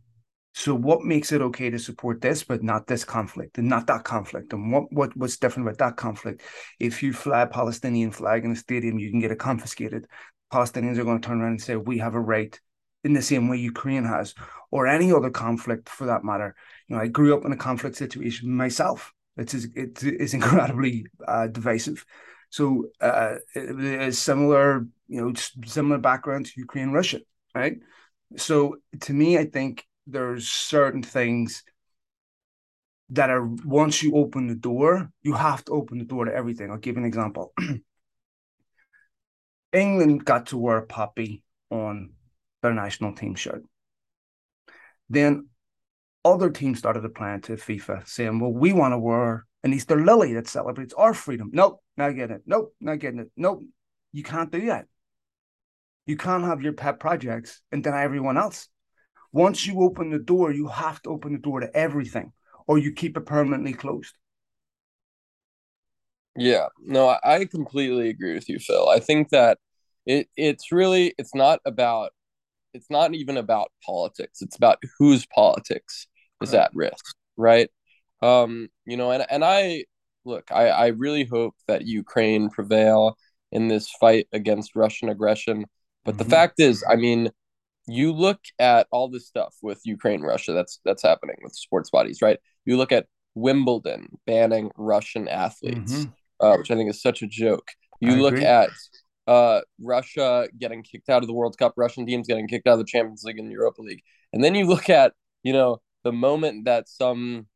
so 0.55 0.75
what 0.75 1.03
makes 1.03 1.33
it 1.33 1.43
okay 1.43 1.71
to 1.71 1.79
support 1.79 2.21
this, 2.21 2.43
but 2.43 2.63
not 2.63 2.87
this 2.87 3.05
conflict, 3.05 3.59
and 3.59 3.69
not 3.69 3.87
that 3.87 4.05
conflict? 4.05 4.53
And 4.53 4.73
what 4.73 4.93
what 4.93 5.17
what's 5.17 5.37
different 5.37 5.69
about 5.69 5.79
that 5.79 5.97
conflict? 5.97 6.43
If 6.81 7.03
you 7.03 7.13
fly 7.13 7.43
a 7.43 7.47
Palestinian 7.47 8.11
flag 8.11 8.45
in 8.45 8.53
a 8.53 8.57
stadium, 8.57 8.99
you 8.99 9.11
can 9.11 9.21
get 9.21 9.31
it 9.31 9.39
confiscated. 9.39 10.07
Palestinians 10.53 10.99
are 10.99 11.05
going 11.05 11.21
to 11.21 11.27
turn 11.27 11.41
around 11.41 11.53
and 11.53 11.63
say 11.63 11.77
we 11.77 11.99
have 11.99 12.15
a 12.15 12.21
right 12.21 12.59
in 13.05 13.13
the 13.13 13.23
same 13.23 13.49
way 13.49 13.59
Ukraine 13.59 14.05
has, 14.05 14.35
or 14.71 14.87
any 14.87 15.13
other 15.13 15.31
conflict 15.31 15.89
for 15.89 16.07
that 16.07 16.25
matter. 16.25 16.55
You 16.89 16.97
know, 16.97 17.03
I 17.03 17.09
grew 17.09 17.37
up 17.37 17.45
in 17.45 17.53
a 17.53 17.57
conflict 17.57 17.97
situation 17.97 18.51
myself. 18.51 19.13
It's 19.37 19.55
it 19.55 20.03
is 20.03 20.35
incredibly 20.41 21.07
uh, 21.27 21.49
divisive. 21.49 22.05
So 22.51 22.87
uh, 23.01 23.37
similar, 24.11 24.87
you 25.09 25.21
know, 25.21 25.33
similar 25.65 25.99
background 25.99 26.47
to 26.47 26.53
Ukraine, 26.57 26.91
Russia, 26.91 27.21
right? 27.55 27.79
So 28.37 28.77
to 29.01 29.13
me, 29.13 29.39
I 29.39 29.45
think 29.45 29.85
there's 30.07 30.49
certain 30.49 31.03
things 31.03 31.65
that 33.11 33.31
are 33.31 33.45
once 33.65 34.03
you 34.03 34.15
open 34.15 34.49
the 34.49 34.55
door, 34.55 35.11
you 35.23 35.33
have 35.35 35.65
to 35.65 35.73
open 35.73 35.99
the 35.99 36.05
door 36.05 36.25
to 36.25 36.35
everything. 36.35 36.71
I'll 36.71 36.79
give 36.79 36.97
an 36.97 37.05
example. 37.05 37.53
England 39.73 40.25
got 40.25 40.47
to 40.47 40.59
wear 40.59 40.79
a 40.79 40.87
poppy 40.87 41.43
on 41.71 42.11
their 42.63 42.75
national 42.75 43.15
team 43.15 43.35
shirt. 43.35 43.63
Then 45.09 45.49
other 46.25 46.51
teams 46.51 46.79
started 46.79 47.05
applying 47.05 47.43
to 47.43 47.53
FIFA, 47.53 48.07
saying, 48.07 48.41
"Well, 48.41 48.53
we 48.53 48.73
want 48.73 48.93
to 48.93 48.99
wear 48.99 49.47
an 49.63 49.73
Easter 49.73 50.03
lily 50.03 50.35
that 50.35 50.49
celebrates 50.49 50.95
our 50.95 51.15
freedom." 51.15 51.51
Nope, 51.53 51.83
not 51.97 52.11
getting 52.11 52.37
it. 52.37 52.43
Nope, 52.47 52.75
not 52.81 52.99
getting 52.99 53.21
it. 53.21 53.31
Nope, 53.37 53.63
you 54.13 54.23
can't 54.23 54.51
do 54.51 54.67
that. 54.67 54.87
You 56.07 56.17
can't 56.17 56.45
have 56.45 56.63
your 56.63 56.73
pet 56.73 57.01
projects 57.01 57.61
and 57.73 57.83
deny 57.83 58.03
everyone 58.03 58.37
else. 58.37 58.69
Once 59.33 59.67
you 59.67 59.83
open 59.83 60.11
the 60.11 60.19
door, 60.19 60.53
you 60.53 60.69
have 60.69 61.03
to 61.03 61.11
open 61.11 61.33
the 61.33 61.39
door 61.39 61.61
to 61.61 61.77
everything, 61.77 62.33
or 62.67 62.79
you 62.79 62.93
keep 62.93 63.17
it 63.17 63.27
permanently 63.27 63.73
closed. 63.73 64.17
Yeah, 66.37 66.67
no, 66.81 67.17
I 67.25 67.45
completely 67.47 68.09
agree 68.11 68.35
with 68.35 68.49
you, 68.49 68.59
Phil. 68.59 68.89
I 68.89 69.01
think 69.01 69.31
that 69.31 69.59
it 70.05 70.29
it's 70.37 70.71
really 70.71 71.15
it's 71.19 71.35
not 71.35 71.61
about 71.65 72.13
it's 72.77 72.91
not 72.91 73.15
even 73.15 73.37
about 73.37 73.73
politics. 73.85 74.43
It's 74.43 74.57
about 74.57 74.83
whose 74.99 75.27
politics 75.27 76.07
is 76.43 76.55
at 76.55 76.71
risk, 76.75 77.17
right? 77.37 77.71
Um, 78.23 78.69
you 78.85 78.97
know, 78.97 79.11
and 79.11 79.25
and 79.31 79.45
I 79.45 79.85
look, 80.25 80.51
I 80.53 80.69
I 80.69 80.87
really 80.89 81.25
hope 81.25 81.55
that 81.67 81.87
Ukraine 81.87 82.51
prevail 82.51 83.17
in 83.53 83.69
this 83.69 83.89
fight 84.01 84.27
against 84.33 84.77
Russian 84.77 85.09
aggression. 85.09 85.65
But 86.05 86.13
mm-hmm. 86.13 86.19
the 86.19 86.31
fact 86.31 86.61
is, 86.61 86.85
I 86.89 86.97
mean, 86.97 87.31
you 87.87 88.13
look 88.13 88.41
at 88.59 88.87
all 88.91 89.09
this 89.09 89.27
stuff 89.27 89.55
with 89.63 89.81
Ukraine, 89.85 90.23
Russia. 90.23 90.53
That's 90.53 90.81
that's 90.85 91.03
happening 91.03 91.37
with 91.43 91.55
sports 91.55 91.91
bodies, 91.91 92.21
right? 92.23 92.39
You 92.65 92.77
look 92.77 92.93
at 92.93 93.07
Wimbledon 93.35 94.19
banning 94.27 94.71
Russian 94.77 95.29
athletes, 95.29 95.93
mm-hmm. 95.93 96.11
uh, 96.45 96.57
which 96.59 96.71
I 96.71 96.75
think 96.75 96.91
is 96.91 97.03
such 97.03 97.23
a 97.23 97.27
joke. 97.27 97.69
You 98.01 98.13
I 98.13 98.17
look 98.17 98.35
agree. 98.35 98.45
at 98.45 98.71
uh, 99.27 99.61
Russia 99.81 100.49
getting 100.59 100.83
kicked 100.83 101.09
out 101.09 101.23
of 101.23 101.27
the 101.27 101.35
World 101.35 101.57
Cup, 101.59 101.75
Russian 101.77 102.07
teams 102.07 102.29
getting 102.29 102.49
kicked 102.49 102.67
out 102.67 102.75
of 102.75 102.79
the 102.79 102.85
Champions 102.85 103.25
League 103.25 103.39
and 103.39 103.51
Europa 103.51 103.83
League, 103.83 104.03
and 104.33 104.43
then 104.43 104.55
you 104.55 104.67
look 104.67 104.91
at 104.91 105.13
you 105.43 105.53
know 105.53 105.81
the 106.05 106.13
moment 106.13 106.65
that 106.65 106.89
some 106.89 107.47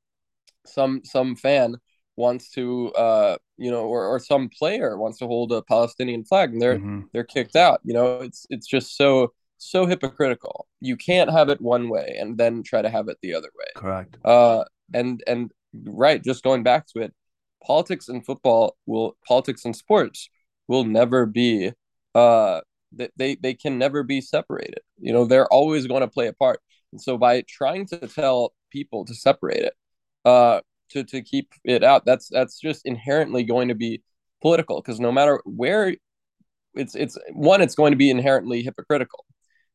some 0.66 1.02
some 1.04 1.37
fan 1.37 1.76
wants 2.16 2.50
to 2.50 2.92
uh 2.92 3.37
you 3.56 3.70
know 3.70 3.85
or, 3.85 4.04
or 4.04 4.18
some 4.18 4.48
player 4.50 4.98
wants 4.98 5.16
to 5.18 5.26
hold 5.26 5.50
a 5.52 5.62
palestinian 5.62 6.22
flag 6.22 6.52
and 6.52 6.61
they're 6.61 6.76
mm-hmm. 6.76 7.00
they're 7.14 7.24
kicked 7.24 7.56
out 7.56 7.80
you 7.83 7.94
know 7.94 8.20
it's 8.20 8.46
it's 8.50 8.66
just 8.66 8.94
so 8.94 9.33
so 9.61 9.87
hypocritical. 9.87 10.66
You 10.80 10.96
can't 10.96 11.30
have 11.30 11.50
it 11.50 11.61
one 11.61 11.88
way 11.88 12.16
and 12.18 12.37
then 12.38 12.62
try 12.62 12.83
to 12.83 12.88
have 12.88 13.09
it 13.09 13.18
the 13.22 13.35
other 13.35 13.50
way. 13.56 13.66
Correct. 13.76 14.16
Uh 14.24 14.64
and 14.92 15.22
and 15.26 15.52
right 15.85 16.24
just 16.24 16.42
going 16.42 16.64
back 16.64 16.87
to 16.88 17.00
it 17.00 17.14
politics 17.64 18.09
and 18.09 18.24
football 18.24 18.76
will 18.87 19.16
politics 19.28 19.64
and 19.64 19.76
sports 19.76 20.29
will 20.71 20.85
never 20.85 21.27
be 21.27 21.73
uh 22.14 22.60
they 23.16 23.35
they 23.35 23.54
can 23.54 23.77
never 23.79 24.02
be 24.02 24.21
separated. 24.21 24.81
You 24.98 25.12
know 25.12 25.25
they're 25.25 25.52
always 25.52 25.87
going 25.87 26.02
to 26.02 26.08
play 26.08 26.29
a 26.29 26.33
part. 26.33 26.60
And 26.92 27.00
so 27.00 27.18
by 27.18 27.42
trying 27.48 27.87
to 27.88 27.98
tell 28.08 28.52
people 28.71 29.04
to 29.04 29.14
separate 29.14 29.62
it, 29.62 29.75
uh, 30.25 30.60
to 30.90 31.04
to 31.04 31.23
keep 31.23 31.52
it 31.64 31.85
out, 31.85 32.04
that's 32.04 32.29
that's 32.29 32.58
just 32.58 32.83
inherently 32.85 33.42
going 33.42 33.68
to 33.68 33.75
be 33.75 34.02
political. 34.42 34.81
Because 34.81 35.00
no 35.00 35.12
matter 35.12 35.40
where 35.44 35.96
it's 36.75 36.94
it's 36.94 37.18
one, 37.33 37.62
it's 37.62 37.75
going 37.75 37.92
to 37.92 37.96
be 37.96 38.10
inherently 38.10 38.62
hypocritical. 38.62 39.25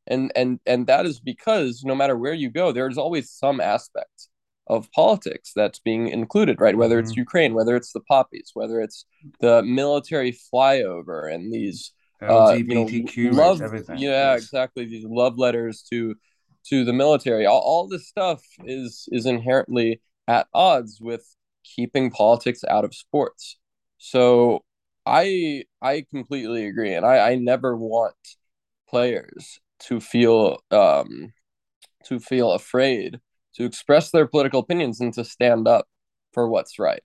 And 0.07 0.31
and 0.35 0.59
and 0.65 0.87
that 0.87 1.05
is 1.05 1.19
because 1.19 1.83
no 1.85 1.95
matter 1.95 2.17
where 2.17 2.33
you 2.33 2.49
go, 2.49 2.71
there's 2.71 2.97
always 2.97 3.31
some 3.31 3.59
aspect 3.59 4.29
of 4.67 4.91
politics 4.91 5.51
that's 5.55 5.79
being 5.79 6.07
included, 6.07 6.59
right? 6.59 6.77
Whether 6.77 6.99
it's 6.99 7.11
mm-hmm. 7.11 7.21
Ukraine, 7.21 7.53
whether 7.53 7.75
it's 7.75 7.93
the 7.93 8.01
poppies, 8.01 8.51
whether 8.53 8.81
it's 8.81 9.05
the 9.39 9.61
military 9.63 10.31
flyover 10.53 11.31
and 11.31 11.53
these 11.53 11.91
LGBTQ 12.21 13.17
uh, 13.17 13.21
you 13.21 13.31
know, 13.31 13.37
love, 13.37 13.61
everything. 13.61 13.97
Yeah, 13.97 14.33
yes. 14.33 14.43
exactly. 14.43 14.85
These 14.85 15.05
love 15.05 15.37
letters 15.37 15.83
to 15.91 16.15
to 16.69 16.83
the 16.83 16.93
military. 16.93 17.45
All, 17.45 17.59
all 17.59 17.87
this 17.87 18.07
stuff 18.07 18.41
is 18.65 19.07
is 19.11 19.25
inherently 19.25 20.01
at 20.27 20.47
odds 20.53 20.99
with 20.99 21.25
keeping 21.63 22.09
politics 22.09 22.63
out 22.67 22.85
of 22.85 22.95
sports. 22.95 23.57
So 23.97 24.63
I 25.05 25.65
I 25.81 26.05
completely 26.09 26.65
agree, 26.65 26.93
and 26.93 27.05
I 27.05 27.31
I 27.31 27.35
never 27.35 27.77
want 27.77 28.15
players 28.89 29.59
to 29.81 29.99
feel 29.99 30.63
um 30.71 31.33
to 32.05 32.19
feel 32.19 32.51
afraid 32.51 33.19
to 33.55 33.63
express 33.63 34.11
their 34.11 34.27
political 34.27 34.59
opinions 34.59 34.99
and 34.99 35.13
to 35.13 35.23
stand 35.23 35.67
up 35.67 35.87
for 36.33 36.47
what's 36.47 36.79
right. 36.79 37.01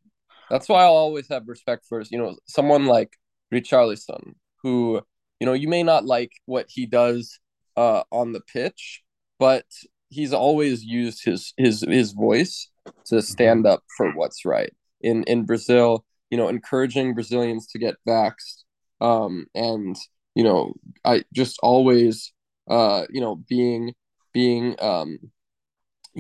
That's 0.50 0.68
why 0.68 0.82
I'll 0.82 0.92
always 0.92 1.28
have 1.28 1.46
respect 1.46 1.86
for 1.88 2.02
you 2.10 2.18
know 2.18 2.36
someone 2.46 2.86
like 2.86 3.16
Richarlison, 3.52 4.34
who 4.62 5.00
you 5.38 5.46
know 5.46 5.52
you 5.52 5.68
may 5.68 5.82
not 5.82 6.04
like 6.04 6.32
what 6.46 6.66
he 6.68 6.86
does 6.86 7.38
uh, 7.76 8.02
on 8.10 8.32
the 8.32 8.40
pitch, 8.40 9.02
but 9.38 9.64
he's 10.08 10.32
always 10.32 10.84
used 10.84 11.24
his 11.24 11.54
his 11.56 11.82
his 11.82 12.12
voice 12.12 12.68
to 13.06 13.22
stand 13.22 13.66
up 13.66 13.82
for 13.96 14.12
what's 14.12 14.44
right. 14.44 14.72
In 15.00 15.22
in 15.24 15.46
Brazil, 15.46 16.04
you 16.30 16.36
know, 16.36 16.48
encouraging 16.48 17.14
Brazilians 17.14 17.68
to 17.68 17.78
get 17.78 17.94
vaxxed, 18.06 18.64
um, 19.00 19.46
and 19.54 19.96
you 20.34 20.44
know, 20.44 20.74
I 21.04 21.24
just 21.32 21.58
always, 21.62 22.32
uh, 22.68 23.04
you 23.10 23.20
know, 23.20 23.36
being 23.48 23.94
being 24.32 24.76
um, 24.80 25.18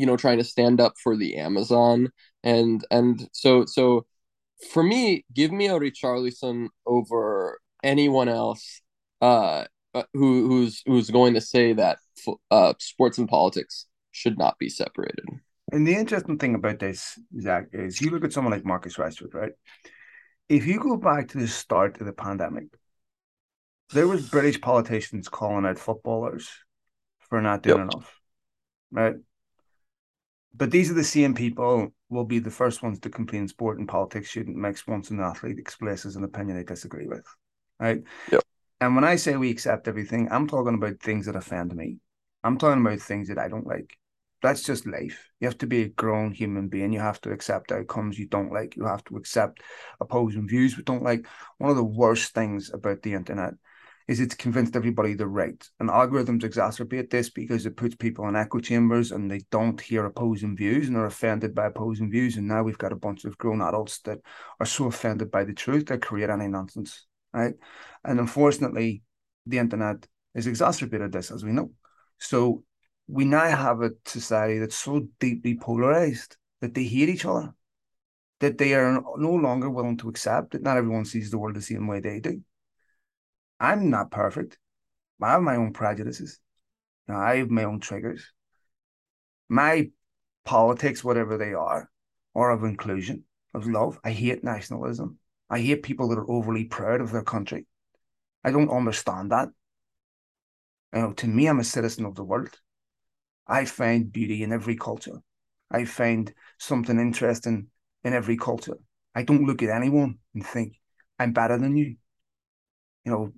you 0.00 0.06
know, 0.06 0.16
trying 0.16 0.38
to 0.38 0.44
stand 0.44 0.80
up 0.80 0.94
for 1.02 1.16
the 1.16 1.36
Amazon, 1.36 2.08
and 2.42 2.84
and 2.90 3.28
so 3.32 3.66
so 3.66 4.06
for 4.72 4.82
me, 4.82 5.24
give 5.32 5.52
me 5.52 5.68
a 5.68 5.78
Richarlison 5.78 6.68
over 6.86 7.60
anyone 7.82 8.28
else 8.28 8.82
uh, 9.20 9.64
uh, 9.94 10.02
who 10.14 10.48
who's 10.48 10.82
who's 10.86 11.10
going 11.10 11.34
to 11.34 11.40
say 11.40 11.74
that 11.74 11.98
uh, 12.50 12.72
sports 12.78 13.18
and 13.18 13.28
politics 13.28 13.86
should 14.10 14.38
not 14.38 14.58
be 14.58 14.68
separated. 14.68 15.24
And 15.72 15.86
the 15.86 15.94
interesting 15.94 16.38
thing 16.38 16.54
about 16.54 16.78
this, 16.78 17.18
Zach, 17.40 17.68
is 17.72 18.00
you 18.00 18.10
look 18.10 18.24
at 18.24 18.32
someone 18.32 18.52
like 18.52 18.64
Marcus 18.64 18.96
Rashford, 18.96 19.34
right? 19.34 19.52
If 20.48 20.66
you 20.66 20.80
go 20.80 20.96
back 20.96 21.28
to 21.28 21.38
the 21.38 21.46
start 21.46 22.00
of 22.00 22.06
the 22.06 22.12
pandemic, 22.12 22.64
there 23.92 24.08
was 24.08 24.28
British 24.28 24.60
politicians 24.60 25.28
calling 25.28 25.66
out 25.66 25.78
footballers 25.78 26.48
for 27.28 27.40
not 27.40 27.62
doing 27.62 27.78
yep. 27.78 27.90
enough, 27.92 28.20
right? 28.90 29.14
But 30.54 30.70
these 30.70 30.90
are 30.90 30.94
the 30.94 31.04
same 31.04 31.34
people 31.34 31.92
will 32.08 32.24
be 32.24 32.38
the 32.38 32.50
first 32.50 32.82
ones 32.82 32.98
to 33.00 33.10
complain 33.10 33.46
sport 33.48 33.78
and 33.78 33.88
politics 33.88 34.28
shouldn't 34.28 34.56
mix 34.56 34.86
once 34.86 35.10
an 35.10 35.20
athlete 35.20 35.58
expresses 35.58 36.16
an 36.16 36.24
opinion 36.24 36.56
they 36.56 36.64
disagree 36.64 37.06
with, 37.06 37.24
right? 37.78 38.02
Yep. 38.32 38.42
And 38.80 38.94
when 38.94 39.04
I 39.04 39.16
say 39.16 39.36
we 39.36 39.50
accept 39.50 39.88
everything, 39.88 40.28
I'm 40.30 40.48
talking 40.48 40.74
about 40.74 41.00
things 41.00 41.26
that 41.26 41.36
offend 41.36 41.74
me. 41.74 41.98
I'm 42.42 42.58
talking 42.58 42.84
about 42.84 43.00
things 43.00 43.28
that 43.28 43.38
I 43.38 43.48
don't 43.48 43.66
like. 43.66 43.96
That's 44.42 44.62
just 44.62 44.86
life. 44.86 45.30
You 45.38 45.48
have 45.48 45.58
to 45.58 45.66
be 45.66 45.82
a 45.82 45.88
grown 45.88 46.32
human 46.32 46.68
being. 46.68 46.92
You 46.92 47.00
have 47.00 47.20
to 47.22 47.30
accept 47.30 47.72
outcomes 47.72 48.18
you 48.18 48.26
don't 48.26 48.52
like. 48.52 48.74
You 48.74 48.86
have 48.86 49.04
to 49.04 49.16
accept 49.16 49.60
opposing 50.00 50.48
views 50.48 50.76
we 50.76 50.82
don't 50.82 51.02
like. 51.02 51.26
One 51.58 51.70
of 51.70 51.76
the 51.76 51.84
worst 51.84 52.34
things 52.34 52.72
about 52.72 53.02
the 53.02 53.12
internet 53.12 53.52
is 54.10 54.20
it's 54.20 54.34
convinced 54.34 54.76
everybody 54.76 55.14
they're 55.14 55.26
right. 55.26 55.66
And 55.78 55.88
algorithms 55.88 56.42
exacerbate 56.42 57.10
this 57.10 57.30
because 57.30 57.64
it 57.64 57.76
puts 57.76 57.94
people 57.94 58.28
in 58.28 58.36
echo 58.36 58.58
chambers 58.58 59.12
and 59.12 59.30
they 59.30 59.40
don't 59.50 59.80
hear 59.80 60.04
opposing 60.04 60.56
views 60.56 60.88
and 60.88 60.96
are 60.96 61.06
offended 61.06 61.54
by 61.54 61.66
opposing 61.66 62.10
views. 62.10 62.36
And 62.36 62.48
now 62.48 62.62
we've 62.62 62.76
got 62.76 62.92
a 62.92 62.96
bunch 62.96 63.24
of 63.24 63.38
grown 63.38 63.62
adults 63.62 64.00
that 64.00 64.18
are 64.58 64.66
so 64.66 64.86
offended 64.86 65.30
by 65.30 65.44
the 65.44 65.54
truth 65.54 65.86
they 65.86 65.98
create 65.98 66.28
any 66.28 66.48
nonsense 66.48 67.06
right? 67.32 67.54
And 68.04 68.20
unfortunately, 68.20 69.02
the 69.46 69.58
internet 69.58 70.06
has 70.34 70.46
exacerbated 70.46 71.12
this, 71.12 71.30
as 71.30 71.44
we 71.44 71.52
know. 71.52 71.70
So 72.18 72.64
we 73.06 73.24
now 73.24 73.48
have 73.56 73.82
a 73.82 73.92
society 74.04 74.58
that's 74.58 74.76
so 74.76 75.08
deeply 75.18 75.56
polarized 75.56 76.36
that 76.60 76.74
they 76.74 76.84
hate 76.84 77.08
each 77.08 77.24
other, 77.24 77.54
that 78.40 78.58
they 78.58 78.74
are 78.74 79.02
no 79.16 79.32
longer 79.34 79.70
willing 79.70 79.96
to 79.98 80.08
accept 80.08 80.52
that 80.52 80.62
not 80.62 80.76
everyone 80.76 81.04
sees 81.04 81.30
the 81.30 81.38
world 81.38 81.56
the 81.56 81.62
same 81.62 81.86
way 81.86 82.00
they 82.00 82.20
do. 82.20 82.42
I'm 83.60 83.90
not 83.90 84.10
perfect. 84.10 84.58
I 85.22 85.32
have 85.32 85.42
my 85.42 85.56
own 85.56 85.72
prejudices. 85.72 86.40
I 87.08 87.36
have 87.36 87.50
my 87.50 87.64
own 87.64 87.80
triggers. 87.80 88.32
My 89.48 89.90
politics, 90.44 91.04
whatever 91.04 91.36
they 91.36 91.52
are, 91.52 91.90
are 92.34 92.50
of 92.50 92.64
inclusion, 92.64 93.24
of 93.52 93.66
love. 93.66 93.98
I 94.02 94.12
hate 94.12 94.42
nationalism. 94.42 95.18
I 95.50 95.60
hate 95.60 95.82
people 95.82 96.08
that 96.08 96.18
are 96.18 96.30
overly 96.30 96.64
proud 96.64 97.00
of 97.00 97.12
their 97.12 97.24
country. 97.24 97.66
I 98.42 98.50
don't 98.50 98.70
understand 98.70 99.32
that. 99.32 99.48
You 100.94 101.00
know, 101.00 101.12
to 101.12 101.26
me, 101.26 101.46
I'm 101.46 101.60
a 101.60 101.64
citizen 101.64 102.06
of 102.06 102.14
the 102.14 102.24
world. 102.24 102.58
I 103.46 103.64
find 103.64 104.12
beauty 104.12 104.42
in 104.42 104.52
every 104.52 104.76
culture. 104.76 105.20
I 105.70 105.84
find 105.84 106.32
something 106.58 106.98
interesting 106.98 107.66
in 108.04 108.12
every 108.12 108.36
culture. 108.36 108.78
I 109.14 109.24
don't 109.24 109.44
look 109.44 109.62
at 109.62 109.70
anyone 109.70 110.18
and 110.34 110.46
think 110.46 110.80
I'm 111.18 111.32
better 111.32 111.58
than 111.58 111.76
you. 111.76 111.96
You 113.04 113.12
know, 113.12 113.32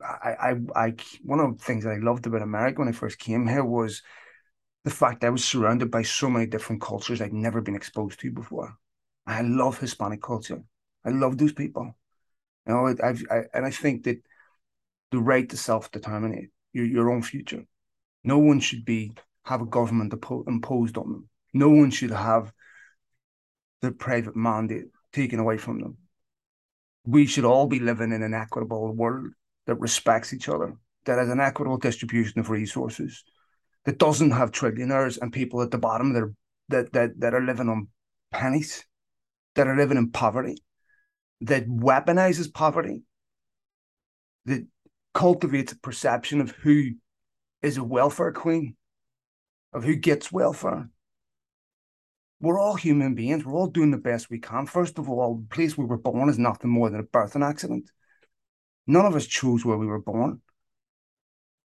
I, 0.00 0.34
I, 0.74 0.86
I, 0.86 0.94
one 1.22 1.40
of 1.40 1.58
the 1.58 1.64
things 1.64 1.84
that 1.84 1.92
I 1.92 1.98
loved 1.98 2.26
about 2.26 2.42
America 2.42 2.80
when 2.80 2.88
I 2.88 2.92
first 2.92 3.18
came 3.18 3.46
here 3.46 3.64
was 3.64 4.02
the 4.84 4.90
fact 4.90 5.24
I 5.24 5.30
was 5.30 5.44
surrounded 5.44 5.90
by 5.90 6.02
so 6.02 6.28
many 6.28 6.46
different 6.46 6.82
cultures 6.82 7.20
I'd 7.20 7.32
never 7.32 7.60
been 7.60 7.74
exposed 7.74 8.20
to 8.20 8.30
before. 8.30 8.76
I 9.26 9.42
love 9.42 9.78
Hispanic 9.78 10.22
culture. 10.22 10.62
I 11.04 11.10
love 11.10 11.38
those 11.38 11.52
people. 11.52 11.96
You 12.66 12.74
know, 12.74 12.94
I've, 13.02 13.24
I, 13.30 13.42
and 13.54 13.64
I 13.64 13.70
think 13.70 14.04
that 14.04 14.18
the 15.10 15.18
right 15.18 15.48
to 15.48 15.56
self-determine 15.56 16.50
your, 16.72 16.84
your 16.84 17.10
own 17.10 17.22
future. 17.22 17.64
No 18.24 18.38
one 18.38 18.60
should 18.60 18.84
be 18.84 19.12
have 19.44 19.62
a 19.62 19.66
government 19.66 20.12
imposed 20.46 20.98
on 20.98 21.12
them. 21.12 21.28
No 21.54 21.70
one 21.70 21.90
should 21.90 22.10
have 22.10 22.52
their 23.82 23.92
private 23.92 24.36
mandate 24.36 24.86
taken 25.12 25.38
away 25.38 25.58
from 25.58 25.80
them. 25.80 25.96
We 27.06 27.26
should 27.26 27.44
all 27.44 27.66
be 27.66 27.78
living 27.78 28.12
in 28.12 28.22
an 28.22 28.34
equitable 28.34 28.92
world 28.92 29.32
that 29.66 29.76
respects 29.76 30.32
each 30.32 30.48
other, 30.48 30.74
that 31.04 31.18
has 31.18 31.28
an 31.28 31.40
equitable 31.40 31.78
distribution 31.78 32.40
of 32.40 32.50
resources, 32.50 33.24
that 33.84 33.98
doesn't 33.98 34.32
have 34.32 34.52
trillionaires 34.52 35.18
and 35.20 35.32
people 35.32 35.62
at 35.62 35.70
the 35.70 35.78
bottom 35.78 36.12
that 36.12 36.22
are 36.22 36.34
that 36.68 36.92
that, 36.92 37.20
that 37.20 37.34
are 37.34 37.42
living 37.42 37.68
on 37.68 37.88
pennies, 38.32 38.84
that 39.54 39.66
are 39.66 39.76
living 39.76 39.98
in 39.98 40.10
poverty 40.10 40.56
that 41.42 41.68
weaponizes 41.68 42.52
poverty, 42.52 43.02
that 44.46 44.66
cultivates 45.14 45.72
a 45.72 45.78
perception 45.78 46.40
of 46.40 46.50
who 46.50 46.90
is 47.62 47.76
a 47.76 47.84
welfare 47.84 48.32
queen, 48.32 48.76
of 49.72 49.84
who 49.84 49.96
gets 49.96 50.32
welfare. 50.32 50.88
We're 52.40 52.60
all 52.60 52.74
human 52.74 53.14
beings. 53.14 53.44
We're 53.44 53.54
all 53.54 53.66
doing 53.66 53.90
the 53.90 53.96
best 53.96 54.30
we 54.30 54.38
can. 54.38 54.66
First 54.66 54.98
of 54.98 55.08
all, 55.08 55.36
the 55.36 55.54
place 55.54 55.76
we 55.76 55.86
were 55.86 55.96
born 55.96 56.28
is 56.28 56.38
nothing 56.38 56.70
more 56.70 56.90
than 56.90 57.00
a 57.00 57.04
birthing 57.04 57.46
accident. 57.46 57.90
None 58.86 59.06
of 59.06 59.16
us 59.16 59.26
chose 59.26 59.64
where 59.64 59.76
we 59.76 59.86
were 59.86 60.00
born. 60.00 60.40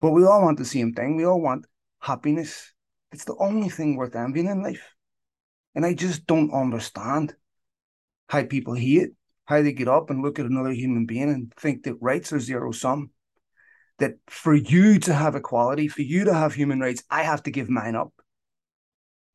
But 0.01 0.11
we 0.11 0.26
all 0.26 0.41
want 0.41 0.57
the 0.57 0.65
same 0.65 0.93
thing. 0.93 1.15
We 1.15 1.26
all 1.26 1.39
want 1.39 1.67
happiness. 1.99 2.74
It's 3.11 3.26
the 3.26 3.36
only 3.38 3.69
thing 3.69 3.95
worth 3.95 4.15
envying 4.15 4.47
in 4.47 4.63
life. 4.63 4.95
And 5.76 5.86
I 5.86 5.93
just 5.93 6.26
don't 6.26 6.51
understand 6.51 7.36
how 8.28 8.43
people 8.43 8.74
hate 8.74 9.11
how 9.51 9.61
they 9.61 9.74
get 9.74 9.89
up 9.89 10.09
and 10.09 10.22
look 10.22 10.39
at 10.39 10.45
another 10.45 10.72
human 10.72 11.05
being 11.05 11.30
and 11.30 11.53
think 11.55 11.84
that 11.84 11.95
rights 12.01 12.32
are 12.32 12.39
zero 12.39 12.72
sum. 12.72 13.11
That 13.99 14.13
for 14.28 14.55
you 14.55 14.97
to 14.99 15.13
have 15.13 15.36
equality, 15.36 15.88
for 15.89 16.01
you 16.01 16.24
to 16.26 16.34
have 16.34 16.53
human 16.53 16.80
rights, 16.80 17.03
I 17.09 17.24
have 17.24 17.43
to 17.43 17.51
give 17.51 17.69
mine 17.69 17.95
up. 17.95 18.13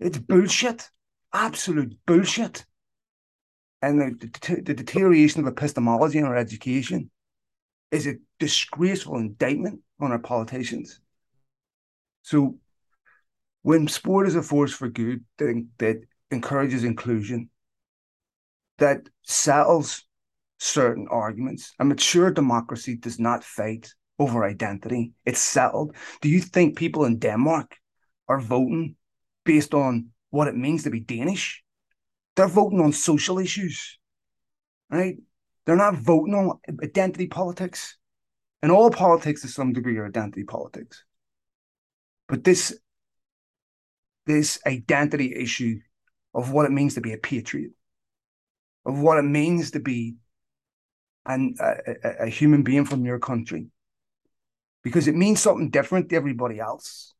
It's 0.00 0.18
bullshit, 0.18 0.90
absolute 1.32 1.96
bullshit. 2.06 2.64
And 3.82 4.00
the, 4.00 4.62
the 4.64 4.74
deterioration 4.74 5.40
of 5.42 5.46
epistemology 5.46 6.18
in 6.18 6.24
our 6.24 6.36
education 6.36 7.10
is 7.90 8.06
a 8.06 8.16
disgraceful 8.38 9.16
indictment 9.16 9.80
on 10.00 10.12
our 10.12 10.18
politicians. 10.18 11.00
So, 12.22 12.58
when 13.62 13.88
sport 13.88 14.26
is 14.26 14.36
a 14.36 14.42
force 14.42 14.72
for 14.72 14.88
good 14.88 15.24
that, 15.38 15.66
that 15.78 16.00
encourages 16.30 16.84
inclusion, 16.84 17.50
that 18.78 19.08
settles 19.22 20.04
certain 20.58 21.06
arguments. 21.10 21.74
A 21.78 21.84
mature 21.84 22.30
democracy 22.30 22.96
does 22.96 23.18
not 23.18 23.44
fight 23.44 23.92
over 24.18 24.44
identity. 24.44 25.12
It's 25.24 25.40
settled. 25.40 25.94
Do 26.20 26.28
you 26.28 26.40
think 26.40 26.76
people 26.76 27.04
in 27.04 27.18
Denmark 27.18 27.76
are 28.28 28.40
voting 28.40 28.96
based 29.44 29.74
on 29.74 30.08
what 30.30 30.48
it 30.48 30.56
means 30.56 30.84
to 30.84 30.90
be 30.90 31.00
Danish? 31.00 31.62
They're 32.34 32.48
voting 32.48 32.80
on 32.80 32.92
social 32.92 33.38
issues, 33.38 33.98
right? 34.90 35.16
They're 35.66 35.76
not 35.76 35.98
voting 35.98 36.34
on 36.34 36.58
identity 36.82 37.26
politics. 37.26 37.98
And 38.62 38.72
all 38.72 38.90
politics 38.90 39.42
to 39.42 39.48
some 39.48 39.72
degree 39.72 39.98
are 39.98 40.06
identity 40.06 40.44
politics. 40.44 41.04
But 42.28 42.44
this 42.44 42.78
this 44.24 44.58
identity 44.66 45.34
issue 45.36 45.78
of 46.34 46.50
what 46.50 46.66
it 46.66 46.72
means 46.72 46.94
to 46.94 47.00
be 47.00 47.12
a 47.12 47.18
patriot, 47.18 47.70
of 48.84 48.98
what 48.98 49.18
it 49.18 49.22
means 49.22 49.70
to 49.72 49.80
be 49.80 50.16
and 51.24 51.58
a, 51.60 52.24
a, 52.24 52.26
human 52.26 52.62
being 52.62 52.84
from 52.84 53.04
your 53.04 53.18
country 53.18 53.68
because 54.82 55.08
it 55.08 55.16
means 55.16 55.40
something 55.40 55.70
different 55.70 56.08
to 56.08 56.16
everybody 56.16 56.60
else. 56.60 57.14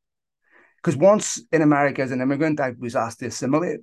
Because 0.77 0.97
once 0.97 1.43
in 1.51 1.63
America 1.63 2.03
as 2.03 2.13
an 2.13 2.21
immigrant, 2.21 2.61
I 2.61 2.75
was 2.79 2.95
asked 2.95 3.21
to 3.21 3.27
assimilate. 3.27 3.81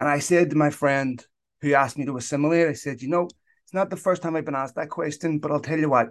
And 0.00 0.08
I 0.08 0.18
said 0.18 0.50
to 0.50 0.56
my 0.56 0.70
friend 0.70 1.24
who 1.60 1.74
asked 1.74 1.98
me 1.98 2.06
to 2.06 2.16
assimilate, 2.16 2.68
I 2.68 2.72
said, 2.74 3.02
you 3.02 3.08
know, 3.08 3.28
it's 3.64 3.74
not 3.74 3.90
the 3.90 3.96
first 3.96 4.22
time 4.22 4.36
I've 4.36 4.44
been 4.44 4.54
asked 4.54 4.76
that 4.76 4.90
question, 4.90 5.38
but 5.38 5.50
I'll 5.50 5.60
tell 5.60 5.78
you 5.78 5.90
what. 5.90 6.10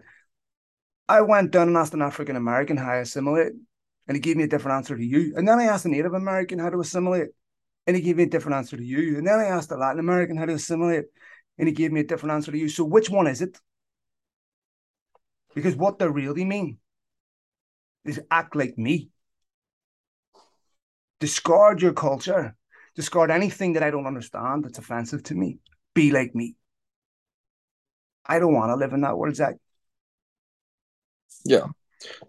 I 1.10 1.22
went 1.22 1.52
down 1.52 1.70
and 1.70 1.78
asked 1.78 1.94
an 1.94 2.02
African 2.02 2.36
American 2.36 2.78
how 2.78 2.92
I 2.92 2.98
assimilate. 2.98 3.54
and 4.08 4.16
he 4.16 4.22
gave 4.22 4.38
me 4.38 4.44
a 4.44 4.48
different 4.48 4.78
answer 4.78 4.96
to 4.96 5.04
you. 5.04 5.34
And 5.36 5.48
then 5.48 5.60
I 5.60 5.66
asked 5.66 5.86
a 5.86 5.90
Native 5.90 6.14
American 6.14 6.60
how 6.60 6.70
to 6.70 6.80
assimilate, 6.80 7.30
and 7.86 7.96
he 7.96 8.02
gave 8.02 8.18
me 8.18 8.24
a 8.24 8.30
different 8.30 8.56
answer 8.56 8.78
to 8.78 8.84
you. 8.84 9.18
And 9.18 9.28
then 9.28 9.40
I 9.40 9.46
asked 9.46 9.72
a 9.72 9.76
Latin 9.78 10.00
American 10.00 10.38
how 10.38 10.46
to 10.46 10.54
assimilate, 10.54 11.06
and 11.58 11.68
he 11.68 11.74
gave 11.74 11.92
me 11.92 12.02
a 12.02 12.06
different 12.06 12.34
answer 12.34 12.52
to 12.52 12.58
you. 12.58 12.70
So 12.70 12.84
which 12.84 13.10
one 13.10 13.28
is 13.28 13.42
it? 13.42 13.60
Because 15.56 15.76
what 15.76 16.00
they 16.00 16.08
really 16.08 16.46
mean 16.46 16.78
is 18.06 18.22
act 18.32 18.56
like 18.56 18.78
me. 18.78 19.10
Discard 21.20 21.82
your 21.82 21.94
culture. 21.94 22.56
Discard 22.98 23.30
anything 23.30 23.74
that 23.74 23.84
I 23.84 23.92
don't 23.92 24.08
understand 24.08 24.66
that's 24.66 24.80
offensive 24.80 25.24
to 25.24 25.36
me. 25.36 25.60
Be 25.94 26.12
like 26.12 26.34
me. 26.34 26.56
I 28.26 28.40
don't 28.40 28.56
want 28.56 28.72
to 28.72 28.76
live 28.76 28.92
in 28.92 29.02
that 29.02 29.18
world, 29.18 29.36
Zach. 29.36 29.56
Yeah. 31.46 31.68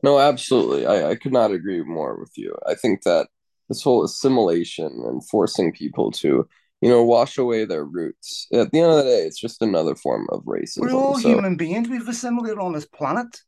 No, 0.03 0.21
absolutely. 0.21 0.87
I, 0.87 1.11
I 1.11 1.14
could 1.16 1.33
not 1.33 1.53
agree 1.53 1.83
more 1.83 2.21
with 2.21 2.33
you. 2.37 2.55
I 2.66 2.75
think 2.75 3.03
that 3.05 3.29
this 3.71 3.83
whole 3.83 4.05
assimilation 4.05 4.87
and 5.07 5.27
forcing 5.27 5.73
people 5.73 6.11
to, 6.12 6.47
you 6.83 6.89
know, 6.89 7.03
wash 7.03 7.39
away 7.39 7.64
their 7.64 7.85
roots. 7.85 8.47
At 8.53 8.71
the 8.71 8.81
end 8.81 8.91
of 8.91 8.99
the 8.99 9.05
day, 9.05 9.25
it's 9.27 9.41
just 9.41 9.62
another 9.62 9.95
form 9.95 10.27
of 10.31 10.45
racism. 10.45 10.83
We're 10.83 10.93
all 10.93 11.19
so. 11.19 11.31
human 11.31 11.57
beings. 11.57 11.89
We've 11.89 12.07
assimilated 12.07 12.59
on 12.59 12.73
this 12.75 12.87
planet. 12.87 13.41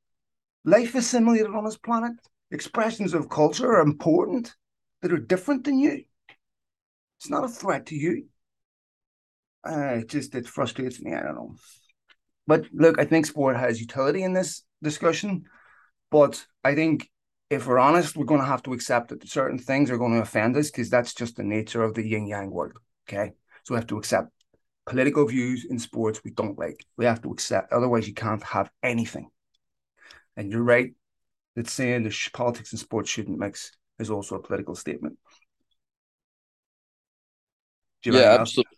Life 0.64 0.94
assimilated 0.94 1.54
on 1.54 1.64
this 1.64 1.76
planet. 1.76 2.12
Expressions 2.50 3.12
of 3.12 3.28
culture 3.28 3.70
are 3.72 3.82
important 3.82 4.54
that 5.02 5.12
are 5.12 5.18
different 5.18 5.64
than 5.64 5.78
you. 5.78 6.04
It's 7.20 7.28
not 7.28 7.44
a 7.44 7.48
threat 7.48 7.86
to 7.86 7.94
you. 7.94 8.28
Uh, 9.62 9.98
it 10.00 10.08
just 10.08 10.34
it 10.34 10.46
frustrates 10.46 11.02
me. 11.02 11.14
I 11.14 11.20
don't 11.20 11.34
know. 11.34 11.54
But 12.46 12.66
look, 12.72 12.98
I 12.98 13.04
think 13.04 13.26
sport 13.26 13.58
has 13.58 13.78
utility 13.78 14.22
in 14.22 14.32
this 14.32 14.64
discussion. 14.82 15.44
But 16.10 16.44
I 16.64 16.74
think 16.74 17.10
if 17.50 17.66
we're 17.66 17.78
honest, 17.78 18.16
we're 18.16 18.24
going 18.24 18.40
to 18.40 18.46
have 18.46 18.62
to 18.62 18.72
accept 18.72 19.08
that 19.08 19.28
certain 19.28 19.58
things 19.58 19.90
are 19.90 19.98
going 19.98 20.14
to 20.14 20.22
offend 20.22 20.56
us 20.56 20.70
because 20.70 20.88
that's 20.88 21.12
just 21.12 21.36
the 21.36 21.42
nature 21.42 21.82
of 21.82 21.94
the 21.94 22.08
yin 22.08 22.26
yang 22.26 22.50
world. 22.50 22.78
Okay. 23.06 23.32
So 23.64 23.74
we 23.74 23.78
have 23.78 23.88
to 23.88 23.98
accept 23.98 24.30
political 24.86 25.26
views 25.26 25.66
in 25.68 25.78
sports 25.78 26.22
we 26.24 26.30
don't 26.30 26.58
like. 26.58 26.86
We 26.96 27.04
have 27.04 27.20
to 27.22 27.32
accept, 27.32 27.70
otherwise, 27.70 28.08
you 28.08 28.14
can't 28.14 28.42
have 28.42 28.70
anything. 28.82 29.28
And 30.38 30.50
you're 30.50 30.62
right 30.62 30.94
that 31.54 31.68
saying 31.68 32.04
the 32.04 32.30
politics 32.32 32.72
and 32.72 32.80
sports 32.80 33.10
shouldn't 33.10 33.38
mix 33.38 33.72
is 33.98 34.10
also 34.10 34.36
a 34.36 34.42
political 34.42 34.74
statement. 34.74 35.18
Yeah, 38.04 38.36
absolutely. 38.40 38.76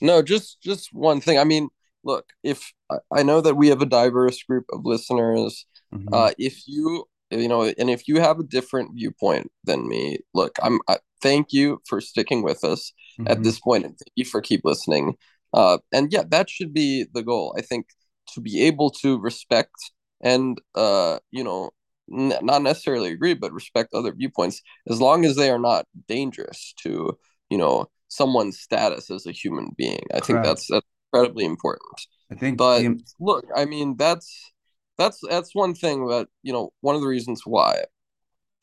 No, 0.00 0.22
just 0.22 0.60
just 0.62 0.92
one 0.92 1.20
thing. 1.20 1.38
I 1.38 1.44
mean, 1.44 1.68
look, 2.04 2.26
if 2.42 2.72
I 3.12 3.22
know 3.22 3.40
that 3.40 3.56
we 3.56 3.68
have 3.68 3.82
a 3.82 3.86
diverse 3.86 4.42
group 4.42 4.64
of 4.72 4.84
listeners, 4.84 5.66
mm-hmm. 5.92 6.12
uh, 6.12 6.30
if 6.38 6.62
you 6.66 7.04
you 7.30 7.48
know, 7.48 7.72
and 7.78 7.90
if 7.90 8.08
you 8.08 8.20
have 8.20 8.38
a 8.38 8.44
different 8.44 8.94
viewpoint 8.94 9.50
than 9.64 9.88
me, 9.88 10.18
look, 10.34 10.56
I'm 10.62 10.80
I, 10.88 10.98
thank 11.20 11.52
you 11.52 11.80
for 11.86 12.00
sticking 12.00 12.42
with 12.42 12.64
us 12.64 12.92
mm-hmm. 13.18 13.30
at 13.30 13.42
this 13.42 13.60
point, 13.60 13.84
and 13.84 13.98
thank 13.98 14.12
you 14.14 14.24
for 14.24 14.40
keep 14.40 14.62
listening. 14.64 15.16
Uh, 15.52 15.78
and 15.92 16.12
yeah, 16.12 16.22
that 16.28 16.48
should 16.48 16.72
be 16.72 17.06
the 17.12 17.22
goal. 17.22 17.54
I 17.56 17.62
think 17.62 17.86
to 18.34 18.40
be 18.40 18.62
able 18.62 18.90
to 18.90 19.18
respect 19.18 19.72
and 20.20 20.60
uh, 20.74 21.18
you 21.30 21.44
know, 21.44 21.70
n- 22.12 22.38
not 22.42 22.62
necessarily 22.62 23.10
agree, 23.12 23.34
but 23.34 23.52
respect 23.52 23.94
other 23.94 24.12
viewpoints 24.12 24.62
as 24.88 25.00
long 25.00 25.24
as 25.24 25.36
they 25.36 25.50
are 25.50 25.58
not 25.58 25.86
dangerous 26.06 26.74
to 26.82 27.18
you 27.50 27.58
know 27.58 27.88
someone's 28.08 28.58
status 28.58 29.10
as 29.10 29.26
a 29.26 29.32
human 29.32 29.70
being. 29.76 30.00
I 30.10 30.20
Correct. 30.20 30.26
think 30.26 30.42
that's 30.44 30.66
that's 30.68 30.86
incredibly 31.12 31.44
important. 31.44 32.00
I 32.30 32.34
think, 32.34 32.58
but 32.58 32.80
the... 32.80 33.00
look, 33.20 33.46
I 33.54 33.64
mean, 33.64 33.96
that's 33.96 34.52
that's 34.96 35.20
that's 35.28 35.54
one 35.54 35.74
thing 35.74 36.06
that 36.08 36.28
you 36.42 36.52
know 36.52 36.72
one 36.80 36.96
of 36.96 37.00
the 37.00 37.08
reasons 37.08 37.42
why 37.44 37.84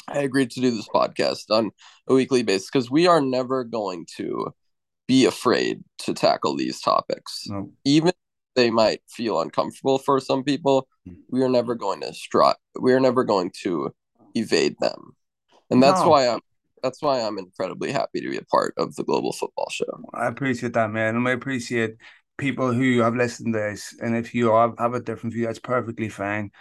I 0.08 0.20
agreed 0.20 0.52
to 0.52 0.62
do 0.62 0.72
this 0.72 0.88
podcast 0.88 1.50
on 1.50 1.72
a 2.08 2.14
weekly 2.14 2.43
basis 2.43 2.70
because 2.70 2.91
we 2.91 3.08
are 3.08 3.22
never 3.22 3.64
going 3.64 4.06
to 4.18 4.54
be 5.08 5.26
afraid 5.26 5.84
to 6.00 6.14
tackle 6.14 6.56
these 6.56 6.82
topics, 6.82 7.43
no. 7.48 7.72
even 7.86 8.12
they 8.56 8.72
might 8.72 9.02
feel 9.10 9.41
uncomfortable 9.41 9.98
for 9.98 10.20
some 10.20 10.43
people. 10.43 10.88
Hmm. 11.06 11.14
We 11.30 11.43
are 11.43 11.50
never 11.50 11.76
going 11.76 12.02
to 12.02 12.14
strut. 12.14 12.58
We 12.80 12.93
are 12.93 13.00
never 13.00 13.24
going 13.24 13.52
to 13.64 13.93
evade 14.36 14.76
them, 14.80 15.16
and 15.70 15.82
that's 15.82 16.02
no. 16.02 16.10
why 16.10 16.28
I'm 16.28 16.41
that's 16.86 17.01
why 17.01 17.19
I'm 17.19 17.39
incredibly 17.39 17.91
happy 17.91 18.21
to 18.21 18.29
be 18.29 18.38
a 18.38 18.43
part 18.43 18.75
of 18.77 18.95
the 18.95 19.03
Global 19.03 19.33
Football 19.33 19.69
Show. 19.71 20.03
I 20.13 20.27
appreciate 20.27 20.73
that, 20.73 20.91
man, 20.91 21.15
and 21.15 21.27
I 21.27 21.31
appreciate 21.31 21.95
people 22.38 22.71
who 22.71 22.99
have 22.99 23.15
listened 23.15 23.55
to 23.55 23.59
this, 23.59 23.95
and 23.99 24.15
if 24.15 24.36
you 24.36 24.53
have, 24.53 24.75
have 24.77 24.93
a 24.93 24.99
different 24.99 25.33
view, 25.33 25.47
that's 25.47 25.57
perfectly 25.57 26.09
fine. 26.09 26.51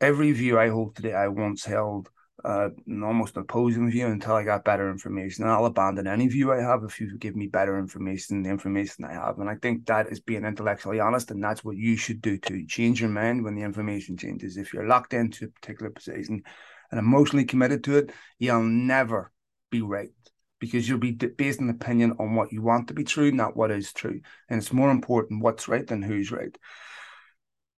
Every 0.00 0.32
view 0.32 0.58
I 0.58 0.70
hold 0.70 0.96
today, 0.96 1.12
I 1.12 1.28
once 1.28 1.66
held 1.66 2.08
uh, 2.42 2.70
an 2.86 3.02
almost 3.02 3.36
opposing 3.36 3.90
view 3.90 4.06
until 4.06 4.32
I 4.32 4.44
got 4.44 4.64
better 4.64 4.90
information. 4.90 5.44
And 5.44 5.52
I'll 5.52 5.66
abandon 5.66 6.06
any 6.06 6.28
view 6.28 6.52
I 6.52 6.60
have 6.60 6.84
if 6.84 6.98
you 7.00 7.16
give 7.18 7.36
me 7.36 7.46
better 7.46 7.78
information, 7.78 8.36
than 8.36 8.42
the 8.44 8.50
information 8.50 9.04
I 9.04 9.12
have. 9.12 9.38
And 9.40 9.50
I 9.50 9.56
think 9.56 9.86
that 9.86 10.08
is 10.08 10.20
being 10.20 10.44
intellectually 10.44 11.00
honest, 11.00 11.30
and 11.30 11.44
that's 11.44 11.64
what 11.64 11.76
you 11.76 11.96
should 11.96 12.22
do 12.22 12.38
to 12.38 12.64
change 12.66 13.00
your 13.00 13.10
mind 13.10 13.44
when 13.44 13.56
the 13.56 13.62
information 13.62 14.16
changes. 14.16 14.56
If 14.56 14.72
you're 14.72 14.86
locked 14.86 15.12
into 15.12 15.46
a 15.46 15.48
particular 15.48 15.90
position 15.90 16.42
and 16.90 16.98
emotionally 16.98 17.44
committed 17.44 17.84
to 17.84 17.98
it, 17.98 18.12
you'll 18.38 18.62
never 18.62 19.32
be 19.76 19.82
right 19.82 20.10
because 20.58 20.88
you'll 20.88 20.98
be 20.98 21.12
based 21.12 21.60
an 21.60 21.70
opinion 21.70 22.14
on 22.18 22.34
what 22.34 22.52
you 22.52 22.62
want 22.62 22.88
to 22.88 22.94
be 22.94 23.04
true, 23.04 23.30
not 23.30 23.56
what 23.56 23.70
is 23.70 23.92
true. 23.92 24.20
And 24.48 24.58
it's 24.58 24.72
more 24.72 24.90
important 24.90 25.42
what's 25.42 25.68
right 25.68 25.86
than 25.86 26.02
who's 26.02 26.32
right. 26.32 26.56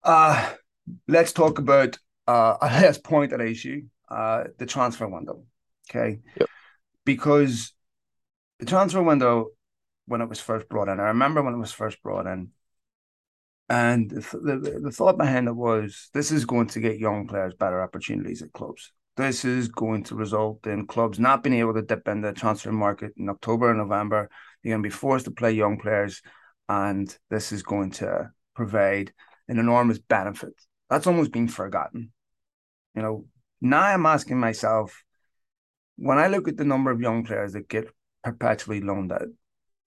Uh, 0.05 0.53
let's 1.09 1.33
talk 1.33 1.59
about 1.59 1.99
uh, 2.27 2.57
a 2.63 2.67
last 2.67 3.03
point 3.03 3.33
at 3.33 3.41
issue, 3.41 3.83
uh, 4.09 4.45
the 4.59 4.67
transfer 4.67 5.09
window. 5.09 5.45
Okay. 5.91 6.21
Yep. 6.39 6.49
Because 7.05 7.73
the 8.59 8.67
transfer 8.67 9.03
window, 9.03 9.49
when 10.07 10.21
it 10.21 10.29
was 10.29 10.41
first 10.41 10.69
brought 10.69 10.89
in, 10.89 11.01
I 11.01 11.09
remember 11.09 11.43
when 11.43 11.55
it 11.55 11.59
was 11.59 11.73
first 11.73 12.03
brought 12.03 12.27
in, 12.27 12.51
and 13.69 14.11
the, 14.11 14.21
the, 14.21 14.81
the 14.85 14.91
thought 14.91 15.19
behind 15.19 15.49
it 15.49 15.55
was 15.55 16.09
this 16.15 16.31
is 16.31 16.47
going 16.47 16.69
to 16.69 16.81
get 16.81 16.99
young 16.99 17.27
players 17.27 17.53
better 17.55 17.83
opportunities 17.83 18.41
at 18.41 18.53
clubs 18.53 18.93
this 19.19 19.45
is 19.45 19.69
going 19.69 20.05
to 20.05 20.15
result 20.15 20.65
in 20.69 20.87
clubs 20.87 21.19
not 21.19 21.43
being 21.43 21.57
able 21.57 21.75
to 21.75 21.83
dip 21.83 22.07
in 22.07 22.21
the 22.21 22.33
transfer 22.33 22.71
market 22.71 23.13
in 23.17 23.29
October 23.29 23.69
and 23.69 23.79
November. 23.81 24.31
They're 24.63 24.71
going 24.71 24.83
to 24.83 24.87
be 24.87 24.93
forced 24.95 25.25
to 25.25 25.33
play 25.33 25.53
young 25.53 25.77
players, 25.77 26.23
and 26.69 27.15
this 27.29 27.51
is 27.51 27.65
going 27.65 27.91
to 27.93 28.31
provide 28.55 29.13
an 29.49 29.59
enormous 29.59 29.99
benefit. 29.99 30.55
That's 30.89 31.09
almost 31.09 31.33
been 31.33 31.49
forgotten. 31.49 32.13
You 32.95 33.03
know, 33.03 33.27
now 33.61 33.83
I'm 33.83 34.07
asking 34.07 34.39
myself 34.39 35.03
when 35.97 36.19
I 36.19 36.29
look 36.29 36.47
at 36.47 36.57
the 36.57 36.65
number 36.65 36.93
of 36.93 37.01
young 37.01 37.25
players 37.25 37.55
that 37.55 37.69
get 37.69 37.89
perpetually 38.23 38.81
loaned 38.81 39.11
out, 39.11 39.29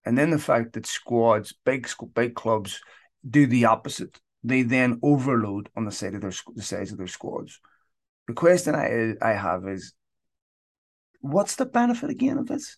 and 0.04 0.16
then 0.18 0.28
the 0.28 0.38
fact 0.38 0.74
that 0.74 0.84
squads, 0.84 1.54
big 1.64 1.88
big 2.12 2.34
clubs, 2.34 2.80
do 3.28 3.46
the 3.46 3.64
opposite. 3.64 4.20
They 4.44 4.60
then 4.60 5.00
overload 5.02 5.70
on 5.74 5.86
the 5.86 5.90
side 5.90 6.14
of 6.14 6.20
their 6.20 6.34
the 6.54 6.62
size 6.62 6.92
of 6.92 6.98
their 6.98 7.06
squads 7.06 7.58
the 8.28 8.34
question 8.34 8.74
I 8.74 9.14
I 9.20 9.32
have 9.32 9.66
is, 9.68 9.92
what's 11.20 11.56
the 11.56 11.66
benefit 11.66 12.10
again 12.10 12.38
of 12.38 12.46
this? 12.46 12.76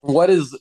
What 0.00 0.30
is? 0.30 0.58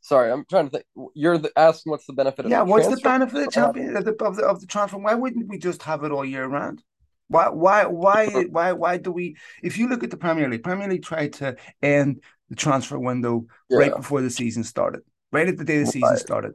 Sorry, 0.00 0.30
I'm 0.30 0.44
trying 0.50 0.66
to 0.66 0.70
think. 0.70 0.84
You're 1.14 1.38
the, 1.38 1.50
asking 1.56 1.90
what's 1.90 2.06
the 2.06 2.12
benefit? 2.12 2.48
Yeah, 2.48 2.62
what's 2.62 2.88
the 2.88 3.00
benefit 3.02 3.36
of 3.36 3.42
the 3.42 3.48
uh, 3.48 3.50
champion 3.50 3.96
of 3.96 4.04
the, 4.04 4.24
of 4.24 4.36
the 4.36 4.44
of 4.44 4.60
the 4.60 4.66
transfer? 4.66 4.98
Why 4.98 5.14
wouldn't 5.14 5.48
we 5.48 5.58
just 5.58 5.82
have 5.82 6.04
it 6.04 6.12
all 6.12 6.24
year 6.24 6.46
round? 6.46 6.82
Why 7.28 7.48
why 7.48 7.86
why 7.86 8.26
why 8.26 8.72
why 8.72 8.98
do 8.98 9.10
we? 9.10 9.36
If 9.62 9.78
you 9.78 9.88
look 9.88 10.04
at 10.04 10.10
the 10.10 10.16
Premier 10.18 10.48
League, 10.50 10.62
Premier 10.62 10.88
League 10.88 11.04
tried 11.04 11.32
to 11.34 11.56
end 11.80 12.20
the 12.50 12.56
transfer 12.56 12.98
window 12.98 13.46
yeah. 13.70 13.78
right 13.78 13.96
before 13.96 14.20
the 14.20 14.28
season 14.28 14.64
started, 14.64 15.00
right 15.30 15.48
at 15.48 15.56
the 15.56 15.64
day 15.64 15.78
the 15.78 15.86
season 15.86 16.10
right. 16.10 16.18
started. 16.18 16.52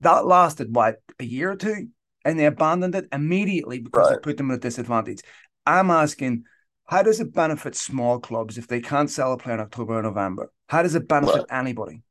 That 0.00 0.26
lasted 0.26 0.74
what 0.74 0.96
a 1.18 1.24
year 1.24 1.52
or 1.52 1.56
two, 1.56 1.88
and 2.24 2.38
they 2.38 2.46
abandoned 2.46 2.94
it 2.94 3.08
immediately 3.12 3.80
because 3.80 4.08
right. 4.08 4.16
it 4.16 4.22
put 4.22 4.36
them 4.36 4.50
at 4.50 4.56
a 4.56 4.60
disadvantage. 4.60 5.20
I'm 5.66 5.90
asking, 5.90 6.44
how 6.84 7.02
does 7.02 7.20
it 7.20 7.34
benefit 7.34 7.74
small 7.74 8.18
clubs 8.18 8.58
if 8.58 8.68
they 8.68 8.80
can't 8.80 9.10
sell 9.10 9.32
a 9.32 9.38
player 9.38 9.56
in 9.56 9.60
October 9.60 9.98
or 9.98 10.02
November? 10.02 10.50
How 10.68 10.82
does 10.82 10.94
it 10.94 11.08
benefit 11.08 11.46
right. 11.50 11.58
anybody? 11.58 12.02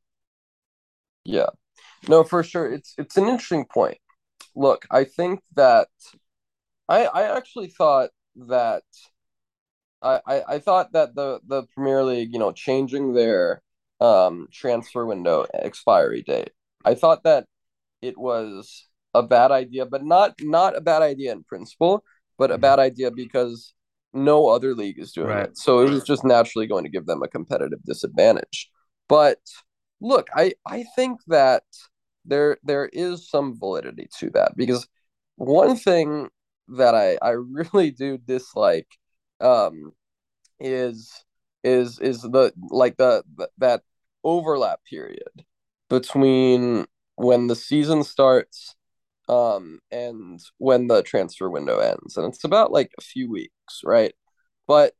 Yeah, 1.24 1.48
no, 2.08 2.24
for 2.24 2.42
sure. 2.42 2.70
It's 2.70 2.94
it's 2.98 3.16
an 3.16 3.24
interesting 3.24 3.64
point. 3.64 3.98
Look, 4.54 4.86
I 4.90 5.04
think 5.04 5.40
that 5.56 5.88
I 6.88 7.06
I 7.06 7.36
actually 7.36 7.68
thought 7.68 8.10
that 8.36 8.82
I, 10.00 10.20
I, 10.26 10.42
I 10.48 10.58
thought 10.58 10.92
that 10.92 11.14
the 11.14 11.40
the 11.46 11.64
Premier 11.74 12.04
League, 12.04 12.32
you 12.32 12.38
know, 12.38 12.52
changing 12.52 13.14
their 13.14 13.62
um 14.00 14.48
transfer 14.52 15.04
window 15.04 15.46
expiry 15.52 16.22
date. 16.22 16.50
I 16.84 16.94
thought 16.94 17.24
that 17.24 17.46
it 18.02 18.18
was 18.18 18.86
a 19.14 19.22
bad 19.22 19.50
idea, 19.50 19.86
but 19.86 20.04
not 20.04 20.34
not 20.40 20.76
a 20.76 20.80
bad 20.80 21.02
idea 21.02 21.32
in 21.32 21.44
principle, 21.44 22.04
but 22.36 22.50
a 22.50 22.54
mm-hmm. 22.54 22.62
bad 22.62 22.78
idea 22.78 23.10
because 23.10 23.74
no 24.12 24.48
other 24.48 24.74
league 24.74 24.98
is 24.98 25.12
doing 25.12 25.28
right. 25.28 25.48
it. 25.48 25.58
So 25.58 25.80
it 25.80 25.90
was 25.90 26.04
just 26.04 26.24
naturally 26.24 26.66
going 26.66 26.84
to 26.84 26.90
give 26.90 27.06
them 27.06 27.22
a 27.22 27.28
competitive 27.28 27.82
disadvantage. 27.84 28.70
But 29.08 29.38
look, 30.00 30.28
I 30.34 30.54
I 30.66 30.84
think 30.96 31.20
that 31.28 31.64
there 32.24 32.58
there 32.62 32.88
is 32.92 33.28
some 33.28 33.58
validity 33.58 34.08
to 34.18 34.30
that 34.30 34.52
because 34.56 34.86
one 35.36 35.76
thing 35.76 36.28
that 36.68 36.94
I 36.94 37.18
I 37.22 37.30
really 37.30 37.90
do 37.90 38.18
dislike 38.18 38.88
um 39.40 39.92
is 40.60 41.12
is 41.64 41.98
is 42.00 42.22
the 42.22 42.52
like 42.70 42.96
the, 42.96 43.24
the 43.36 43.48
that 43.58 43.82
overlap 44.24 44.80
period 44.84 45.44
between 45.88 46.86
when 47.18 47.46
the 47.48 47.56
season 47.56 48.04
starts 48.04 48.74
um 49.28 49.80
and 49.90 50.40
when 50.58 50.86
the 50.86 51.02
transfer 51.02 51.50
window 51.50 51.78
ends. 51.80 52.16
And 52.16 52.26
it's 52.32 52.44
about 52.44 52.72
like 52.72 52.92
a 52.98 53.02
few 53.02 53.30
weeks 53.30 53.82
right? 53.84 54.14
But 54.66 54.94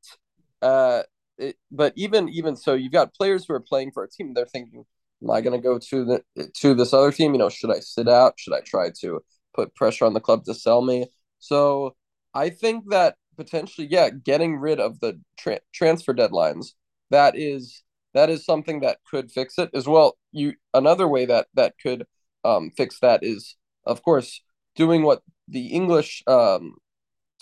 uh 0.63 1.03
it, 1.39 1.57
but 1.71 1.93
even 1.97 2.29
even 2.29 2.57
so 2.57 2.75
you've 2.75 2.93
got 2.93 3.15
players 3.15 3.45
who 3.47 3.55
are 3.55 3.61
playing 3.61 3.93
for 3.93 4.03
a 4.05 4.11
team 4.11 4.35
they're 4.35 4.47
thinking 4.47 4.85
am 5.23 5.31
i 5.31 5.41
going 5.41 5.59
to 5.61 5.63
go 5.63 5.79
to 5.79 6.05
the 6.05 6.51
to 6.55 6.75
this 6.75 6.93
other 6.93 7.13
team? 7.13 7.33
You 7.33 7.39
know 7.39 7.49
should 7.49 7.71
i 7.71 7.81
sit 7.81 8.09
out? 8.09 8.35
Should 8.39 8.55
i 8.55 8.61
try 8.61 8.91
to 9.01 9.21
put 9.55 9.75
pressure 9.75 10.05
on 10.05 10.15
the 10.15 10.21
club 10.21 10.45
to 10.45 10.55
sell 10.55 10.83
me? 10.83 11.07
So 11.39 11.97
i 12.35 12.51
think 12.51 12.91
that 12.91 13.17
potentially 13.37 13.87
yeah 13.91 14.11
getting 14.11 14.57
rid 14.57 14.81
of 14.81 15.01
the 15.01 15.21
tra- 15.39 15.61
transfer 15.73 16.13
deadlines 16.15 16.73
that 17.11 17.37
is 17.37 17.83
that 18.19 18.31
is 18.31 18.45
something 18.45 18.81
that 18.81 18.99
could 19.11 19.31
fix 19.31 19.59
it 19.59 19.71
as 19.75 19.87
well 19.87 20.19
you 20.33 20.53
another 20.75 21.09
way 21.09 21.25
that 21.27 21.47
that 21.55 21.75
could 21.83 22.05
um, 22.45 22.71
fix 22.77 23.01
that 23.01 23.21
is 23.23 23.57
of 23.89 24.03
course, 24.03 24.43
doing 24.77 25.03
what 25.03 25.23
the 25.49 25.69
English, 25.69 26.23
um, 26.27 26.75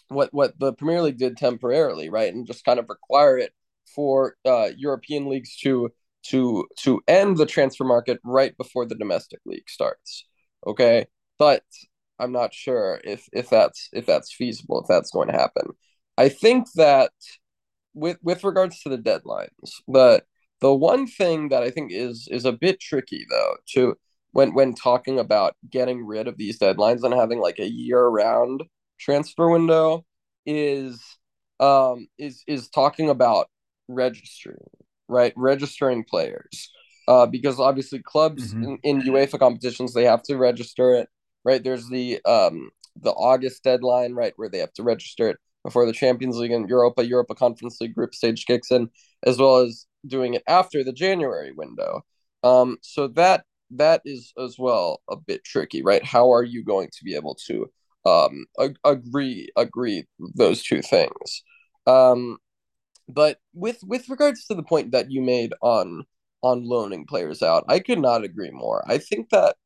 what 0.08 0.32
what 0.32 0.58
the 0.58 0.72
Premier 0.72 1.02
League 1.02 1.18
did 1.18 1.36
temporarily, 1.36 2.08
right, 2.08 2.32
and 2.32 2.46
just 2.46 2.64
kind 2.64 2.78
of 2.78 2.88
require 2.88 3.36
it 3.36 3.52
for 3.94 4.36
uh, 4.46 4.68
European 4.76 5.28
leagues 5.28 5.56
to 5.58 5.90
to 6.28 6.66
to 6.78 7.02
end 7.08 7.36
the 7.36 7.46
transfer 7.46 7.84
market 7.84 8.20
right 8.24 8.56
before 8.56 8.86
the 8.86 8.94
domestic 8.94 9.40
league 9.44 9.68
starts. 9.68 10.24
Okay, 10.66 11.06
but 11.38 11.64
I'm 12.18 12.32
not 12.32 12.54
sure 12.54 13.00
if 13.04 13.28
if 13.32 13.50
that's 13.50 13.88
if 13.92 14.06
that's 14.06 14.32
feasible, 14.32 14.80
if 14.80 14.86
that's 14.88 15.10
going 15.10 15.28
to 15.28 15.34
happen. 15.34 15.66
I 16.16 16.28
think 16.28 16.68
that 16.76 17.12
with 17.94 18.18
with 18.22 18.44
regards 18.44 18.80
to 18.82 18.88
the 18.88 18.98
deadlines, 18.98 19.72
the 19.88 20.22
the 20.60 20.74
one 20.74 21.06
thing 21.06 21.48
that 21.50 21.62
I 21.62 21.70
think 21.70 21.92
is 21.92 22.28
is 22.30 22.44
a 22.44 22.52
bit 22.52 22.80
tricky 22.80 23.26
though 23.28 23.56
to 23.74 23.96
when 24.32 24.54
when 24.54 24.74
talking 24.74 25.18
about 25.18 25.54
getting 25.70 26.04
rid 26.04 26.28
of 26.28 26.36
these 26.36 26.58
deadlines 26.58 27.02
and 27.02 27.14
having 27.14 27.40
like 27.40 27.58
a 27.58 27.70
year 27.70 28.06
round 28.06 28.64
transfer 28.98 29.48
window 29.48 30.04
is 30.44 31.02
um 31.60 32.06
is 32.18 32.42
is 32.46 32.68
talking 32.68 33.10
about 33.10 33.48
registering 33.88 34.58
right 35.08 35.32
registering 35.36 36.04
players 36.04 36.70
uh 37.08 37.26
because 37.26 37.60
obviously 37.60 38.00
clubs 38.00 38.52
mm-hmm. 38.52 38.76
in, 38.82 39.00
in 39.00 39.02
UEFA 39.02 39.38
competitions 39.38 39.92
they 39.92 40.04
have 40.04 40.22
to 40.22 40.36
register 40.36 40.94
it 40.94 41.08
right 41.44 41.62
there's 41.62 41.88
the 41.88 42.20
um 42.24 42.70
the 43.00 43.10
August 43.10 43.62
deadline 43.62 44.14
right 44.14 44.32
where 44.36 44.48
they 44.48 44.58
have 44.58 44.72
to 44.72 44.82
register 44.82 45.28
it 45.28 45.38
before 45.64 45.86
the 45.86 45.92
Champions 45.92 46.36
League 46.38 46.52
and 46.52 46.68
Europa 46.68 47.04
Europa 47.04 47.34
Conference 47.34 47.80
League 47.80 47.94
group 47.94 48.14
stage 48.14 48.46
kicks 48.46 48.70
in 48.70 48.88
as 49.24 49.38
well 49.38 49.58
as 49.58 49.86
doing 50.06 50.34
it 50.34 50.42
after 50.48 50.84
the 50.84 50.92
January 50.92 51.52
window 51.52 52.02
um 52.42 52.78
so 52.82 53.08
that 53.08 53.44
that 53.70 54.02
is 54.04 54.32
as 54.42 54.56
well 54.58 55.02
a 55.10 55.16
bit 55.16 55.44
tricky, 55.44 55.82
right? 55.82 56.04
How 56.04 56.32
are 56.32 56.42
you 56.42 56.64
going 56.64 56.88
to 56.92 57.04
be 57.04 57.14
able 57.14 57.36
to 57.46 57.70
um, 58.04 58.46
ag- 58.60 58.78
agree 58.84 59.48
agree 59.56 60.06
those 60.34 60.62
two 60.62 60.82
things? 60.82 61.42
Um, 61.86 62.38
but 63.08 63.38
with 63.54 63.78
with 63.84 64.08
regards 64.08 64.46
to 64.46 64.54
the 64.54 64.62
point 64.62 64.92
that 64.92 65.10
you 65.10 65.22
made 65.22 65.54
on 65.62 66.04
on 66.42 66.64
loaning 66.68 67.06
players 67.06 67.42
out, 67.42 67.64
I 67.68 67.80
could 67.80 67.98
not 67.98 68.24
agree 68.24 68.50
more. 68.50 68.84
I 68.86 68.98
think 68.98 69.30
that 69.30 69.56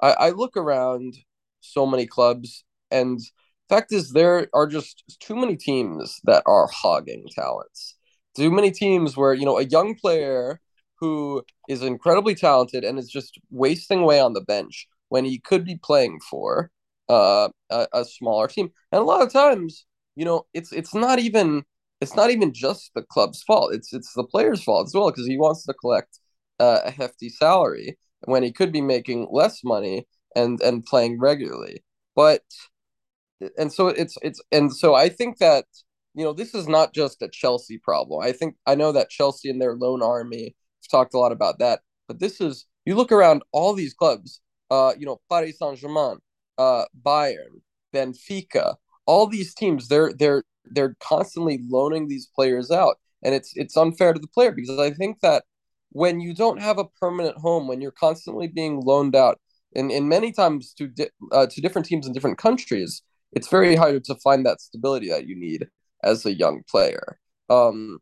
I, 0.00 0.12
I 0.12 0.30
look 0.30 0.56
around 0.56 1.14
so 1.60 1.86
many 1.86 2.06
clubs, 2.06 2.64
and 2.90 3.20
fact 3.68 3.92
is 3.92 4.12
there 4.12 4.48
are 4.54 4.66
just 4.66 5.04
too 5.20 5.36
many 5.36 5.56
teams 5.56 6.20
that 6.24 6.42
are 6.46 6.68
hogging 6.72 7.26
talents. 7.30 7.96
Too 8.36 8.50
many 8.50 8.70
teams 8.70 9.16
where 9.16 9.34
you 9.34 9.44
know 9.44 9.58
a 9.58 9.64
young 9.64 9.94
player 9.94 10.60
who 10.98 11.42
is 11.68 11.82
incredibly 11.82 12.34
talented 12.34 12.84
and 12.84 12.98
is 12.98 13.08
just 13.08 13.38
wasting 13.50 14.00
away 14.00 14.20
on 14.20 14.34
the 14.34 14.40
bench 14.40 14.86
when 15.08 15.24
he 15.24 15.38
could 15.38 15.64
be 15.64 15.76
playing 15.76 16.20
for 16.30 16.70
uh, 17.08 17.48
a, 17.70 17.86
a 17.92 18.04
smaller 18.04 18.46
team. 18.48 18.70
And 18.92 19.00
a 19.00 19.04
lot 19.04 19.22
of 19.22 19.32
times, 19.32 19.86
you 20.16 20.24
know, 20.24 20.46
it's 20.54 20.72
it's 20.72 20.94
not 20.94 21.18
even 21.18 21.64
it's 22.00 22.14
not 22.16 22.30
even 22.30 22.52
just 22.54 22.92
the 22.94 23.02
club's 23.02 23.42
fault. 23.42 23.74
It's 23.74 23.92
it's 23.92 24.12
the 24.14 24.24
player's 24.24 24.62
fault 24.62 24.86
as 24.88 24.94
well 24.94 25.10
because 25.10 25.26
he 25.26 25.38
wants 25.38 25.64
to 25.66 25.74
collect 25.74 26.18
uh, 26.60 26.80
a 26.84 26.90
hefty 26.90 27.28
salary 27.28 27.98
when 28.26 28.42
he 28.42 28.52
could 28.52 28.72
be 28.72 28.80
making 28.82 29.28
less 29.30 29.64
money 29.64 30.06
and 30.36 30.60
and 30.62 30.84
playing 30.84 31.18
regularly. 31.18 31.82
But 32.14 32.42
and 33.58 33.72
so 33.72 33.88
it's 33.88 34.16
it's 34.22 34.40
and 34.52 34.74
so 34.74 34.94
I 34.94 35.08
think 35.08 35.38
that 35.38 35.64
you 36.14 36.24
know 36.24 36.32
this 36.32 36.54
is 36.54 36.68
not 36.68 36.94
just 36.94 37.22
a 37.22 37.28
Chelsea 37.28 37.78
problem. 37.78 38.22
I 38.22 38.32
think 38.32 38.56
I 38.66 38.74
know 38.74 38.92
that 38.92 39.10
Chelsea 39.10 39.50
and 39.50 39.60
their 39.60 39.74
loan 39.74 40.02
army 40.02 40.56
talked 40.90 41.14
a 41.14 41.18
lot 41.18 41.32
about 41.32 41.58
that. 41.58 41.80
But 42.08 42.18
this 42.20 42.40
is 42.40 42.66
you 42.84 42.96
look 42.96 43.12
around 43.12 43.42
all 43.52 43.72
these 43.72 43.94
clubs, 43.94 44.40
uh, 44.70 44.94
you 44.98 45.06
know, 45.06 45.20
Paris 45.30 45.58
Saint 45.58 45.78
Germain, 45.78 46.18
uh, 46.58 46.84
Bayern, 47.04 47.60
Benfica, 47.94 48.76
all 49.06 49.26
these 49.26 49.54
teams, 49.54 49.88
they're 49.88 50.12
they're 50.12 50.44
they're 50.64 50.96
constantly 51.00 51.60
loaning 51.68 52.08
these 52.08 52.26
players 52.34 52.70
out, 52.70 52.96
and 53.22 53.34
it's 53.34 53.52
it's 53.56 53.76
unfair 53.76 54.12
to 54.12 54.20
the 54.20 54.28
player 54.28 54.52
because 54.52 54.78
I 54.78 54.90
think 54.90 55.20
that 55.20 55.44
when 55.90 56.20
you 56.20 56.34
don't 56.34 56.60
have 56.60 56.78
a 56.78 56.84
permanent 57.00 57.36
home, 57.36 57.66
when 57.66 57.80
you're 57.80 57.90
constantly 57.90 58.46
being 58.46 58.80
loaned 58.80 59.16
out, 59.16 59.40
and, 59.74 59.90
and 59.90 60.08
many 60.08 60.32
times 60.32 60.72
to 60.74 60.86
di- 60.86 61.10
uh, 61.32 61.46
to 61.46 61.60
different 61.60 61.86
teams 61.86 62.06
in 62.06 62.12
different 62.12 62.38
countries, 62.38 63.02
it's 63.32 63.48
very 63.48 63.76
hard 63.76 64.04
to 64.04 64.14
find 64.16 64.46
that 64.46 64.60
stability 64.60 65.08
that 65.08 65.26
you 65.26 65.36
need 65.36 65.66
as 66.02 66.26
a 66.26 66.34
young 66.34 66.62
player. 66.68 67.18
Um, 67.48 67.98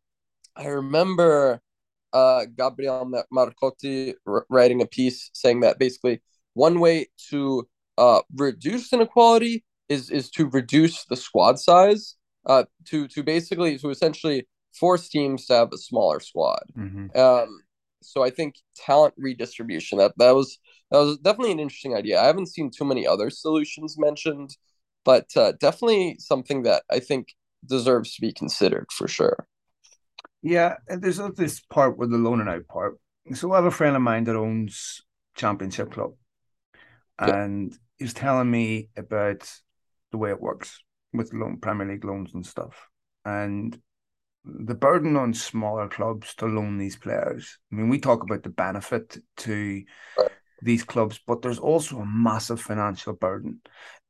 I 0.56 0.66
remember 0.66 1.60
uh, 2.12 2.46
Gabriel 2.56 3.10
Marcotti 3.32 4.14
writing 4.48 4.82
a 4.82 4.86
piece 4.86 5.30
saying 5.32 5.60
that 5.60 5.78
basically 5.78 6.20
one 6.54 6.80
way 6.80 7.06
to 7.30 7.68
uh, 7.96 8.22
reduce 8.34 8.92
inequality 8.92 9.64
is 9.88 10.10
is 10.10 10.30
to 10.30 10.48
reduce 10.48 11.04
the 11.04 11.16
squad 11.16 11.58
size, 11.58 12.16
uh, 12.46 12.64
to 12.86 13.08
to 13.08 13.22
basically 13.22 13.78
to 13.78 13.90
essentially 13.90 14.46
force 14.74 15.08
teams 15.08 15.46
to 15.46 15.54
have 15.54 15.72
a 15.72 15.78
smaller 15.78 16.20
squad. 16.20 16.62
Mm-hmm. 16.76 17.18
Um, 17.18 17.62
so 18.02 18.22
I 18.22 18.30
think 18.30 18.56
talent 18.76 19.14
redistribution 19.16 19.98
that 19.98 20.12
that 20.18 20.34
was 20.34 20.58
that 20.90 20.98
was 20.98 21.18
definitely 21.18 21.52
an 21.52 21.60
interesting 21.60 21.94
idea. 21.94 22.20
I 22.20 22.26
haven't 22.26 22.48
seen 22.48 22.70
too 22.70 22.84
many 22.84 23.06
other 23.06 23.30
solutions 23.30 23.96
mentioned, 23.98 24.56
but 25.04 25.26
uh, 25.36 25.52
definitely 25.60 26.16
something 26.18 26.62
that 26.62 26.82
I 26.90 27.00
think 27.00 27.34
deserves 27.66 28.14
to 28.14 28.20
be 28.20 28.32
considered 28.32 28.86
for 28.92 29.08
sure. 29.08 29.46
Yeah, 30.42 30.76
and 30.88 31.02
there's 31.02 31.20
this 31.36 31.60
part 31.60 31.98
with 31.98 32.10
the 32.10 32.18
loaning 32.18 32.48
out 32.48 32.66
part. 32.68 32.98
So 33.34 33.52
I 33.52 33.56
have 33.56 33.64
a 33.64 33.70
friend 33.70 33.96
of 33.96 34.02
mine 34.02 34.24
that 34.24 34.36
owns 34.36 35.02
Championship 35.34 35.92
Club, 35.92 36.12
and 37.18 37.72
yeah. 37.72 37.78
he's 37.98 38.14
telling 38.14 38.50
me 38.50 38.88
about 38.96 39.50
the 40.12 40.18
way 40.18 40.30
it 40.30 40.40
works 40.40 40.80
with 41.12 41.32
loan 41.34 41.58
Premier 41.60 41.86
League 41.86 42.04
loans 42.04 42.34
and 42.34 42.46
stuff, 42.46 42.88
and 43.24 43.78
the 44.44 44.74
burden 44.74 45.16
on 45.16 45.34
smaller 45.34 45.88
clubs 45.88 46.34
to 46.36 46.46
loan 46.46 46.78
these 46.78 46.96
players. 46.96 47.58
I 47.70 47.76
mean, 47.76 47.88
we 47.88 47.98
talk 47.98 48.22
about 48.22 48.42
the 48.42 48.48
benefit 48.48 49.18
to 49.38 49.82
right 50.16 50.27
these 50.62 50.84
clubs, 50.84 51.20
but 51.26 51.42
there's 51.42 51.58
also 51.58 51.98
a 51.98 52.06
massive 52.06 52.60
financial 52.60 53.12
burden. 53.12 53.60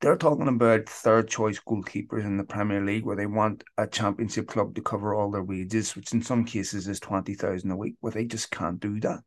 They're 0.01 0.17
talking 0.17 0.49
about 0.49 0.89
third 0.89 1.29
choice 1.29 1.61
goalkeepers 1.61 2.25
in 2.25 2.37
the 2.37 2.45
Premier 2.45 2.85
League 2.85 3.05
where 3.05 3.17
they 3.17 3.27
want 3.27 3.65
a 3.77 3.87
championship 3.87 4.49
club 4.49 4.75
to 4.75 4.83
cover 4.83 5.15
all 5.15 5.31
their 5.31 5.43
wages, 5.43 5.95
which 5.95 6.13
in 6.13 6.23
some 6.23 6.45
cases 6.45 6.89
is 6.89 7.01
20,000 7.01 7.71
a 7.71 7.77
week, 7.77 7.97
where 8.01 8.13
they 8.13 8.25
just 8.25 8.51
can't 8.51 8.81
do 8.81 9.01
that. 9.01 9.21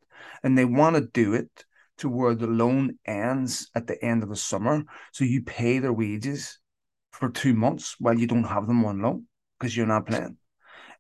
And 0.43 0.57
they 0.57 0.65
want 0.65 0.95
to 0.95 1.01
do 1.01 1.34
it 1.34 1.65
to 1.99 2.09
where 2.09 2.34
the 2.34 2.47
loan 2.47 2.97
ends 3.05 3.69
at 3.76 3.86
the 3.86 4.03
end 4.03 4.24
of 4.24 4.30
the 4.30 4.36
summer. 4.36 4.84
So 5.11 5.24
you 5.24 5.43
pay 5.43 5.80
their 5.80 5.93
wages 5.93 6.59
for 7.11 7.30
two 7.30 7.53
months 7.53 7.95
while 7.99 8.17
you 8.17 8.28
don't 8.28 8.43
have 8.43 8.65
them 8.65 8.84
on 8.86 9.01
loan 9.01 9.28
because 9.59 9.76
you're 9.76 9.86
not 9.86 10.07
playing. 10.07 10.38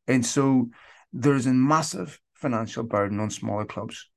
And 0.07 0.25
so 0.25 0.69
there's 1.13 1.47
a 1.47 1.53
massive 1.53 2.19
financial 2.33 2.83
burden 2.83 3.19
on 3.19 3.29
smaller 3.29 3.65
clubs 3.65 4.10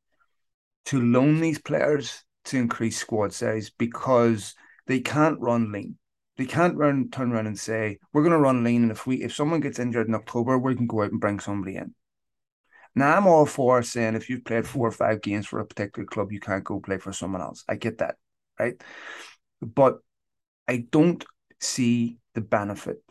to 0.86 1.00
loan 1.00 1.40
these 1.40 1.58
players 1.58 2.24
to 2.46 2.58
increase 2.58 2.98
squad 2.98 3.32
size 3.32 3.70
because 3.70 4.54
they 4.86 5.00
can't 5.00 5.40
run 5.40 5.72
lean. 5.72 5.96
They 6.36 6.46
can't 6.46 6.76
run 6.76 7.10
turn 7.10 7.32
around 7.32 7.46
and 7.46 7.58
say, 7.58 7.98
We're 8.12 8.24
gonna 8.24 8.38
run 8.38 8.64
lean 8.64 8.82
and 8.82 8.92
if 8.92 9.06
we 9.06 9.22
if 9.22 9.34
someone 9.34 9.60
gets 9.60 9.78
injured 9.78 10.08
in 10.08 10.14
October, 10.14 10.58
we 10.58 10.74
can 10.74 10.86
go 10.86 11.02
out 11.02 11.12
and 11.12 11.20
bring 11.20 11.40
somebody 11.40 11.76
in. 11.76 11.94
Now 12.94 13.16
I'm 13.16 13.26
all 13.26 13.46
for 13.46 13.82
saying 13.82 14.14
if 14.14 14.28
you've 14.28 14.44
played 14.44 14.66
four 14.66 14.86
or 14.86 14.92
five 14.92 15.22
games 15.22 15.46
for 15.46 15.60
a 15.60 15.66
particular 15.66 16.06
club, 16.06 16.32
you 16.32 16.40
can't 16.40 16.64
go 16.64 16.80
play 16.80 16.98
for 16.98 17.12
someone 17.12 17.40
else. 17.40 17.64
I 17.68 17.76
get 17.76 17.98
that, 17.98 18.16
right? 18.58 18.80
But 19.60 19.98
I 20.68 20.86
don't 20.90 21.24
see 21.60 22.18
the 22.34 22.40
benefit. 22.40 23.02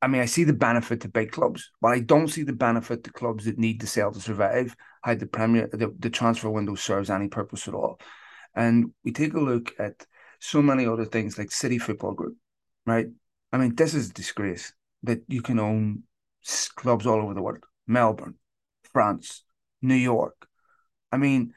I 0.00 0.06
mean, 0.06 0.22
I 0.22 0.26
see 0.26 0.44
the 0.44 0.52
benefit 0.52 1.00
to 1.00 1.08
big 1.08 1.32
clubs, 1.32 1.70
but 1.80 1.88
I 1.88 2.00
don't 2.00 2.28
see 2.28 2.44
the 2.44 2.52
benefit 2.52 3.04
to 3.04 3.12
clubs 3.12 3.46
that 3.46 3.58
need 3.58 3.80
to 3.80 3.86
sell 3.86 4.12
to 4.12 4.20
survive 4.20 4.76
how 5.02 5.14
the 5.14 5.26
Premier 5.26 5.68
the, 5.72 5.94
the 5.98 6.10
transfer 6.10 6.50
window 6.50 6.74
serves 6.74 7.10
any 7.10 7.28
purpose 7.28 7.68
at 7.68 7.74
all. 7.74 8.00
And 8.54 8.92
we 9.04 9.12
take 9.12 9.34
a 9.34 9.40
look 9.40 9.72
at 9.78 10.06
so 10.38 10.62
many 10.62 10.86
other 10.86 11.04
things 11.04 11.38
like 11.38 11.50
City 11.50 11.78
Football 11.78 12.14
Group, 12.14 12.36
right? 12.86 13.06
I 13.52 13.58
mean, 13.58 13.74
this 13.74 13.94
is 13.94 14.10
a 14.10 14.14
disgrace 14.14 14.72
that 15.02 15.22
you 15.28 15.42
can 15.42 15.58
own 15.58 16.04
clubs 16.74 17.06
all 17.06 17.20
over 17.20 17.34
the 17.34 17.42
world 17.42 17.64
Melbourne, 17.86 18.34
France, 18.92 19.44
New 19.80 19.94
York. 19.94 20.46
I 21.10 21.16
mean, 21.16 21.52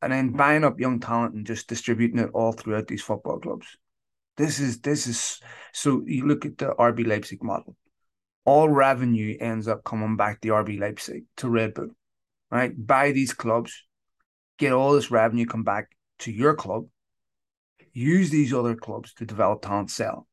and 0.00 0.12
then 0.12 0.32
buying 0.32 0.64
up 0.64 0.80
young 0.80 1.00
talent 1.00 1.34
and 1.34 1.46
just 1.46 1.68
distributing 1.68 2.18
it 2.18 2.30
all 2.34 2.52
throughout 2.52 2.88
these 2.88 3.02
football 3.02 3.38
clubs. 3.38 3.66
This 4.36 4.60
is 4.60 4.80
this 4.80 5.06
is 5.06 5.40
so 5.72 6.02
you 6.06 6.26
look 6.26 6.44
at 6.46 6.58
the 6.58 6.74
RB 6.74 7.06
Leipzig 7.06 7.42
model. 7.42 7.76
All 8.44 8.68
revenue 8.68 9.36
ends 9.38 9.68
up 9.68 9.84
coming 9.84 10.16
back 10.16 10.40
to 10.40 10.48
RB 10.48 10.80
Leipzig 10.80 11.24
to 11.36 11.48
Red 11.48 11.74
Bull, 11.74 11.90
right? 12.52 12.72
Buy 12.76 13.10
these 13.12 13.32
clubs, 13.32 13.82
get 14.58 14.72
all 14.72 14.92
this 14.92 15.10
revenue 15.10 15.46
come 15.46 15.64
back 15.64 15.88
to 16.20 16.30
your 16.30 16.54
club, 16.54 16.86
use 17.92 18.30
these 18.30 18.52
other 18.52 18.76
clubs 18.76 19.14
to 19.14 19.26
develop 19.26 19.62
talent, 19.62 19.90
sell. 19.90 20.28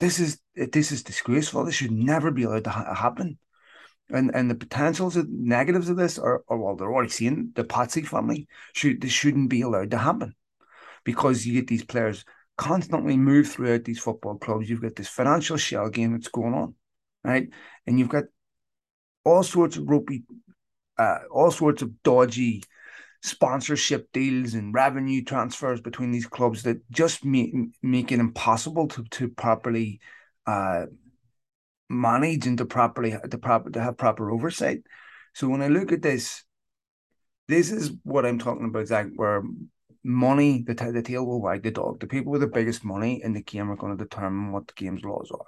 This 0.00 0.18
is 0.18 0.38
this 0.54 0.90
is 0.90 1.04
disgraceful. 1.04 1.64
This 1.64 1.76
should 1.76 1.92
never 1.92 2.32
be 2.32 2.42
allowed 2.42 2.64
to 2.64 2.70
ha- 2.70 2.94
happen. 2.94 3.38
And 4.10 4.32
and 4.34 4.50
the 4.50 4.56
potentials 4.56 5.16
of 5.16 5.30
negatives 5.30 5.88
of 5.88 5.96
this 5.96 6.18
are, 6.18 6.42
are 6.48 6.58
well, 6.58 6.74
they're 6.74 6.92
already 6.92 7.08
seeing 7.08 7.52
the 7.54 7.64
Pozzo 7.64 8.04
family. 8.04 8.48
Should 8.74 9.00
this 9.00 9.12
shouldn't 9.12 9.48
be 9.48 9.62
allowed 9.62 9.92
to 9.92 9.98
happen 9.98 10.34
because 11.04 11.46
you 11.46 11.54
get 11.54 11.68
these 11.68 11.84
players 11.84 12.24
constantly 12.56 13.16
move 13.16 13.48
throughout 13.48 13.84
these 13.84 14.00
football 14.00 14.38
clubs. 14.38 14.68
You've 14.68 14.82
got 14.82 14.96
this 14.96 15.08
financial 15.08 15.56
shell 15.56 15.88
game 15.88 16.12
that's 16.12 16.28
going 16.28 16.54
on, 16.54 16.74
right? 17.24 17.48
And 17.86 17.98
you've 17.98 18.08
got 18.08 18.24
all 19.24 19.42
sorts 19.42 19.76
of 19.76 19.88
ropey, 19.88 20.24
uh, 20.98 21.18
all 21.30 21.50
sorts 21.50 21.82
of 21.82 22.02
dodgy 22.02 22.62
sponsorship 23.22 24.10
deals 24.12 24.54
and 24.54 24.74
revenue 24.74 25.22
transfers 25.22 25.80
between 25.80 26.10
these 26.10 26.26
clubs 26.26 26.64
that 26.64 26.78
just 26.90 27.24
make, 27.24 27.52
make 27.82 28.10
it 28.10 28.18
impossible 28.18 28.88
to 28.88 29.04
to 29.04 29.28
properly 29.28 30.00
uh, 30.46 30.86
manage 31.88 32.46
and 32.46 32.58
to 32.58 32.64
properly 32.64 33.16
to 33.30 33.38
proper 33.38 33.70
to 33.70 33.80
have 33.80 33.96
proper 33.96 34.30
oversight. 34.30 34.82
So 35.34 35.48
when 35.48 35.62
I 35.62 35.68
look 35.68 35.92
at 35.92 36.02
this, 36.02 36.42
this 37.48 37.70
is 37.70 37.92
what 38.02 38.26
I'm 38.26 38.38
talking 38.38 38.66
about, 38.66 38.88
Zach, 38.88 39.06
where 39.14 39.42
money, 40.04 40.62
the, 40.66 40.74
the 40.74 41.02
tail 41.02 41.24
will 41.24 41.40
wag 41.40 41.62
the 41.62 41.70
dog. 41.70 42.00
The 42.00 42.06
people 42.06 42.32
with 42.32 42.40
the 42.40 42.46
biggest 42.46 42.84
money 42.84 43.22
in 43.22 43.32
the 43.32 43.42
game 43.42 43.70
are 43.70 43.76
going 43.76 43.96
to 43.96 44.04
determine 44.04 44.52
what 44.52 44.66
the 44.66 44.74
game's 44.74 45.04
laws 45.04 45.30
are. 45.32 45.46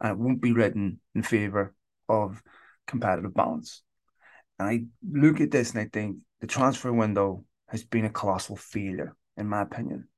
And 0.00 0.12
it 0.12 0.18
won't 0.18 0.40
be 0.40 0.52
written 0.52 1.00
in 1.14 1.22
favor 1.22 1.74
of 2.08 2.42
competitive 2.86 3.34
balance. 3.34 3.82
And 4.58 4.68
I 4.68 4.84
look 5.10 5.40
at 5.40 5.50
this 5.50 5.72
and 5.72 5.80
I 5.80 5.88
think 5.92 6.18
the 6.40 6.46
transfer 6.46 6.92
window 6.92 7.44
has 7.68 7.84
been 7.84 8.04
a 8.04 8.10
colossal 8.10 8.56
failure, 8.56 9.16
in 9.36 9.48
my 9.48 9.62
opinion. 9.62 10.08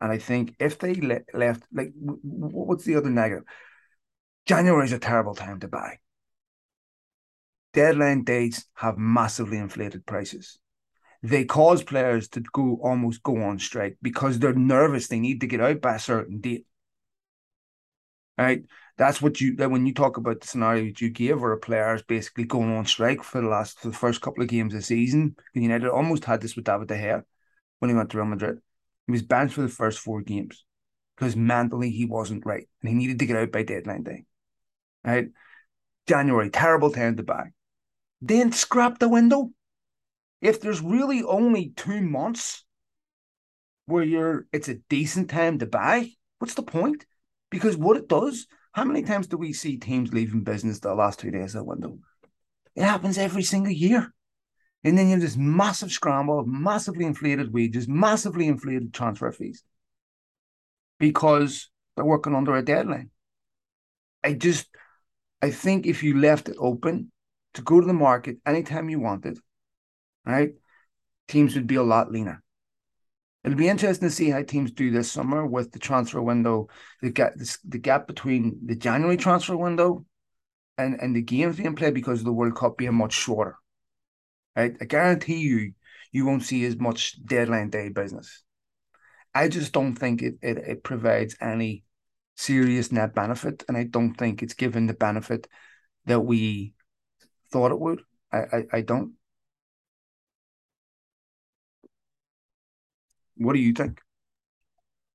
And 0.00 0.10
I 0.10 0.18
think 0.18 0.54
if 0.58 0.78
they 0.78 0.94
le- 0.94 1.20
left, 1.32 1.64
like, 1.72 1.92
what's 1.94 2.84
the 2.84 2.96
other 2.96 3.10
negative? 3.10 3.44
January 4.46 4.84
is 4.84 4.92
a 4.92 4.98
terrible 4.98 5.34
time 5.34 5.60
to 5.60 5.68
buy. 5.68 5.98
Deadline 7.72 8.24
dates 8.24 8.66
have 8.74 8.98
massively 8.98 9.58
inflated 9.58 10.06
prices 10.06 10.58
they 11.24 11.42
cause 11.42 11.82
players 11.82 12.28
to 12.28 12.40
go 12.52 12.78
almost 12.82 13.22
go 13.22 13.42
on 13.42 13.58
strike 13.58 13.96
because 14.02 14.38
they're 14.38 14.52
nervous. 14.52 15.08
They 15.08 15.18
need 15.18 15.40
to 15.40 15.46
get 15.46 15.62
out 15.62 15.80
by 15.80 15.94
a 15.94 15.98
certain 15.98 16.38
date. 16.38 16.66
Right? 18.36 18.64
That's 18.96 19.20
what 19.20 19.40
you 19.40 19.56
that 19.56 19.70
when 19.70 19.86
you 19.86 19.94
talk 19.94 20.16
about 20.16 20.40
the 20.40 20.46
scenario 20.46 20.84
that 20.84 21.00
you 21.00 21.10
gave 21.10 21.40
where 21.40 21.52
a 21.52 21.58
player 21.58 21.94
is 21.94 22.02
basically 22.02 22.44
going 22.44 22.74
on 22.76 22.86
strike 22.86 23.24
for 23.24 23.40
the 23.40 23.48
last 23.48 23.80
for 23.80 23.88
the 23.88 23.94
first 23.94 24.20
couple 24.20 24.42
of 24.42 24.48
games 24.48 24.72
of 24.72 24.80
the 24.80 24.84
season. 24.84 25.36
United 25.52 25.88
almost 25.88 26.24
had 26.24 26.40
this 26.40 26.54
with 26.54 26.64
David 26.64 26.88
De 26.88 26.94
Gea 26.94 27.22
when 27.80 27.88
he 27.90 27.96
went 27.96 28.10
to 28.10 28.18
Real 28.18 28.26
Madrid. 28.26 28.58
He 29.06 29.12
was 29.12 29.22
benched 29.22 29.54
for 29.54 29.62
the 29.62 29.68
first 29.68 29.98
four 29.98 30.22
games 30.22 30.64
because 31.16 31.34
mentally 31.34 31.90
he 31.90 32.04
wasn't 32.04 32.46
right 32.46 32.68
and 32.82 32.88
he 32.88 32.94
needed 32.94 33.18
to 33.18 33.26
get 33.26 33.36
out 33.36 33.50
by 33.50 33.64
deadline 33.64 34.04
day. 34.04 34.24
Right? 35.04 35.28
January, 36.06 36.50
terrible 36.50 36.90
time 36.90 37.16
to 37.16 37.22
buy. 37.22 37.50
Then 38.20 38.52
scrap 38.52 38.98
the 38.98 39.08
window 39.08 39.50
if 40.40 40.60
there's 40.60 40.82
really 40.82 41.22
only 41.22 41.72
two 41.74 42.00
months 42.02 42.64
where 43.86 44.04
you're 44.04 44.46
it's 44.52 44.68
a 44.68 44.74
decent 44.88 45.30
time 45.30 45.58
to 45.58 45.66
buy, 45.66 46.10
what's 46.38 46.54
the 46.54 46.62
point? 46.62 47.06
Because 47.50 47.76
what 47.76 47.96
it 47.96 48.08
does, 48.08 48.46
how 48.74 48.84
many 48.84 49.02
times 49.02 49.28
do 49.28 49.36
we 49.36 49.52
see 49.52 49.76
teams 49.76 50.12
leaving 50.12 50.42
business 50.42 50.80
the 50.80 50.94
last 50.94 51.20
two 51.20 51.30
days 51.30 51.54
of 51.54 51.60
the 51.60 51.64
window? 51.64 51.98
It 52.74 52.82
happens 52.82 53.18
every 53.18 53.44
single 53.44 53.72
year. 53.72 54.12
And 54.82 54.98
then 54.98 55.06
you 55.06 55.12
have 55.12 55.20
this 55.20 55.36
massive 55.36 55.92
scramble 55.92 56.40
of 56.40 56.48
massively 56.48 57.06
inflated 57.06 57.52
wages, 57.52 57.86
massively 57.86 58.48
inflated 58.48 58.92
transfer 58.92 59.30
fees 59.30 59.62
because 60.98 61.70
they're 61.94 62.04
working 62.04 62.34
under 62.34 62.56
a 62.56 62.64
deadline. 62.64 63.10
I 64.24 64.32
just, 64.32 64.66
I 65.40 65.52
think 65.52 65.86
if 65.86 66.02
you 66.02 66.18
left 66.18 66.48
it 66.48 66.56
open 66.58 67.12
to 67.54 67.62
go 67.62 67.80
to 67.80 67.86
the 67.86 67.92
market 67.92 68.38
anytime 68.44 68.90
you 68.90 68.98
wanted, 68.98 69.38
right? 70.26 70.50
Teams 71.28 71.54
would 71.54 71.68
be 71.68 71.76
a 71.76 71.82
lot 71.82 72.10
leaner. 72.10 72.42
It'll 73.44 73.58
be 73.58 73.68
interesting 73.68 74.08
to 74.08 74.14
see 74.14 74.30
how 74.30 74.42
teams 74.42 74.72
do 74.72 74.90
this 74.90 75.12
summer 75.12 75.46
with 75.46 75.70
the 75.70 75.78
transfer 75.78 76.22
window. 76.22 76.68
The 77.02 77.10
gap, 77.10 77.34
the 77.64 77.78
gap 77.78 78.06
between 78.06 78.58
the 78.64 78.74
January 78.74 79.18
transfer 79.18 79.56
window 79.56 80.06
and, 80.78 80.98
and 81.00 81.14
the 81.14 81.22
games 81.22 81.56
being 81.56 81.76
played 81.76 81.94
because 81.94 82.20
of 82.20 82.24
the 82.24 82.32
World 82.32 82.56
Cup 82.56 82.78
being 82.78 82.94
much 82.94 83.12
shorter. 83.12 83.56
Right? 84.56 84.74
I 84.80 84.84
guarantee 84.86 85.40
you, 85.40 85.72
you 86.10 86.24
won't 86.24 86.44
see 86.44 86.64
as 86.64 86.78
much 86.78 87.22
deadline 87.24 87.68
day 87.68 87.90
business. 87.90 88.42
I 89.34 89.48
just 89.48 89.72
don't 89.72 89.94
think 89.94 90.22
it, 90.22 90.36
it, 90.40 90.58
it 90.58 90.84
provides 90.84 91.36
any 91.40 91.84
serious 92.36 92.92
net 92.92 93.14
benefit, 93.14 93.64
and 93.68 93.76
I 93.76 93.84
don't 93.84 94.14
think 94.14 94.42
it's 94.42 94.54
given 94.54 94.86
the 94.86 94.94
benefit 94.94 95.48
that 96.06 96.20
we 96.20 96.72
thought 97.50 97.72
it 97.72 97.80
would. 97.80 98.00
I, 98.32 98.38
I, 98.38 98.64
I 98.72 98.80
don't. 98.80 99.14
What 103.36 103.54
do 103.54 103.60
you 103.60 103.72
think? 103.72 104.00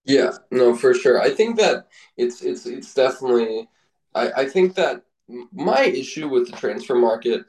Yeah, 0.05 0.31
no, 0.51 0.75
for 0.75 0.93
sure. 0.93 1.21
I 1.21 1.29
think 1.29 1.57
that 1.57 1.87
it's 2.17 2.41
it's 2.41 2.65
it's 2.65 2.93
definitely. 2.93 3.69
I 4.15 4.31
I 4.31 4.45
think 4.45 4.75
that 4.75 5.03
my 5.51 5.81
issue 5.83 6.27
with 6.27 6.49
the 6.49 6.57
transfer 6.57 6.95
market 6.95 7.45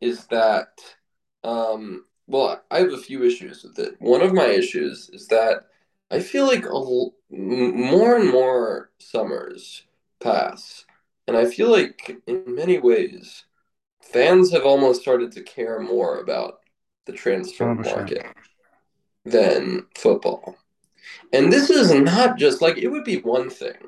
is 0.00 0.26
that, 0.26 0.68
um, 1.44 2.06
well, 2.26 2.62
I 2.70 2.78
have 2.80 2.92
a 2.92 2.98
few 2.98 3.22
issues 3.24 3.64
with 3.64 3.78
it. 3.78 3.96
One 4.00 4.22
of 4.22 4.32
my 4.32 4.46
issues 4.46 5.10
is 5.12 5.28
that 5.28 5.64
I 6.10 6.20
feel 6.20 6.46
like 6.46 6.64
a, 6.66 6.80
more 7.30 8.16
and 8.16 8.30
more 8.30 8.90
summers 8.98 9.84
pass, 10.20 10.84
and 11.26 11.36
I 11.36 11.46
feel 11.46 11.70
like 11.70 12.16
in 12.26 12.44
many 12.54 12.78
ways, 12.78 13.44
fans 14.02 14.50
have 14.52 14.64
almost 14.66 15.02
started 15.02 15.32
to 15.32 15.42
care 15.42 15.80
more 15.80 16.18
about 16.20 16.60
the 17.06 17.12
transfer 17.12 17.66
100%. 17.66 17.96
market 17.96 18.26
than 19.24 19.86
football. 19.96 20.56
And 21.32 21.52
this 21.52 21.70
is 21.70 21.92
not 21.92 22.36
just 22.36 22.60
like 22.60 22.78
it 22.78 22.88
would 22.88 23.04
be 23.04 23.18
one 23.18 23.50
thing, 23.50 23.78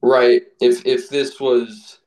right? 0.00 0.42
If 0.60 0.84
if 0.86 1.08
this 1.08 1.38
was 1.40 2.00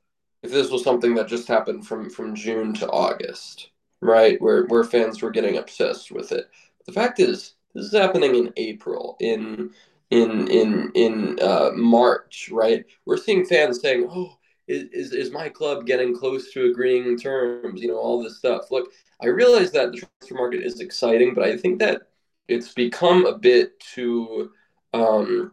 if 0.44 0.52
this 0.52 0.72
was 0.72 0.84
something 0.84 1.16
that 1.16 1.28
just 1.28 1.48
happened 1.48 1.86
from 1.86 2.10
from 2.10 2.36
June 2.36 2.74
to 2.76 2.90
August, 2.90 3.70
right? 4.02 4.42
Where 4.42 4.66
where 4.66 4.84
fans 4.84 5.22
were 5.22 5.32
getting 5.32 5.58
obsessed 5.58 6.12
with 6.12 6.32
it. 6.32 6.50
The 6.86 6.94
fact 6.94 7.20
is 7.20 7.56
this 7.74 7.86
is 7.86 7.94
happening 7.94 8.36
in 8.36 8.54
April, 8.58 9.18
in 9.20 9.72
in 10.10 10.48
in 10.48 10.92
in 10.96 11.40
uh, 11.42 11.72
March, 11.76 12.50
right? 12.52 12.86
We're 13.06 13.18
seeing 13.18 13.46
fans 13.46 13.82
saying, 13.82 14.08
"Oh, 14.10 14.38
is, 14.68 15.12
is 15.12 15.32
my 15.32 15.50
club 15.50 15.86
getting 15.86 16.18
close 16.18 16.52
to 16.54 16.72
agreeing 16.72 17.18
terms?" 17.18 17.82
You 17.82 17.90
know, 17.90 17.98
all 17.98 18.24
this 18.24 18.38
stuff. 18.38 18.72
Look, 18.72 18.92
I 19.22 19.28
realize 19.28 19.72
that 19.72 19.92
the 19.92 19.98
transfer 19.98 20.36
market 20.36 20.64
is 20.64 20.80
exciting, 20.80 21.34
but 21.34 21.44
I 21.44 21.58
think 21.58 21.80
that 21.80 22.04
it's 22.48 22.74
become 22.74 23.26
a 23.26 23.38
bit 23.38 23.80
too 23.80 24.52
um, 24.94 25.52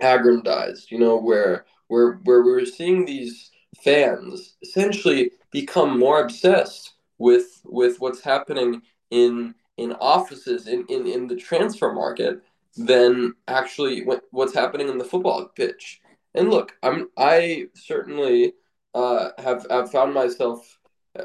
aggrandized, 0.00 0.90
you 0.90 0.98
know, 0.98 1.16
where 1.16 1.66
where 1.88 2.20
where 2.24 2.42
we're 2.42 2.64
seeing 2.64 3.04
these 3.04 3.50
fans 3.82 4.56
essentially 4.62 5.32
become 5.50 5.98
more 5.98 6.22
obsessed 6.22 6.94
with 7.18 7.60
with 7.64 8.00
what's 8.00 8.22
happening 8.22 8.82
in 9.10 9.54
in 9.76 9.92
offices 9.94 10.66
in, 10.66 10.84
in, 10.88 11.06
in 11.06 11.26
the 11.26 11.36
transfer 11.36 11.92
market 11.92 12.42
than 12.76 13.34
actually 13.48 14.04
what, 14.04 14.22
what's 14.30 14.54
happening 14.54 14.88
in 14.88 14.98
the 14.98 15.04
football 15.04 15.46
pitch. 15.56 16.00
And 16.34 16.50
look, 16.50 16.76
I'm 16.82 17.08
I 17.16 17.68
certainly 17.74 18.52
uh, 18.94 19.30
have 19.38 19.66
have 19.70 19.90
found 19.90 20.14
myself 20.14 20.78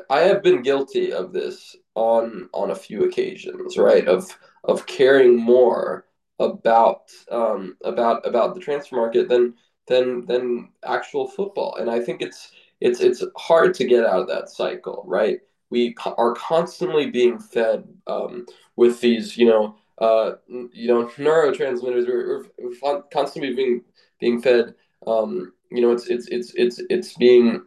I 0.09 0.21
have 0.21 0.41
been 0.41 0.61
guilty 0.63 1.13
of 1.13 1.31
this 1.31 1.75
on 1.95 2.49
on 2.53 2.71
a 2.71 2.75
few 2.75 3.03
occasions, 3.05 3.77
right? 3.77 4.07
Of 4.07 4.37
of 4.67 4.85
caring 4.85 5.35
more 5.37 6.05
about 6.39 7.09
um, 7.31 7.77
about 7.83 8.25
about 8.27 8.55
the 8.55 8.61
transfer 8.61 8.95
market 8.95 9.29
than 9.29 9.53
than 9.87 10.25
than 10.25 10.69
actual 10.85 11.27
football. 11.27 11.75
And 11.75 11.89
I 11.89 11.99
think 11.99 12.21
it's 12.21 12.51
it's 12.81 12.99
it's 12.99 13.23
hard 13.37 13.73
to 13.75 13.85
get 13.85 14.05
out 14.05 14.21
of 14.21 14.27
that 14.27 14.49
cycle, 14.49 15.03
right? 15.07 15.39
We 15.69 15.95
are 16.17 16.33
constantly 16.35 17.09
being 17.09 17.39
fed 17.39 17.87
um, 18.07 18.45
with 18.75 19.01
these, 19.01 19.35
you 19.35 19.47
know, 19.47 19.75
uh, 19.97 20.33
you 20.47 20.87
know, 20.87 21.05
neurotransmitters. 21.17 22.07
We're, 22.07 22.45
we're 22.59 23.01
constantly 23.11 23.55
being 23.55 23.81
being 24.19 24.41
fed 24.41 24.75
um, 25.07 25.53
you 25.71 25.81
know, 25.81 25.91
it's 25.91 26.07
it's 26.07 26.27
it's 26.27 26.53
it's 26.55 26.81
it's 26.89 27.13
being 27.15 27.63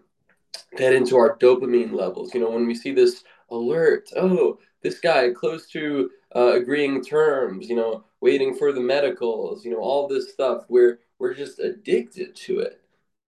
fed 0.77 0.95
into 0.95 1.17
our 1.17 1.37
dopamine 1.39 1.93
levels. 1.93 2.35
You 2.35 2.41
know, 2.41 2.51
when 2.51 2.67
we 2.67 2.75
see 2.75 2.93
this 2.93 3.25
alert, 3.51 4.09
oh, 4.17 4.59
this 4.83 5.01
guy 5.01 5.31
close 5.31 5.69
to 5.71 6.11
uh, 6.35 6.53
agreeing 6.55 7.03
terms, 7.05 7.69
you 7.69 7.77
know, 7.77 8.05
waiting 8.21 8.55
for 8.55 8.73
the 8.73 8.81
medicals, 8.81 9.65
you 9.65 9.71
know, 9.71 9.79
all 9.79 10.09
this 10.09 10.33
stuff. 10.33 10.65
We're 10.69 11.01
we're 11.19 11.35
just 11.35 11.59
addicted 11.59 12.37
to 12.37 12.61
it. 12.61 12.81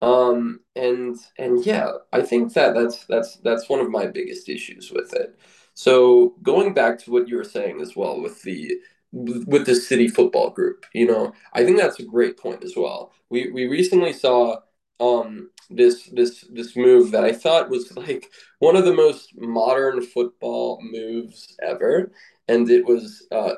Um, 0.02 0.62
and 0.76 1.16
and 1.38 1.66
yeah, 1.66 1.92
I 2.14 2.22
think 2.22 2.54
that 2.54 2.74
that's 2.76 3.06
that's 3.06 3.38
that's 3.38 3.70
one 3.70 3.80
of 3.80 3.90
my 3.90 4.08
biggest 4.08 4.50
issues 4.50 4.92
with 4.92 5.14
it. 5.14 5.40
So 5.74 6.36
going 6.44 6.74
back 6.74 7.00
to 7.00 7.12
what 7.12 7.28
you 7.28 7.38
were 7.38 7.44
saying 7.44 7.82
as 7.82 7.96
well 7.96 8.22
with 8.22 8.42
the 8.44 8.80
with 9.12 9.66
the 9.66 9.76
city 9.76 10.08
football 10.08 10.50
group, 10.50 10.86
you 10.94 11.08
know, 11.08 11.34
I 11.54 11.64
think 11.64 11.78
that's 11.78 12.00
a 12.00 12.04
great 12.04 12.38
point 12.38 12.64
as 12.64 12.74
well. 12.76 13.14
We 13.30 13.52
we 13.52 13.66
recently 13.68 14.14
saw 14.14 14.58
um 15.00 15.50
this 15.70 16.06
this 16.14 16.46
this 16.52 16.76
move 16.76 17.12
that 17.12 17.24
I 17.24 17.32
thought 17.34 17.70
was 17.70 17.96
like 17.98 18.30
one 18.60 18.76
of 18.76 18.86
the 18.86 18.94
most 18.94 19.38
modern 19.38 20.02
football 20.02 20.80
moves 20.82 21.56
ever, 21.62 22.12
and 22.48 22.70
it 22.70 22.86
was 22.86 23.28
uh, 23.32 23.56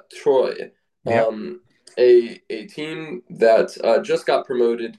Yep. 1.05 1.27
um, 1.27 1.61
a 1.97 2.41
a 2.49 2.67
team 2.67 3.23
that 3.29 3.75
uh, 3.83 3.99
just 4.01 4.25
got 4.25 4.45
promoted 4.45 4.97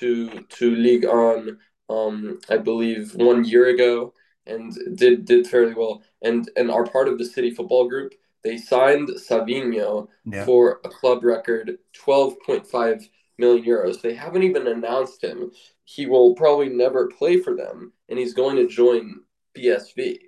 to 0.00 0.28
to 0.58 0.74
Ligue 0.74 1.04
1, 1.06 1.58
um, 1.88 2.38
I 2.48 2.56
believe 2.58 3.14
one 3.14 3.44
year 3.44 3.68
ago, 3.68 4.14
and 4.46 4.72
did 4.96 5.24
did 5.24 5.46
fairly 5.46 5.74
well, 5.74 6.02
and 6.22 6.50
and 6.56 6.70
are 6.70 6.84
part 6.84 7.08
of 7.08 7.18
the 7.18 7.24
City 7.24 7.50
Football 7.50 7.88
Group. 7.88 8.14
They 8.44 8.56
signed 8.58 9.08
Savinho 9.08 10.08
Yeah. 10.24 10.44
for 10.44 10.80
a 10.84 10.88
club 10.88 11.22
record 11.24 11.78
twelve 11.92 12.36
point 12.44 12.66
five 12.66 13.06
million 13.38 13.64
euros. 13.64 14.00
They 14.00 14.14
haven't 14.14 14.42
even 14.42 14.66
announced 14.66 15.22
him. 15.22 15.52
He 15.94 16.06
will 16.06 16.34
probably 16.34 16.68
never 16.68 17.08
play 17.08 17.38
for 17.38 17.54
them, 17.54 17.92
and 18.08 18.18
he's 18.18 18.34
going 18.34 18.56
to 18.56 18.66
join 18.68 19.20
PSV. 19.54 20.20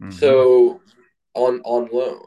Mhm. 0.00 0.12
So 0.12 0.80
on 1.34 1.60
on 1.64 1.88
loan, 1.92 2.24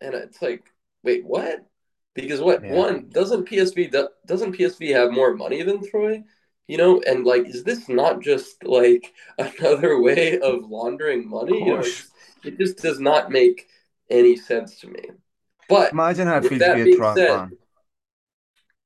and 0.00 0.14
it's 0.14 0.40
like, 0.42 0.64
wait, 1.02 1.24
what? 1.24 1.66
Because 2.14 2.40
what 2.40 2.62
Yeah. 2.64 2.74
one 2.74 3.08
doesn't 3.10 3.44
PSV 3.46 3.86
do- 3.86 4.08
doesn't 4.26 4.52
PSV 4.52 4.88
have 4.90 5.12
more 5.12 5.34
money 5.34 5.62
than 5.62 5.88
Troyes? 5.88 6.22
You 6.68 6.76
know, 6.78 7.00
and 7.06 7.24
like, 7.24 7.46
is 7.48 7.64
this 7.64 7.88
not 7.88 8.20
just 8.20 8.62
like 8.64 9.12
another 9.38 10.00
way 10.00 10.38
of 10.40 10.64
laundering 10.68 11.28
money? 11.28 11.58
You 11.66 11.74
know, 11.78 11.84
it 12.44 12.58
just 12.58 12.78
does 12.78 13.00
not 13.00 13.30
make 13.30 13.68
any 14.10 14.36
sense 14.36 14.78
to 14.80 14.88
me. 14.88 15.02
But 15.68 15.92
Imagine 15.92 16.26
how 16.26 16.36
it 16.38 16.46
feels 16.46 16.62
to 16.62 16.74
be 16.74 16.82
a 16.82 16.96
Troyes 16.96 17.18
fan. 17.18 17.58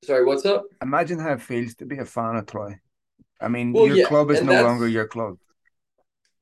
sorry, 0.04 0.24
what's 0.24 0.44
up? 0.46 0.64
Imagine 0.82 1.18
how 1.18 1.32
it 1.32 1.42
feels 1.42 1.74
to 1.76 1.86
be 1.86 1.98
a 1.98 2.04
fan 2.04 2.36
of 2.36 2.46
Troyes. 2.46 2.76
I 3.44 3.48
mean, 3.48 3.74
Well, 3.74 3.88
your 3.88 3.96
yeah, 3.96 4.06
club 4.08 4.30
is 4.30 4.42
no 4.42 4.56
longer 4.58 4.88
your 4.88 5.06
club. 5.06 5.38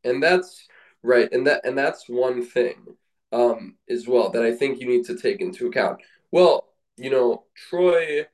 and 0.04 0.22
that's 0.22 0.66
right, 1.02 1.30
and 1.32 1.46
that 1.46 1.64
and 1.64 1.76
that's 1.76 2.08
one 2.08 2.44
thing 2.44 2.96
um 3.32 3.76
as 3.88 4.06
well 4.06 4.28
that 4.30 4.42
I 4.44 4.52
think 4.54 4.78
you 4.80 4.86
need 4.86 5.04
to 5.06 5.16
take 5.16 5.40
into 5.40 5.66
account. 5.66 6.00
Well, 6.30 6.68
you 6.96 7.10
know, 7.10 7.44
Troyes 7.54 8.26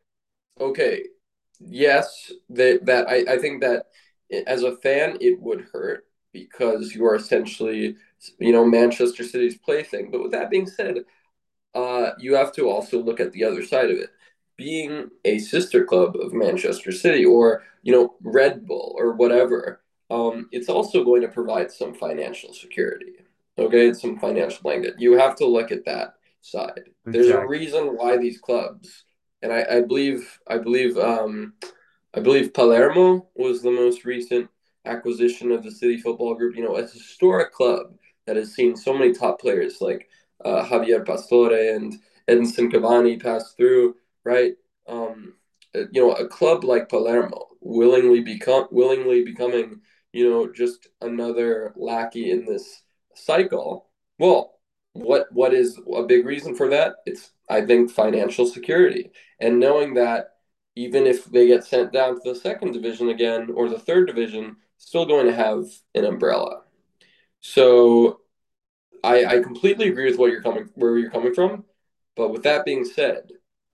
okay, 0.60 1.04
yes, 1.60 2.32
that 2.50 2.86
that 2.86 3.08
I, 3.10 3.34
I 3.34 3.38
think 3.38 3.62
that 3.62 3.86
as 4.46 4.62
a 4.64 4.76
fan 4.78 5.18
it 5.22 5.40
would 5.40 5.62
hurt 5.72 6.06
because 6.32 6.94
you 6.94 7.06
are 7.06 7.16
essentially 7.16 7.96
you 8.40 8.52
know 8.52 8.66
Manchester 8.66 9.24
City's 9.24 9.58
plaything. 9.58 10.10
But 10.12 10.22
with 10.22 10.32
that 10.32 10.50
being 10.50 10.68
said, 10.68 10.98
uh, 11.74 12.12
you 12.18 12.34
have 12.34 12.52
to 12.54 12.68
also 12.68 13.02
look 13.02 13.20
at 13.20 13.32
the 13.32 13.44
other 13.44 13.62
side 13.64 13.90
of 13.90 13.98
it. 13.98 14.10
Being 14.58 15.08
a 15.24 15.38
sister 15.38 15.84
club 15.84 16.16
of 16.16 16.34
Manchester 16.34 16.92
City 16.92 17.24
or 17.24 17.62
you 17.82 17.92
know 17.92 18.16
Red 18.20 18.66
Bull 18.66 18.94
or 18.98 19.12
whatever, 19.12 19.80
um, 20.10 20.48
it's 20.52 20.68
also 20.68 21.04
going 21.04 21.22
to 21.22 21.28
provide 21.28 21.70
some 21.70 21.94
financial 21.94 22.52
security. 22.52 23.14
Okay, 23.56 23.88
it's 23.88 24.02
some 24.02 24.18
financial 24.18 24.62
blanket. 24.62 24.94
You 24.98 25.18
have 25.18 25.36
to 25.36 25.46
look 25.46 25.72
at 25.72 25.84
that 25.86 26.14
side. 26.42 26.90
There's 27.06 27.28
a 27.28 27.46
reason 27.46 27.96
why 27.96 28.16
these 28.16 28.38
clubs, 28.38 29.04
and 29.42 29.52
I, 29.52 29.64
I 29.70 29.80
believe 29.80 30.38
I 30.46 30.58
believe 30.58 30.98
um, 30.98 31.54
I 32.14 32.20
believe 32.20 32.54
Palermo 32.54 33.28
was 33.34 33.62
the 33.62 33.70
most 33.70 34.04
recent 34.04 34.48
acquisition 34.84 35.52
of 35.52 35.62
the 35.62 35.70
City 35.70 35.98
Football 35.98 36.34
Group. 36.34 36.56
You 36.56 36.64
know, 36.64 36.76
a 36.76 36.82
historic 36.82 37.52
club 37.52 37.94
that 38.26 38.36
has 38.36 38.54
seen 38.54 38.76
so 38.76 38.92
many 38.92 39.12
top 39.12 39.40
players 39.40 39.80
like 39.80 40.08
uh, 40.44 40.64
Javier 40.64 41.04
Pastore 41.04 41.74
and 41.74 41.94
Edinson 42.28 42.70
Cavani 42.70 43.20
pass 43.20 43.54
through, 43.54 43.96
right? 44.28 44.54
Um, 44.86 45.34
uh, 45.74 45.84
you 45.92 46.02
know, 46.02 46.12
a 46.12 46.28
club 46.28 46.64
like 46.64 46.88
Palermo 46.88 47.48
willingly 47.60 48.20
become 48.20 48.68
willingly 48.70 49.24
becoming, 49.24 49.80
you 50.12 50.28
know, 50.28 50.52
just 50.52 50.88
another 51.00 51.72
lackey 51.76 52.30
in 52.30 52.44
this 52.44 52.82
cycle. 53.14 53.88
Well, 54.18 54.58
what 54.92 55.32
what 55.32 55.54
is 55.54 55.78
a 55.94 56.02
big 56.04 56.26
reason 56.26 56.54
for 56.54 56.68
that? 56.70 56.96
It's 57.06 57.30
I 57.48 57.62
think 57.62 57.90
financial 57.90 58.46
security 58.46 59.10
and 59.40 59.58
knowing 59.60 59.94
that 59.94 60.34
even 60.76 61.06
if 61.06 61.24
they 61.24 61.46
get 61.46 61.64
sent 61.64 61.92
down 61.92 62.14
to 62.14 62.20
the 62.24 62.38
second 62.38 62.72
division 62.72 63.08
again 63.08 63.50
or 63.54 63.68
the 63.68 63.78
third 63.78 64.06
division, 64.06 64.56
still 64.76 65.06
going 65.06 65.26
to 65.26 65.34
have 65.34 65.64
an 65.94 66.04
umbrella. 66.04 66.62
So 67.40 68.20
I, 69.02 69.24
I 69.24 69.38
completely 69.40 69.88
agree 69.88 70.10
with 70.10 70.18
what 70.18 70.30
you're 70.30 70.42
coming 70.42 70.68
where 70.74 70.98
you're 70.98 71.10
coming 71.10 71.34
from, 71.34 71.64
but 72.16 72.30
with 72.30 72.42
that 72.44 72.64
being 72.64 72.84
said, 72.84 73.30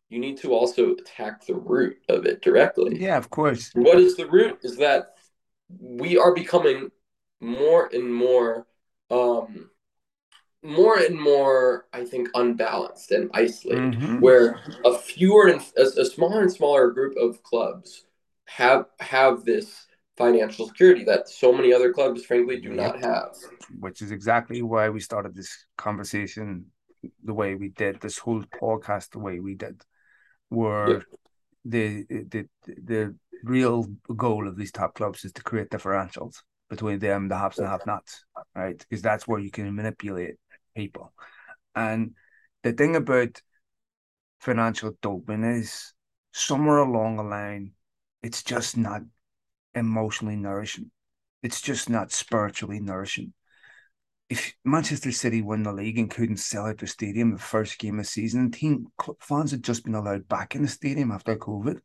you 0.09 0.19
need 0.19 0.37
to 0.39 0.53
also 0.53 0.93
attack 0.93 1.47
the 1.47 1.55
root 1.55 1.97
of 2.09 2.27
it 2.27 2.43
directly. 2.43 3.01
Yeah, 3.01 3.17
of 3.17 3.31
course. 3.31 3.71
What 3.75 3.99
is 3.99 4.17
the 4.17 4.27
root? 4.27 4.59
Is 4.63 4.77
that 4.77 5.15
we 5.81 6.17
are 6.19 6.35
becoming 6.35 6.91
more 7.41 7.91
and 7.93 8.15
more 8.15 8.67
um 9.11 9.71
more 10.63 10.97
and 10.99 11.21
more, 11.21 11.87
I 11.93 12.05
think, 12.05 12.31
unbalanced 12.35 13.11
and 13.11 13.31
isolated, 13.35 13.95
hmm 13.95 14.21
where 14.21 14.61
a 14.85 14.97
fewer 14.97 15.49
and 15.49 15.61
a, 15.77 15.83
a 16.01 16.05
smaller 16.07 16.41
and 16.41 16.53
smaller 16.53 16.91
group 16.91 17.17
of 17.17 17.43
clubs 17.43 18.05
have 18.47 18.87
have 19.01 19.45
this 19.45 19.87
financial 20.17 20.69
security 20.69 21.05
that 21.05 21.29
so 21.29 21.53
many 21.53 21.73
other 21.73 21.93
clubs, 21.93 22.25
frankly, 22.25 22.61
do 22.61 22.71
not 22.71 22.99
have. 23.01 23.35
Which 23.81 24.01
is 24.01 24.13
exactly 24.13 24.63
why 24.63 24.89
we 24.89 25.01
started 25.01 25.35
this 25.35 25.67
conversation 25.77 26.67
the 27.25 27.35
way 27.35 27.55
we 27.57 27.69
did, 27.69 28.01
this 28.01 28.19
whole 28.19 28.43
podcast 28.63 29.11
the 29.11 29.19
way 29.19 29.41
we 29.41 29.55
did, 29.55 29.83
where 30.49 30.89
Yep. 30.89 31.03
the 31.65 32.05
the 32.09 32.49
the 32.67 33.15
real 33.43 33.85
goal 34.17 34.49
of 34.49 34.57
these 34.57 34.73
top 34.73 34.95
clubs 34.95 35.25
is 35.25 35.33
to 35.33 35.43
create 35.43 35.71
differentials 35.71 36.43
between 36.71 36.99
them, 36.99 37.29
the 37.29 37.37
haves 37.37 37.59
and 37.59 37.69
have-nots, 37.69 38.25
right? 38.55 38.79
Because 38.79 39.03
that's 39.03 39.29
where 39.29 39.39
you 39.39 39.51
can 39.51 39.75
manipulate 39.75 40.37
people. 40.75 41.13
And 41.75 42.15
the 42.63 42.73
thing 42.73 42.97
about 42.97 43.43
financial 44.41 44.93
doping 45.03 45.45
is 45.45 45.93
somewhere 46.33 46.79
along 46.79 47.17
the 47.17 47.23
line, 47.23 47.73
it's 48.23 48.43
just 48.43 48.77
not 48.77 49.03
emotionally 49.75 50.37
nourishing. 50.37 50.91
It's 51.43 51.61
just 51.61 51.91
not 51.91 52.13
spiritually 52.13 52.81
nourishing. 52.81 53.35
If 54.35 54.53
Manchester 54.64 55.12
City 55.12 55.43
won 55.43 55.62
the 55.62 55.72
league 55.72 55.97
and 55.97 56.11
couldn't 56.11 56.39
sell 56.39 56.66
out 56.66 56.78
the 56.78 56.89
stadium 56.89 57.30
the 57.30 57.39
first 57.39 57.78
game 57.78 58.01
of 58.01 58.05
the 58.05 58.11
season, 58.11 58.51
team 58.51 58.89
fans 59.20 59.53
had 59.53 59.62
just 59.62 59.85
been 59.85 59.95
allowed 59.95 60.26
back 60.26 60.57
in 60.57 60.62
the 60.62 60.66
stadium 60.66 61.12
after 61.12 61.37
COVID. 61.37 61.78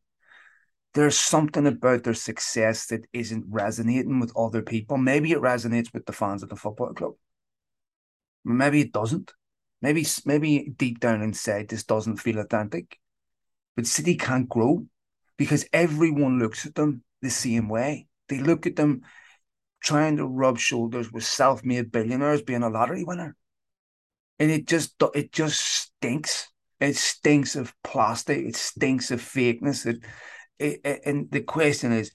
There's 0.95 1.15
something 1.15 1.67
about 1.67 2.03
their 2.03 2.15
success 2.15 2.87
that 2.87 3.05
isn't 3.13 3.45
resonating 3.51 4.19
with 4.19 4.35
other 4.35 4.63
people. 4.63 4.97
Maybe 4.97 5.31
it 5.31 5.37
resonates 5.37 5.93
with 5.93 6.07
the 6.07 6.11
fans 6.11 6.41
of 6.41 6.49
the 6.49 6.55
football 6.55 6.91
club. 6.95 7.13
Maybe 8.43 8.81
it 8.81 8.93
doesn't. 8.93 9.31
Maybe 9.83 10.03
maybe 10.25 10.73
deep 10.75 10.99
down 10.99 11.21
inside 11.21 11.67
this 11.67 11.83
doesn't 11.83 12.17
feel 12.17 12.39
authentic. 12.39 12.97
But 13.75 13.85
City 13.85 14.15
can't 14.15 14.49
grow 14.49 14.87
because 15.37 15.67
everyone 15.71 16.39
looks 16.39 16.65
at 16.65 16.73
them 16.73 17.03
the 17.21 17.29
same 17.29 17.69
way. 17.69 18.07
They 18.27 18.39
look 18.39 18.65
at 18.65 18.75
them 18.75 19.03
trying 19.82 20.17
to 20.17 20.25
rub 20.25 20.57
shoulders 20.57 21.11
with 21.11 21.23
self-made 21.23 21.91
billionaires 21.91 22.41
being 22.41 22.63
a 22.63 22.69
lottery 22.69 23.03
winner. 23.03 23.36
And 24.39 24.51
it 24.51 24.67
just 24.67 24.95
it 25.15 25.32
just 25.32 25.59
stinks. 25.59 26.47
It 26.80 26.95
stinks 26.95 27.55
of 27.55 27.73
plastic. 27.84 28.39
It 28.39 28.55
stinks 28.55 29.11
of 29.11 29.21
fakeness. 29.21 29.86
It, 29.86 30.03
it, 30.57 31.01
and 31.05 31.30
the 31.32 31.41
question 31.41 31.91
is, 31.91 32.11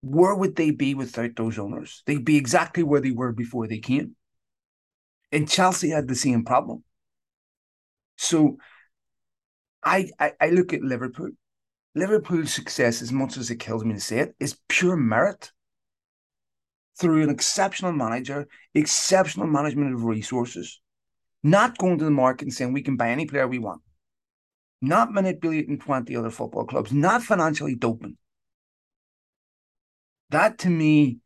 where 0.00 0.34
would 0.34 0.54
they 0.54 0.70
be 0.70 0.94
without 0.94 1.34
those 1.36 1.58
owners? 1.58 2.02
They'd 2.06 2.24
be 2.24 2.36
exactly 2.36 2.82
where 2.82 3.00
they 3.00 3.10
were 3.10 3.32
before 3.32 3.66
they 3.66 3.78
came. 3.78 4.14
And 5.32 5.48
Chelsea 5.48 5.90
had 5.90 6.06
the 6.06 6.14
same 6.14 6.44
problem. 6.44 6.84
So 8.16 8.58
I, 9.82 10.10
I, 10.20 10.32
I 10.40 10.50
look 10.50 10.72
at 10.72 10.82
Liverpool. 10.82 11.30
Liverpool's 11.96 12.52
success, 12.52 13.02
as 13.02 13.12
much 13.12 13.36
as 13.36 13.50
it 13.50 13.56
kills 13.56 13.84
me 13.84 13.94
to 13.94 14.00
say 14.00 14.18
it, 14.18 14.36
is 14.38 14.58
pure 14.68 14.96
merit 14.96 15.50
through 16.98 17.22
an 17.22 17.30
exceptional 17.30 17.92
manager, 17.92 18.46
exceptional 18.74 19.46
management 19.46 19.94
of 19.94 20.04
resources, 20.04 20.80
not 21.42 21.78
going 21.78 21.98
to 21.98 22.04
the 22.04 22.10
market 22.10 22.44
and 22.44 22.54
saying 22.54 22.72
we 22.72 22.82
can 22.82 22.96
buy 22.96 23.10
any 23.10 23.26
player 23.26 23.46
we 23.46 23.58
want, 23.58 23.82
not 24.80 25.12
manipulating 25.12 25.78
20 25.78 26.14
other 26.16 26.30
football 26.30 26.64
clubs, 26.64 26.92
not 26.92 27.22
financially 27.22 27.74
doping. 27.74 28.16
That 30.30 30.58
to 30.58 30.70
me 30.70 31.18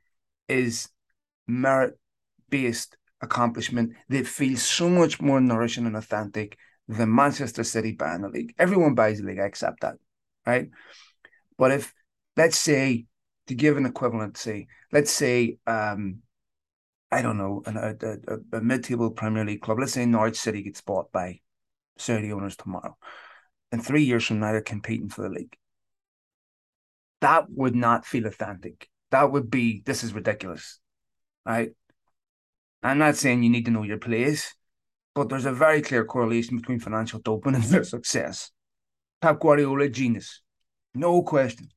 is 0.48 0.88
merit 1.46 1.98
based 2.50 2.96
accomplishment 3.20 3.92
that 4.08 4.26
feels 4.26 4.62
so 4.62 4.88
much 4.88 5.20
more 5.20 5.40
nourishing 5.40 5.86
and 5.86 5.96
authentic 5.96 6.56
than 6.88 7.14
Manchester 7.14 7.64
City 7.64 7.92
buying 7.92 8.22
the 8.22 8.28
league. 8.28 8.54
Everyone 8.58 8.94
buys 8.94 9.18
the 9.20 9.26
league, 9.26 9.40
I 9.40 9.44
accept 9.44 9.80
that, 9.80 9.96
right? 10.46 10.70
But 11.58 11.72
if 11.72 11.92
let's 12.36 12.56
say 12.56 13.06
to 13.48 13.54
give 13.54 13.76
an 13.76 13.86
equivalent, 13.86 14.36
say 14.36 14.68
let's 14.92 15.10
say 15.10 15.58
um, 15.66 16.20
I 17.10 17.22
don't 17.22 17.38
know 17.38 17.62
a, 17.66 17.94
a, 18.00 18.58
a 18.58 18.60
mid-table 18.60 19.10
Premier 19.10 19.44
League 19.44 19.62
club. 19.62 19.78
Let's 19.80 19.92
say 19.92 20.06
Norwich 20.06 20.38
City 20.38 20.62
gets 20.62 20.80
bought 20.80 21.10
by 21.10 21.40
Saudi 21.96 22.32
owners 22.32 22.56
tomorrow, 22.56 22.96
and 23.72 23.84
three 23.84 24.04
years 24.04 24.26
from 24.26 24.40
now 24.40 24.52
they're 24.52 24.60
competing 24.60 25.08
for 25.08 25.22
the 25.22 25.30
league. 25.30 25.56
That 27.20 27.50
would 27.50 27.74
not 27.74 28.06
feel 28.06 28.26
authentic. 28.26 28.88
That 29.10 29.32
would 29.32 29.50
be 29.50 29.82
this 29.84 30.04
is 30.04 30.12
ridiculous, 30.12 30.78
right? 31.44 31.70
I'm 32.82 32.98
not 32.98 33.16
saying 33.16 33.42
you 33.42 33.50
need 33.50 33.64
to 33.64 33.70
know 33.70 33.82
your 33.82 33.98
place, 33.98 34.54
but 35.14 35.28
there's 35.28 35.46
a 35.46 35.52
very 35.52 35.82
clear 35.82 36.04
correlation 36.04 36.56
between 36.58 36.78
financial 36.78 37.20
doping 37.20 37.54
and 37.56 37.64
their 37.64 37.84
success. 37.84 38.50
Pep 39.20 39.40
Guardiola, 39.40 39.88
genius, 39.88 40.42
no 40.94 41.22
question. 41.22 41.68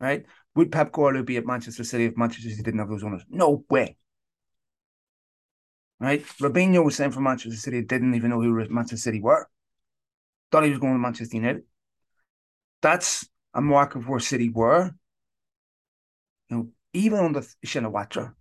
Right? 0.00 0.24
Would 0.60 0.72
Pep 0.72 0.92
Guardiola 0.92 1.24
be 1.24 1.38
at 1.38 1.46
Manchester 1.46 1.84
City 1.84 2.04
if 2.04 2.18
Manchester 2.18 2.50
City 2.50 2.62
didn't 2.62 2.80
have 2.80 2.90
those 2.90 3.02
owners? 3.02 3.24
No 3.30 3.64
way. 3.70 3.96
Right? 5.98 6.22
Robinho 6.38 6.84
was 6.84 6.96
saying 6.96 7.12
for 7.12 7.22
Manchester 7.22 7.56
City, 7.56 7.80
didn't 7.80 8.14
even 8.14 8.28
know 8.28 8.42
who 8.42 8.52
Manchester 8.68 8.98
City 8.98 9.22
were. 9.22 9.48
Thought 10.52 10.64
he 10.64 10.70
was 10.70 10.78
going 10.78 10.92
to 10.92 10.98
Manchester 10.98 11.34
United. 11.34 11.62
That's 12.82 13.26
a 13.54 13.62
mark 13.62 13.94
of 13.94 14.06
where 14.06 14.20
City 14.20 14.50
were. 14.50 14.90
You 16.50 16.56
know, 16.56 16.68
even 16.92 17.20
on 17.20 17.24
under 17.24 17.40
Shinawatra, 17.64 18.34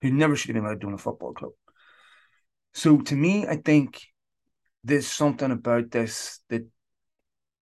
who 0.00 0.12
never 0.12 0.36
should 0.36 0.54
have 0.54 0.64
been 0.64 0.78
doing 0.78 0.94
a 0.94 0.98
football 0.98 1.32
club. 1.32 1.50
So 2.72 3.00
to 3.00 3.16
me, 3.16 3.48
I 3.48 3.56
think 3.56 4.00
there's 4.84 5.08
something 5.08 5.50
about 5.50 5.90
this 5.90 6.38
that 6.50 6.68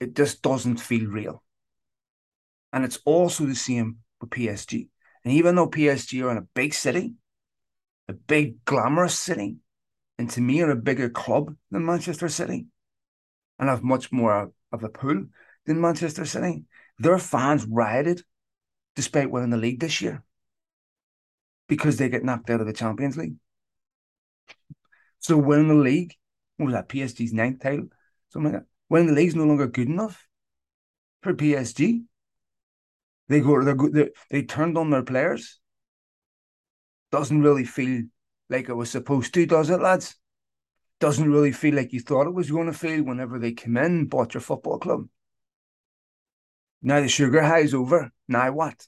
it 0.01 0.13
just 0.13 0.41
doesn't 0.41 0.81
feel 0.81 1.09
real. 1.09 1.41
And 2.73 2.85
it's 2.85 2.99
also 3.05 3.45
the 3.45 3.55
same 3.55 3.97
with 4.19 4.29
PSG. 4.29 4.89
And 5.23 5.33
even 5.33 5.55
though 5.55 5.67
PSG 5.67 6.21
are 6.23 6.31
in 6.31 6.37
a 6.37 6.47
big 6.53 6.73
city, 6.73 7.15
a 8.07 8.13
big 8.13 8.63
glamorous 8.65 9.17
city, 9.17 9.57
and 10.17 10.29
to 10.31 10.41
me 10.41 10.61
are 10.61 10.71
a 10.71 10.75
bigger 10.75 11.09
club 11.09 11.55
than 11.69 11.85
Manchester 11.85 12.29
City, 12.29 12.67
and 13.59 13.69
have 13.69 13.83
much 13.83 14.11
more 14.11 14.51
of 14.71 14.83
a 14.83 14.89
pull 14.89 15.25
than 15.65 15.81
Manchester 15.81 16.25
City, 16.25 16.63
their 16.97 17.17
fans 17.17 17.65
rioted 17.65 18.23
despite 18.95 19.31
winning 19.31 19.49
the 19.51 19.57
league 19.57 19.79
this 19.79 20.01
year 20.01 20.23
because 21.67 21.97
they 21.97 22.09
get 22.09 22.23
knocked 22.23 22.49
out 22.49 22.59
of 22.61 22.67
the 22.67 22.73
Champions 22.73 23.17
League. 23.17 23.35
So 25.19 25.37
winning 25.37 25.69
the 25.69 25.75
league, 25.75 26.15
what 26.57 26.65
was 26.67 26.73
that? 26.73 26.89
PSG's 26.89 27.33
ninth 27.33 27.61
title, 27.61 27.87
something 28.29 28.51
like 28.51 28.61
that. 28.61 28.67
Winning 28.89 29.07
the 29.07 29.13
league's 29.13 29.35
no 29.35 29.45
longer 29.45 29.67
good 29.67 29.87
enough 29.87 30.27
for 31.21 31.33
PSG. 31.33 32.03
They 33.31 33.39
go, 33.39 33.63
they 33.63 34.09
they 34.29 34.43
turned 34.43 34.77
on 34.77 34.89
their 34.89 35.03
players. 35.03 35.61
Doesn't 37.13 37.41
really 37.41 37.63
feel 37.63 38.03
like 38.49 38.67
it 38.67 38.73
was 38.73 38.91
supposed 38.91 39.33
to, 39.33 39.45
does 39.45 39.69
it, 39.69 39.79
lads? 39.79 40.17
Doesn't 40.99 41.31
really 41.31 41.53
feel 41.53 41.75
like 41.75 41.93
you 41.93 42.01
thought 42.01 42.27
it 42.27 42.33
was 42.33 42.51
going 42.51 42.67
to 42.67 42.77
feel 42.77 43.03
whenever 43.03 43.39
they 43.39 43.53
came 43.53 43.77
in 43.77 44.07
bought 44.07 44.33
your 44.33 44.41
football 44.41 44.79
club. 44.79 45.07
Now 46.81 46.99
the 46.99 47.07
sugar 47.07 47.41
high 47.41 47.59
is 47.59 47.73
over. 47.73 48.11
Now 48.27 48.51
what? 48.51 48.85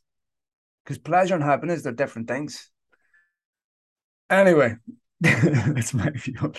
Because 0.84 0.98
pleasure 0.98 1.36
and 1.36 1.44
happiness, 1.44 1.84
they're 1.84 1.94
different 1.94 2.28
things. 2.28 2.70
Anyway, 4.30 4.76
that's 5.22 5.94
my 5.94 6.10
view. 6.10 6.52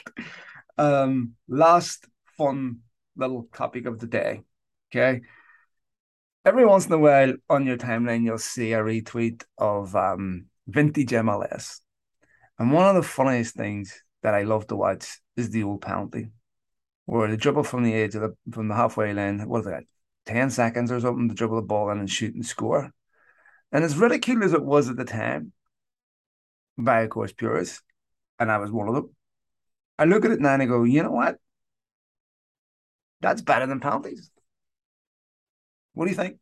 Um, 0.78 1.34
last 1.48 2.06
fun 2.38 2.78
little 3.14 3.46
topic 3.52 3.84
of 3.84 4.00
the 4.00 4.06
day. 4.06 4.40
Okay. 4.90 5.20
Every 6.44 6.66
once 6.66 6.86
in 6.86 6.92
a 6.92 6.98
while 6.98 7.32
on 7.48 7.64
your 7.64 7.78
timeline, 7.78 8.22
you'll 8.22 8.36
see 8.36 8.74
a 8.74 8.80
retweet 8.80 9.44
of 9.56 9.96
um, 9.96 10.46
vintage 10.66 11.10
MLS. 11.10 11.80
And 12.58 12.70
one 12.70 12.86
of 12.86 12.94
the 12.94 13.08
funniest 13.08 13.54
things 13.54 13.98
that 14.22 14.34
I 14.34 14.42
love 14.42 14.66
to 14.66 14.76
watch 14.76 15.20
is 15.38 15.50
the 15.50 15.62
old 15.62 15.80
penalty, 15.80 16.28
where 17.06 17.30
the 17.30 17.38
dribble 17.38 17.64
from 17.64 17.82
the 17.82 17.94
edge 17.94 18.14
of 18.14 18.20
the 18.20 18.36
from 18.52 18.68
the 18.68 18.74
halfway 18.74 19.14
line, 19.14 19.40
what 19.48 19.60
is 19.60 19.66
that, 19.66 19.84
10 20.26 20.50
seconds 20.50 20.92
or 20.92 21.00
something 21.00 21.30
to 21.30 21.34
dribble 21.34 21.56
the 21.56 21.62
ball 21.62 21.90
in 21.90 21.98
and 21.98 22.10
shoot 22.10 22.34
and 22.34 22.44
score. 22.44 22.92
And 23.72 23.82
as 23.82 23.96
ridiculous 23.96 24.48
as 24.48 24.54
it 24.54 24.64
was 24.64 24.90
at 24.90 24.96
the 24.96 25.04
time, 25.04 25.52
by 26.76 27.00
of 27.02 27.10
course 27.10 27.32
purists, 27.32 27.82
and 28.38 28.52
I 28.52 28.58
was 28.58 28.70
one 28.70 28.88
of 28.88 28.94
them. 28.94 29.10
I 29.98 30.04
look 30.04 30.24
at 30.26 30.30
it 30.30 30.40
now 30.40 30.54
and 30.54 30.62
I 30.62 30.66
go, 30.66 30.84
you 30.84 31.02
know 31.02 31.10
what? 31.10 31.38
That's 33.20 33.40
better 33.40 33.66
than 33.66 33.80
penalties. 33.80 34.30
What 35.94 36.04
do 36.04 36.10
you 36.10 36.16
think? 36.16 36.38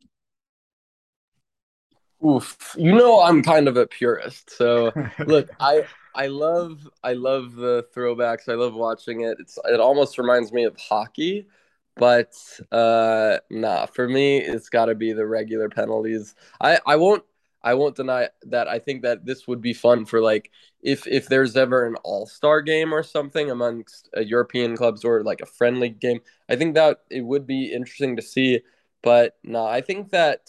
Oof. 2.25 2.75
You 2.79 2.93
know 2.93 3.21
I'm 3.21 3.43
kind 3.43 3.67
of 3.69 3.77
a 3.77 3.87
purist. 3.87 4.51
So 4.57 4.93
look, 5.27 5.51
I 5.59 5.85
I 6.15 6.29
love 6.29 6.89
I 7.03 7.15
love 7.15 7.55
the 7.55 7.87
throwbacks. 7.95 8.49
I 8.49 8.55
love 8.55 8.75
watching 8.75 9.23
it. 9.23 9.39
It's 9.41 9.59
it 9.65 9.81
almost 9.81 10.19
reminds 10.19 10.53
me 10.53 10.65
of 10.65 10.77
hockey, 10.79 11.49
but 11.97 12.35
uh 12.71 13.39
nah, 13.51 13.87
for 13.87 14.09
me 14.09 14.39
it's 14.39 14.69
got 14.69 14.87
to 14.87 14.95
be 14.95 15.13
the 15.13 15.27
regular 15.27 15.69
penalties. 15.69 16.35
I 16.61 16.79
I 16.87 16.97
won't 16.97 17.25
I 17.65 17.75
won't 17.75 17.97
deny 17.97 18.29
that 18.43 18.69
I 18.69 18.79
think 18.79 19.03
that 19.03 19.25
this 19.25 19.47
would 19.49 19.61
be 19.61 19.73
fun 19.73 20.05
for 20.05 20.21
like 20.21 20.51
if 20.83 21.07
if 21.09 21.29
there's 21.29 21.57
ever 21.57 21.87
an 21.87 21.97
all-star 22.05 22.63
game 22.63 22.93
or 22.93 23.03
something 23.03 23.51
amongst 23.51 24.09
uh, 24.17 24.21
European 24.21 24.77
clubs 24.77 25.05
or 25.05 25.23
like 25.25 25.41
a 25.41 25.47
friendly 25.47 25.89
game. 25.89 26.21
I 26.49 26.57
think 26.57 26.75
that 26.75 26.99
it 27.11 27.23
would 27.23 27.47
be 27.47 27.73
interesting 27.73 28.17
to 28.17 28.23
see, 28.23 28.63
but 29.03 29.37
no, 29.43 29.67
I 29.67 29.81
think 29.81 30.11
that 30.11 30.49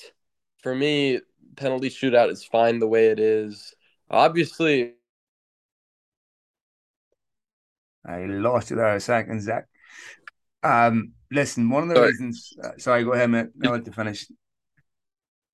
for 0.60 0.76
me 0.76 1.22
penalty 1.56 1.90
shootout 1.90 2.32
is 2.32 2.44
fine 2.44 2.80
the 2.80 2.88
way 2.88 3.08
it 3.08 3.20
is. 3.20 3.74
Obviously 4.10 4.94
I 8.06 8.26
lost 8.26 8.70
you 8.70 8.76
there 8.76 8.96
a 8.96 9.00
second, 9.00 9.42
Zach. 9.42 9.68
Um, 10.62 11.14
listen, 11.32 11.70
one 11.70 11.84
of 11.84 11.90
the 11.90 11.96
sorry. 11.96 12.10
reasons. 12.10 12.54
Uh, 12.62 12.72
sorry, 12.78 13.04
go 13.04 13.14
ahead, 13.14 13.30
mate. 13.30 13.48
I'll 13.64 13.72
let 13.72 13.86
you 13.86 13.94
finish. 13.94 14.28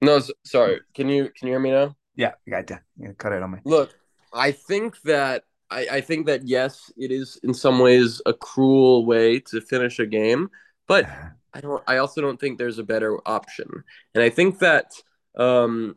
No, 0.01 0.21
sorry. 0.45 0.79
Can 0.93 1.09
you 1.09 1.29
can 1.35 1.47
you 1.47 1.53
hear 1.53 1.59
me 1.59 1.71
now? 1.71 1.95
Yeah, 2.15 2.33
I 2.47 2.49
got 2.49 2.69
you. 2.69 2.77
Yeah, 2.97 3.11
cut 3.17 3.33
it 3.33 3.43
on 3.43 3.51
me. 3.51 3.59
Look, 3.65 3.93
I 4.33 4.51
think 4.51 5.01
that 5.01 5.43
I, 5.69 5.87
I 5.91 6.01
think 6.01 6.25
that 6.27 6.47
yes, 6.47 6.91
it 6.97 7.11
is 7.11 7.39
in 7.43 7.53
some 7.53 7.79
ways 7.79 8.21
a 8.25 8.33
cruel 8.33 9.05
way 9.05 9.39
to 9.41 9.61
finish 9.61 9.99
a 9.99 10.05
game, 10.05 10.49
but 10.87 11.05
I 11.53 11.61
don't. 11.61 11.83
I 11.87 11.97
also 11.97 12.21
don't 12.21 12.39
think 12.39 12.57
there's 12.57 12.79
a 12.79 12.83
better 12.83 13.19
option, 13.27 13.83
and 14.13 14.23
I 14.23 14.29
think 14.29 14.59
that 14.59 14.91
um, 15.37 15.95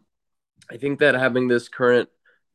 I 0.70 0.76
think 0.76 1.00
that 1.00 1.14
having 1.14 1.48
this 1.48 1.68
current 1.68 2.08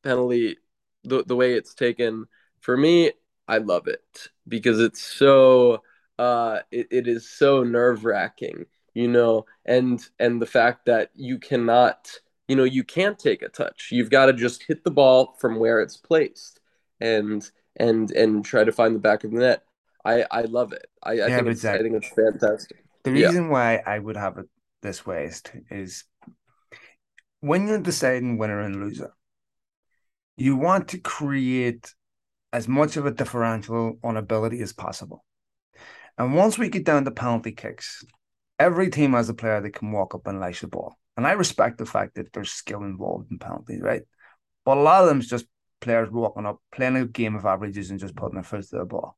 penalty, 0.04 0.58
the 1.04 1.24
the 1.24 1.36
way 1.36 1.54
it's 1.54 1.74
taken, 1.74 2.26
for 2.62 2.76
me, 2.76 3.12
I 3.48 3.60
love 3.60 3.88
it 3.88 4.30
because 4.48 4.80
it's 4.80 5.02
so 5.02 5.84
uh, 6.18 6.60
it, 6.72 6.88
it 6.92 7.08
is 7.08 7.30
so 7.30 7.64
nerve 7.64 8.06
wracking 8.06 8.66
you 8.98 9.08
know, 9.08 9.46
and 9.64 10.04
and 10.18 10.42
the 10.42 10.48
fact 10.48 10.88
that 10.88 11.12
you 11.14 11.38
cannot, 11.38 12.20
you 12.48 12.56
know, 12.56 12.64
you 12.64 12.84
can't 12.84 13.20
take 13.20 13.44
a 13.44 13.48
touch. 13.48 13.90
You've 13.92 14.10
got 14.10 14.26
to 14.26 14.34
just 14.34 14.64
hit 14.64 14.84
the 14.84 14.90
ball 14.90 15.36
from 15.40 15.60
where 15.60 15.82
it's 15.82 15.98
placed 15.98 16.60
and 17.00 17.48
and 17.76 18.10
and 18.10 18.44
try 18.44 18.64
to 18.64 18.72
find 18.72 18.96
the 18.96 19.00
back 19.00 19.24
of 19.24 19.30
the 19.30 19.38
net. 19.38 19.64
I 20.04 20.26
I 20.32 20.42
love 20.42 20.74
it. 20.74 20.88
I, 21.04 21.22
I 21.22 21.30
think 21.30 21.48
it's. 21.48 21.64
I 21.64 21.78
think 21.78 21.94
it's 21.94 22.10
fantastic. 22.10 22.84
The 23.04 23.12
reason 23.12 23.46
yeah. 23.46 23.50
why 23.50 23.76
I 23.78 24.00
would 24.00 24.18
have 24.18 24.38
it 24.38 24.48
this 24.82 25.06
way 25.06 25.26
is, 25.26 25.44
is 25.70 26.04
when 27.40 27.68
you're 27.68 27.80
deciding 27.80 28.38
winner 28.38 28.62
and 28.62 28.78
loser, 28.78 29.14
you 30.36 30.56
want 30.56 30.90
to 30.90 31.00
create 31.00 31.94
as 32.54 32.68
much 32.68 32.98
of 32.98 33.06
a 33.06 33.12
differential 33.12 33.98
on 34.04 34.18
ability 34.18 34.62
as 34.62 34.74
possible. 34.74 35.24
And 36.18 36.34
once 36.34 36.58
we 36.58 36.70
get 36.70 36.86
down 36.86 37.06
to 37.06 37.12
penalty 37.12 37.52
kicks, 37.52 38.04
every 38.60 38.90
team 38.90 39.14
has 39.14 39.30
a 39.30 39.34
player 39.34 39.62
that 39.62 39.74
can 39.74 39.92
walk 39.92 40.16
up 40.16 40.26
and 40.28 40.40
lash 40.40 40.62
the 40.62 40.68
ball. 40.68 40.98
And 41.16 41.26
I 41.26 41.32
respect 41.32 41.78
the 41.78 41.86
fact 41.86 42.16
that 42.16 42.32
there's 42.34 42.52
skill 42.52 42.84
involved 42.84 43.32
in 43.32 43.40
penalties, 43.40 43.82
right? 43.82 44.04
But 44.66 44.78
a 44.78 44.82
lot 44.82 45.02
of 45.02 45.10
them 45.10 45.20
is 45.20 45.28
just 45.28 45.46
players 45.82 46.10
walking 46.12 46.46
up, 46.46 46.60
playing 46.72 46.96
a 46.96 47.06
game 47.06 47.36
of 47.36 47.46
averages 47.46 47.90
and 47.90 48.00
just 48.00 48.16
putting 48.16 48.36
their 48.36 48.44
foot 48.44 48.64
to 48.70 48.78
the 48.78 48.86
ball. 48.86 49.18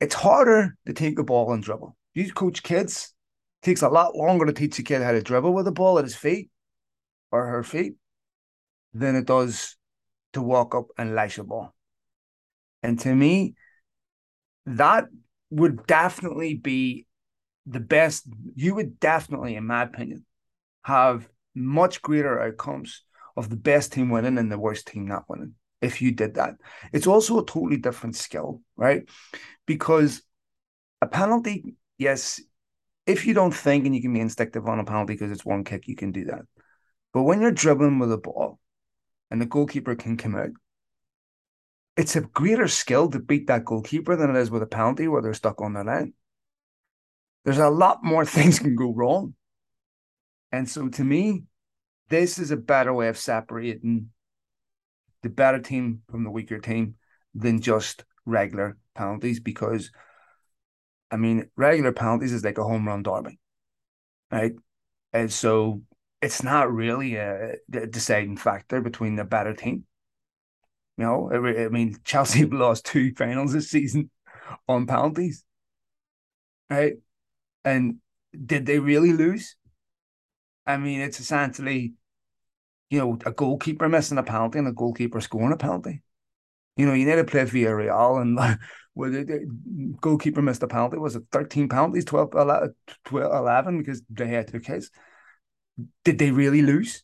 It's 0.00 0.14
harder 0.14 0.76
to 0.86 0.92
take 0.92 1.18
a 1.18 1.24
ball 1.24 1.52
and 1.52 1.62
dribble. 1.62 1.96
You 2.14 2.32
coach 2.32 2.62
kids, 2.62 3.14
it 3.62 3.66
takes 3.66 3.82
a 3.82 3.88
lot 3.88 4.16
longer 4.16 4.46
to 4.46 4.52
teach 4.52 4.78
a 4.78 4.82
kid 4.82 5.02
how 5.02 5.12
to 5.12 5.22
dribble 5.22 5.52
with 5.52 5.66
a 5.66 5.72
ball 5.72 5.98
at 5.98 6.04
his 6.04 6.16
feet 6.16 6.50
or 7.30 7.46
her 7.46 7.62
feet 7.62 7.94
than 8.92 9.16
it 9.16 9.26
does 9.26 9.76
to 10.32 10.42
walk 10.42 10.74
up 10.74 10.86
and 10.98 11.14
lash 11.14 11.38
a 11.38 11.44
ball. 11.44 11.74
And 12.82 12.98
to 13.00 13.14
me, 13.14 13.54
that 14.66 15.06
would 15.50 15.86
definitely 15.86 16.54
be 16.54 17.06
the 17.66 17.80
best 17.80 18.26
you 18.54 18.74
would 18.74 18.98
definitely, 18.98 19.56
in 19.56 19.66
my 19.66 19.82
opinion, 19.82 20.24
have 20.82 21.28
much 21.54 22.02
greater 22.02 22.40
outcomes 22.40 23.02
of 23.36 23.48
the 23.48 23.56
best 23.56 23.92
team 23.92 24.10
winning 24.10 24.38
and 24.38 24.50
the 24.50 24.58
worst 24.58 24.86
team 24.86 25.06
not 25.06 25.28
winning 25.28 25.54
if 25.80 26.02
you 26.02 26.12
did 26.12 26.34
that. 26.34 26.54
It's 26.92 27.06
also 27.06 27.38
a 27.38 27.46
totally 27.46 27.76
different 27.76 28.16
skill, 28.16 28.62
right? 28.76 29.08
Because 29.66 30.22
a 31.00 31.06
penalty, 31.06 31.74
yes, 32.00 32.40
if 33.06 33.26
you 33.26 33.34
don't 33.34 33.54
think 33.54 33.84
and 33.84 33.94
you 33.94 34.02
can 34.02 34.12
be 34.12 34.20
instinctive 34.20 34.66
on 34.66 34.80
a 34.80 34.84
penalty 34.84 35.14
because 35.14 35.30
it's 35.30 35.44
one 35.44 35.62
kick, 35.62 35.86
you 35.86 35.94
can 35.94 36.10
do 36.10 36.24
that. 36.24 36.42
But 37.12 37.22
when 37.22 37.40
you're 37.40 37.52
dribbling 37.52 37.98
with 37.98 38.10
a 38.10 38.18
ball 38.18 38.58
and 39.30 39.40
the 39.40 39.46
goalkeeper 39.46 39.94
can 39.94 40.16
come 40.16 40.34
out, 40.34 40.50
it's 41.96 42.16
a 42.16 42.22
greater 42.22 42.68
skill 42.68 43.10
to 43.10 43.18
beat 43.18 43.46
that 43.48 43.64
goalkeeper 43.64 44.16
than 44.16 44.34
it 44.34 44.36
is 44.36 44.50
with 44.50 44.62
a 44.62 44.66
penalty 44.66 45.08
where 45.08 45.20
they're 45.20 45.34
stuck 45.34 45.60
on 45.60 45.74
the 45.74 45.84
line. 45.84 46.14
There's 47.44 47.58
a 47.58 47.68
lot 47.68 48.02
more 48.02 48.24
things 48.24 48.58
can 48.58 48.74
go 48.74 48.92
wrong. 48.92 49.34
And 50.50 50.68
so 50.68 50.88
to 50.88 51.04
me, 51.04 51.44
this 52.08 52.38
is 52.38 52.50
a 52.50 52.56
better 52.56 52.94
way 52.94 53.08
of 53.08 53.18
separating 53.18 54.10
the 55.22 55.28
better 55.28 55.60
team 55.60 56.00
from 56.10 56.24
the 56.24 56.30
weaker 56.30 56.58
team 56.58 56.94
than 57.34 57.60
just 57.60 58.04
regular 58.24 58.78
penalties 58.94 59.38
because 59.38 59.90
I 61.10 61.16
mean 61.16 61.50
regular 61.56 61.92
penalties 61.92 62.32
is 62.32 62.44
like 62.44 62.58
a 62.58 62.64
home 62.64 62.86
run 62.86 63.02
derby. 63.02 63.38
Right. 64.30 64.52
And 65.12 65.32
so 65.32 65.82
it's 66.22 66.42
not 66.42 66.72
really 66.72 67.16
a, 67.16 67.56
deciding 67.68 68.36
factor 68.36 68.80
between 68.80 69.16
the 69.16 69.24
better 69.24 69.54
team. 69.54 69.84
You 70.96 71.04
know, 71.04 71.30
I, 71.32 71.64
I 71.64 71.68
mean, 71.68 71.96
Chelsea 72.04 72.44
lost 72.44 72.84
two 72.84 73.14
finals 73.14 73.52
this 73.52 73.70
season 73.70 74.10
on 74.68 74.86
penalties, 74.86 75.44
right? 76.68 76.94
And 77.64 77.96
did 78.46 78.66
they 78.66 78.78
really 78.78 79.12
lose? 79.12 79.56
I 80.66 80.76
mean, 80.76 81.00
it's 81.00 81.20
essentially, 81.20 81.94
you 82.90 82.98
know, 82.98 83.18
a 83.24 83.32
goalkeeper 83.32 83.88
missing 83.88 84.18
a 84.18 84.22
penalty 84.22 84.58
and 84.58 84.68
a 84.68 84.72
goalkeeper 84.72 85.20
scoring 85.20 85.52
a 85.52 85.56
penalty. 85.56 86.02
You 86.76 86.86
know, 86.86 86.92
you 86.92 87.06
need 87.06 87.16
to 87.16 87.24
play 87.24 87.42
Villarreal 87.42 88.20
and 88.22 88.38
where 88.94 89.10
the, 89.10 89.24
the, 89.24 89.94
goalkeeper 90.00 90.42
missed 90.42 90.62
a 90.62 90.68
penalty. 90.68 90.98
Was 90.98 91.16
it 91.16 91.24
13 91.32 91.68
penalties, 91.68 92.04
12, 92.04 92.34
11, 92.34 92.74
12, 93.04 93.32
11 93.32 93.78
because 93.78 94.02
they 94.10 94.28
had 94.28 94.48
two 94.48 94.60
kids? 94.60 94.90
Did 96.04 96.18
they 96.18 96.30
really 96.30 96.62
lose? 96.62 97.02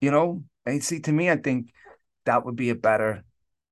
You 0.00 0.10
know, 0.10 0.44
and 0.66 0.82
see, 0.82 1.00
to 1.00 1.12
me, 1.12 1.30
I 1.30 1.36
think 1.36 1.72
that 2.24 2.44
would 2.44 2.56
be 2.56 2.70
a 2.70 2.74
better 2.74 3.24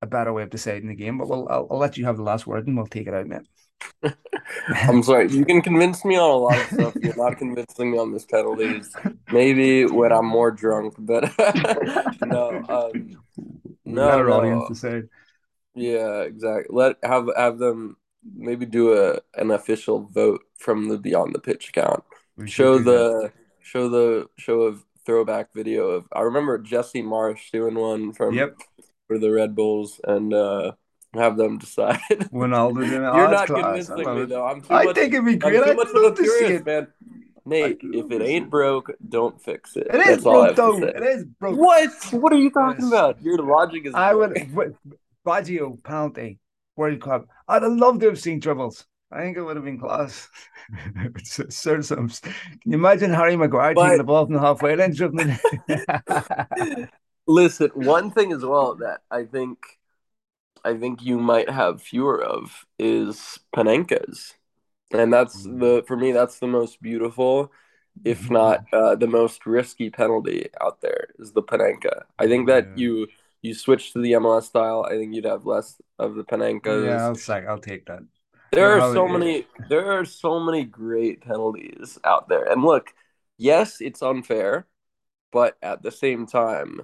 a 0.02 0.06
better 0.06 0.32
way 0.32 0.42
of 0.42 0.50
deciding 0.50 0.88
the 0.88 0.94
game. 0.94 1.18
But 1.18 1.28
we'll, 1.28 1.48
I'll, 1.48 1.66
I'll 1.70 1.78
let 1.78 1.96
you 1.96 2.06
have 2.06 2.16
the 2.16 2.22
last 2.22 2.46
word 2.46 2.66
and 2.66 2.76
we'll 2.76 2.86
take 2.86 3.06
it 3.06 3.14
out, 3.14 3.26
man. 3.26 3.44
I'm 4.68 5.02
sorry. 5.02 5.30
You 5.30 5.44
can 5.44 5.62
convince 5.62 6.04
me 6.04 6.16
on 6.16 6.30
a 6.30 6.36
lot 6.36 6.58
of 6.58 6.66
stuff. 6.66 6.94
You're 7.02 7.16
not 7.16 7.38
convincing 7.38 7.90
me 7.90 7.98
on 7.98 8.12
this 8.12 8.24
penalties. 8.24 8.94
Maybe 9.32 9.86
when 9.86 10.12
I'm 10.12 10.26
more 10.26 10.50
drunk, 10.50 10.94
but 10.98 11.30
no. 12.22 12.62
Um, 12.68 13.16
no, 13.84 14.22
no. 14.22 14.32
audience 14.32 14.68
to 14.68 14.74
say. 14.74 15.02
Yeah, 15.74 16.22
exactly. 16.22 16.74
Let 16.76 16.96
have 17.02 17.28
have 17.36 17.58
them 17.58 17.96
maybe 18.36 18.66
do 18.66 18.92
a 18.94 19.20
an 19.40 19.50
official 19.50 20.00
vote 20.00 20.42
from 20.58 20.88
the 20.88 20.98
Beyond 20.98 21.34
the 21.34 21.38
Pitch 21.40 21.68
account. 21.68 22.04
Show 22.46 22.78
the 22.78 23.32
show 23.60 23.88
the 23.88 24.28
show 24.36 24.62
of 24.62 24.84
throwback 25.06 25.52
video 25.54 25.88
of 25.90 26.06
I 26.12 26.20
remember 26.22 26.58
Jesse 26.58 27.02
Marsch 27.02 27.50
doing 27.52 27.74
one 27.74 28.12
from 28.12 28.34
Yep. 28.34 28.58
for 29.06 29.18
the 29.18 29.30
Red 29.30 29.54
Bulls 29.54 30.00
and 30.04 30.32
uh 30.34 30.72
have 31.14 31.36
them 31.36 31.58
decide. 31.58 31.98
Ronaldo 32.10 32.74
doing 32.76 32.92
it. 32.92 33.14
You're 33.14 33.30
not 33.30 33.46
class. 33.46 33.86
Convincing 33.88 34.14
me 34.16 34.22
it. 34.22 34.28
though. 34.28 34.46
I'm 34.46 34.60
too 34.60 34.72
I 34.74 34.84
much. 34.84 34.94
think 34.96 35.12
it'd 35.14 35.24
be 35.24 35.32
I'm 35.32 35.38
great. 35.38 35.64
too 35.64 35.70
I'd 35.70 35.76
much 35.76 35.88
of 35.88 36.02
a 36.04 36.12
purist, 36.12 36.66
man. 36.66 36.86
Nate, 37.46 37.78
if 37.82 38.10
it 38.12 38.22
ain't 38.22 38.50
broke, 38.50 38.92
don't 39.08 39.40
fix 39.42 39.74
it. 39.76 39.86
It 39.88 39.96
is 39.96 40.04
That's 40.06 40.22
broke 40.22 40.56
though. 40.56 40.82
It 40.84 41.02
is 41.02 41.24
broke. 41.24 41.58
What? 41.58 41.90
What 42.12 42.32
are 42.32 42.38
you 42.38 42.50
talking 42.50 42.86
about? 42.86 43.20
Your 43.22 43.38
logic 43.38 43.86
is. 43.86 43.94
I 43.94 44.12
broke. 44.12 44.36
would 44.54 44.76
Baggio 45.26 45.82
penalty 45.82 46.38
World 46.76 47.00
Cup. 47.02 47.26
I'd 47.48 47.62
have 47.62 47.72
loved 47.72 48.00
to 48.00 48.06
have 48.06 48.18
seen 48.20 48.40
dribbles. 48.40 48.86
I 49.12 49.20
think 49.22 49.36
it 49.36 49.42
would 49.42 49.56
have 49.56 49.64
been 49.64 49.78
class. 49.80 50.28
It's- 51.04 51.38
it's 51.40 51.56
Sir 51.56 51.82
Sims. 51.82 52.20
Can 52.20 52.32
you 52.72 52.74
imagine 52.78 53.12
Harry 53.12 53.36
Maguire 53.36 53.74
But- 53.74 53.82
taking 53.84 53.98
the 53.98 54.04
ball 54.04 54.24
from 54.26 54.34
the 54.34 54.40
halfway 54.40 54.76
line, 54.76 54.94
dribbling? 54.94 55.36
Listen, 57.26 57.70
one 57.74 58.10
thing 58.10 58.32
as 58.32 58.44
well 58.44 58.76
that 58.76 59.00
I 59.10 59.24
think 59.24 59.58
I 60.64 60.76
think 60.76 61.02
you 61.02 61.18
might 61.18 61.48
have 61.48 61.80
fewer 61.82 62.22
of 62.22 62.66
is 62.78 63.38
Panenkas. 63.54 64.34
And 64.92 65.12
that's 65.12 65.46
Mm. 65.46 65.60
the 65.60 65.84
for 65.86 65.96
me 65.96 66.12
that's 66.12 66.38
the 66.38 66.46
most 66.48 66.80
beautiful, 66.82 67.52
if 68.04 68.22
Mm-hmm. 68.22 68.34
not 68.34 68.64
uh, 68.72 68.94
the 68.96 69.06
most 69.06 69.46
risky 69.46 69.90
penalty 69.90 70.48
out 70.60 70.80
there 70.80 71.08
is 71.18 71.32
the 71.32 71.42
Panenka. 71.42 72.02
I 72.18 72.26
think 72.26 72.46
that 72.48 72.64
Yeah. 72.68 72.74
you 72.76 73.06
you 73.42 73.54
switch 73.54 73.92
to 73.92 74.00
the 74.00 74.12
MLS 74.12 74.46
style, 74.46 74.84
I 74.88 74.92
think 74.96 75.14
you'd 75.14 75.24
have 75.24 75.46
less 75.46 75.80
of 75.98 76.14
the 76.14 76.24
Panenkas. 76.24 76.66
yeah, 76.82 77.04
I'll 77.06 77.14
say 77.16 77.44
I'll 77.46 77.60
take 77.60 77.86
that. 77.86 78.02
There 78.52 78.70
Yeah, 78.70 78.76
are 78.76 78.82
so 78.82 79.08
many 79.08 79.46
there 79.58 79.92
are 79.98 80.04
so 80.04 80.40
many 80.40 80.64
great 80.64 81.20
penalties 81.22 81.98
out 82.04 82.28
there. 82.28 82.44
And 82.50 82.62
look, 82.64 82.92
yes, 83.38 83.80
it's 83.80 84.02
unfair, 84.02 84.66
but 85.32 85.58
at 85.62 85.82
the 85.82 85.92
same 85.92 86.26
time, 86.26 86.82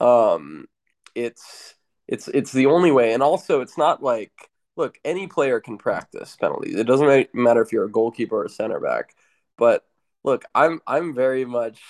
um 0.00 0.66
it's 1.14 1.74
it's 2.08 2.28
it's 2.28 2.52
the 2.52 2.66
only 2.66 2.92
way. 2.92 3.14
And 3.14 3.22
also 3.22 3.60
it's 3.62 3.78
not 3.78 4.02
like 4.02 4.32
look, 4.76 4.98
any 5.04 5.26
player 5.28 5.60
can 5.60 5.78
practice 5.78 6.36
penalties. 6.36 6.76
It 6.76 6.86
doesn't 6.86 7.34
matter 7.34 7.62
if 7.62 7.72
you're 7.72 7.84
a 7.86 7.90
goalkeeper 7.92 8.38
or 8.42 8.46
a 8.46 8.50
center 8.50 8.80
back. 8.80 9.14
But 9.58 9.84
look, 10.24 10.44
I'm 10.54 10.80
I'm 10.86 11.14
very 11.14 11.44
much 11.44 11.80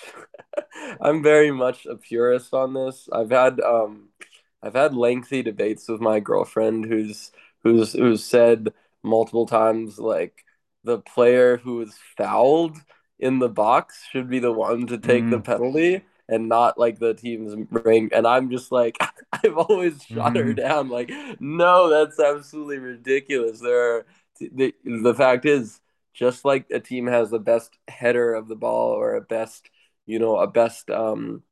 I'm 1.01 1.23
very 1.23 1.51
much 1.51 1.85
a 1.85 1.95
purist 1.95 2.53
on 2.53 2.73
this. 2.73 3.09
I've 3.11 3.31
had 3.31 3.59
um 3.61 4.09
I've 4.61 4.75
had 4.75 4.95
lengthy 4.95 5.43
debates 5.43 5.87
with 5.89 6.01
my 6.01 6.19
girlfriend 6.19 6.85
who's 6.85 7.31
who's 7.63 7.93
who's 7.93 8.23
said 8.25 8.73
multiple 9.03 9.45
times 9.45 9.99
like 9.99 10.45
the 10.83 10.99
player 10.99 11.57
who 11.57 11.81
is 11.81 11.97
fouled 12.17 12.77
in 13.19 13.39
the 13.39 13.49
box 13.49 14.03
should 14.11 14.29
be 14.29 14.39
the 14.39 14.51
one 14.51 14.87
to 14.87 14.97
take 14.97 15.29
the 15.29 15.39
Mm. 15.39 15.43
penalty 15.45 16.01
and 16.29 16.47
not 16.49 16.77
like 16.79 16.99
the 16.99 17.13
team's 17.13 17.53
ring 17.69 18.09
and 18.13 18.25
i'm 18.25 18.49
just 18.49 18.71
like 18.71 18.97
i've 19.33 19.57
always 19.57 20.01
shot 20.03 20.35
her 20.37 20.53
Mhm. 20.53 20.55
down 20.55 20.89
like 20.89 21.11
no 21.39 21.89
that's 21.89 22.19
absolutely 22.19 22.77
ridiculous 22.79 23.59
there 23.59 23.97
are 23.97 24.05
the, 24.39 24.73
the 24.85 25.13
fact 25.13 25.45
is 25.45 25.79
just 26.13 26.45
like 26.45 26.65
a 26.71 26.79
team 26.79 27.07
has 27.07 27.29
the 27.29 27.39
best 27.39 27.77
header 27.87 28.33
of 28.33 28.47
the 28.47 28.55
ball 28.55 28.91
or 28.91 29.15
a 29.15 29.21
best 29.21 29.69
you 30.05 30.19
know 30.19 30.37
a 30.37 30.47
best 30.47 30.89
um 30.89 31.43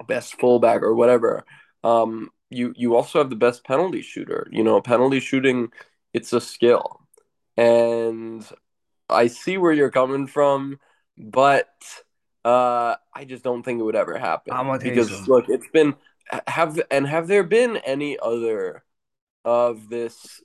a 0.00 0.04
best 0.04 0.38
fullback 0.38 0.82
or 0.82 0.94
whatever 0.94 1.44
um 1.84 2.30
you 2.50 2.72
you 2.76 2.94
also 2.94 3.18
have 3.18 3.30
the 3.30 3.36
best 3.36 3.64
penalty 3.64 4.02
shooter. 4.02 4.46
You 4.50 4.62
know 4.62 4.80
penalty 4.80 5.20
shooting 5.20 5.72
it's 6.12 6.32
a 6.32 6.40
skill. 6.40 7.00
And 7.56 8.46
i 9.08 9.28
see 9.28 9.56
where 9.56 9.72
you're 9.72 9.90
coming 9.90 10.26
from 10.26 10.78
but 11.16 11.70
uh 12.44 12.96
i 13.14 13.24
just 13.24 13.44
don't 13.44 13.62
think 13.62 13.80
it 13.80 13.84
would 13.84 13.96
ever 13.96 14.18
happen. 14.18 14.52
I'm 14.54 14.66
gonna 14.66 14.78
tell 14.78 14.88
you 14.88 14.94
because 14.94 15.08
something. 15.08 15.34
look 15.34 15.44
it's 15.48 15.68
been 15.72 15.94
have 16.46 16.80
and 16.90 17.06
have 17.06 17.28
there 17.28 17.44
been 17.44 17.76
any 17.78 18.18
other 18.18 18.84
of 19.44 19.88
this 19.88 20.40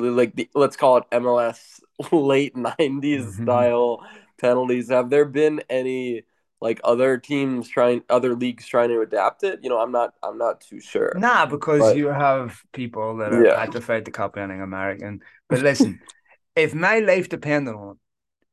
like 0.00 0.34
the, 0.36 0.48
let's 0.54 0.76
call 0.76 0.96
it 0.98 1.04
mls 1.12 1.80
late 2.12 2.54
90s 2.56 3.26
Mhm. 3.38 3.42
style 3.44 4.04
penalties 4.40 4.90
have 4.90 5.10
there 5.10 5.24
been 5.24 5.62
any 5.70 6.22
like 6.60 6.80
other 6.84 7.18
teams 7.18 7.68
trying 7.68 8.02
other 8.10 8.34
leagues 8.34 8.66
trying 8.66 8.88
to 8.88 9.00
adapt 9.00 9.44
it 9.44 9.60
you 9.62 9.68
know 9.68 9.78
i'm 9.78 9.92
not 9.92 10.14
i'm 10.22 10.38
not 10.38 10.60
too 10.60 10.80
sure 10.80 11.12
Nah, 11.16 11.46
because 11.46 11.80
But- 11.80 11.96
you 11.96 12.08
have 12.08 12.60
people 12.72 13.18
that 13.18 13.32
are 13.32 13.44
Yeah. 13.44 13.64
petrified 13.64 14.04
to 14.06 14.10
copy 14.10 14.40
anything 14.40 14.62
American. 14.62 15.20
But 15.48 15.60
listen, 15.60 16.00
if 16.56 16.74
my 16.74 16.98
life 17.00 17.28
depended 17.28 17.74
on 17.74 17.98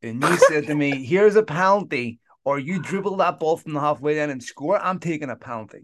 it, 0.01 0.07
and 0.09 0.21
you 0.23 0.35
said 0.37 0.67
to 0.67 0.75
me, 0.75 0.89
"Here's 1.11 1.35
a 1.35 1.43
penalty," 1.43 2.19
or 2.43 2.59
you 2.59 2.79
dribble 2.81 3.17
that 3.17 3.39
ball 3.39 3.57
from 3.57 3.73
the 3.73 3.79
halfway 3.79 4.19
line 4.19 4.29
and 4.29 4.43
score, 4.43 4.77
I'm 4.79 4.99
taking 4.99 5.29
a 5.29 5.35
penalty. 5.35 5.83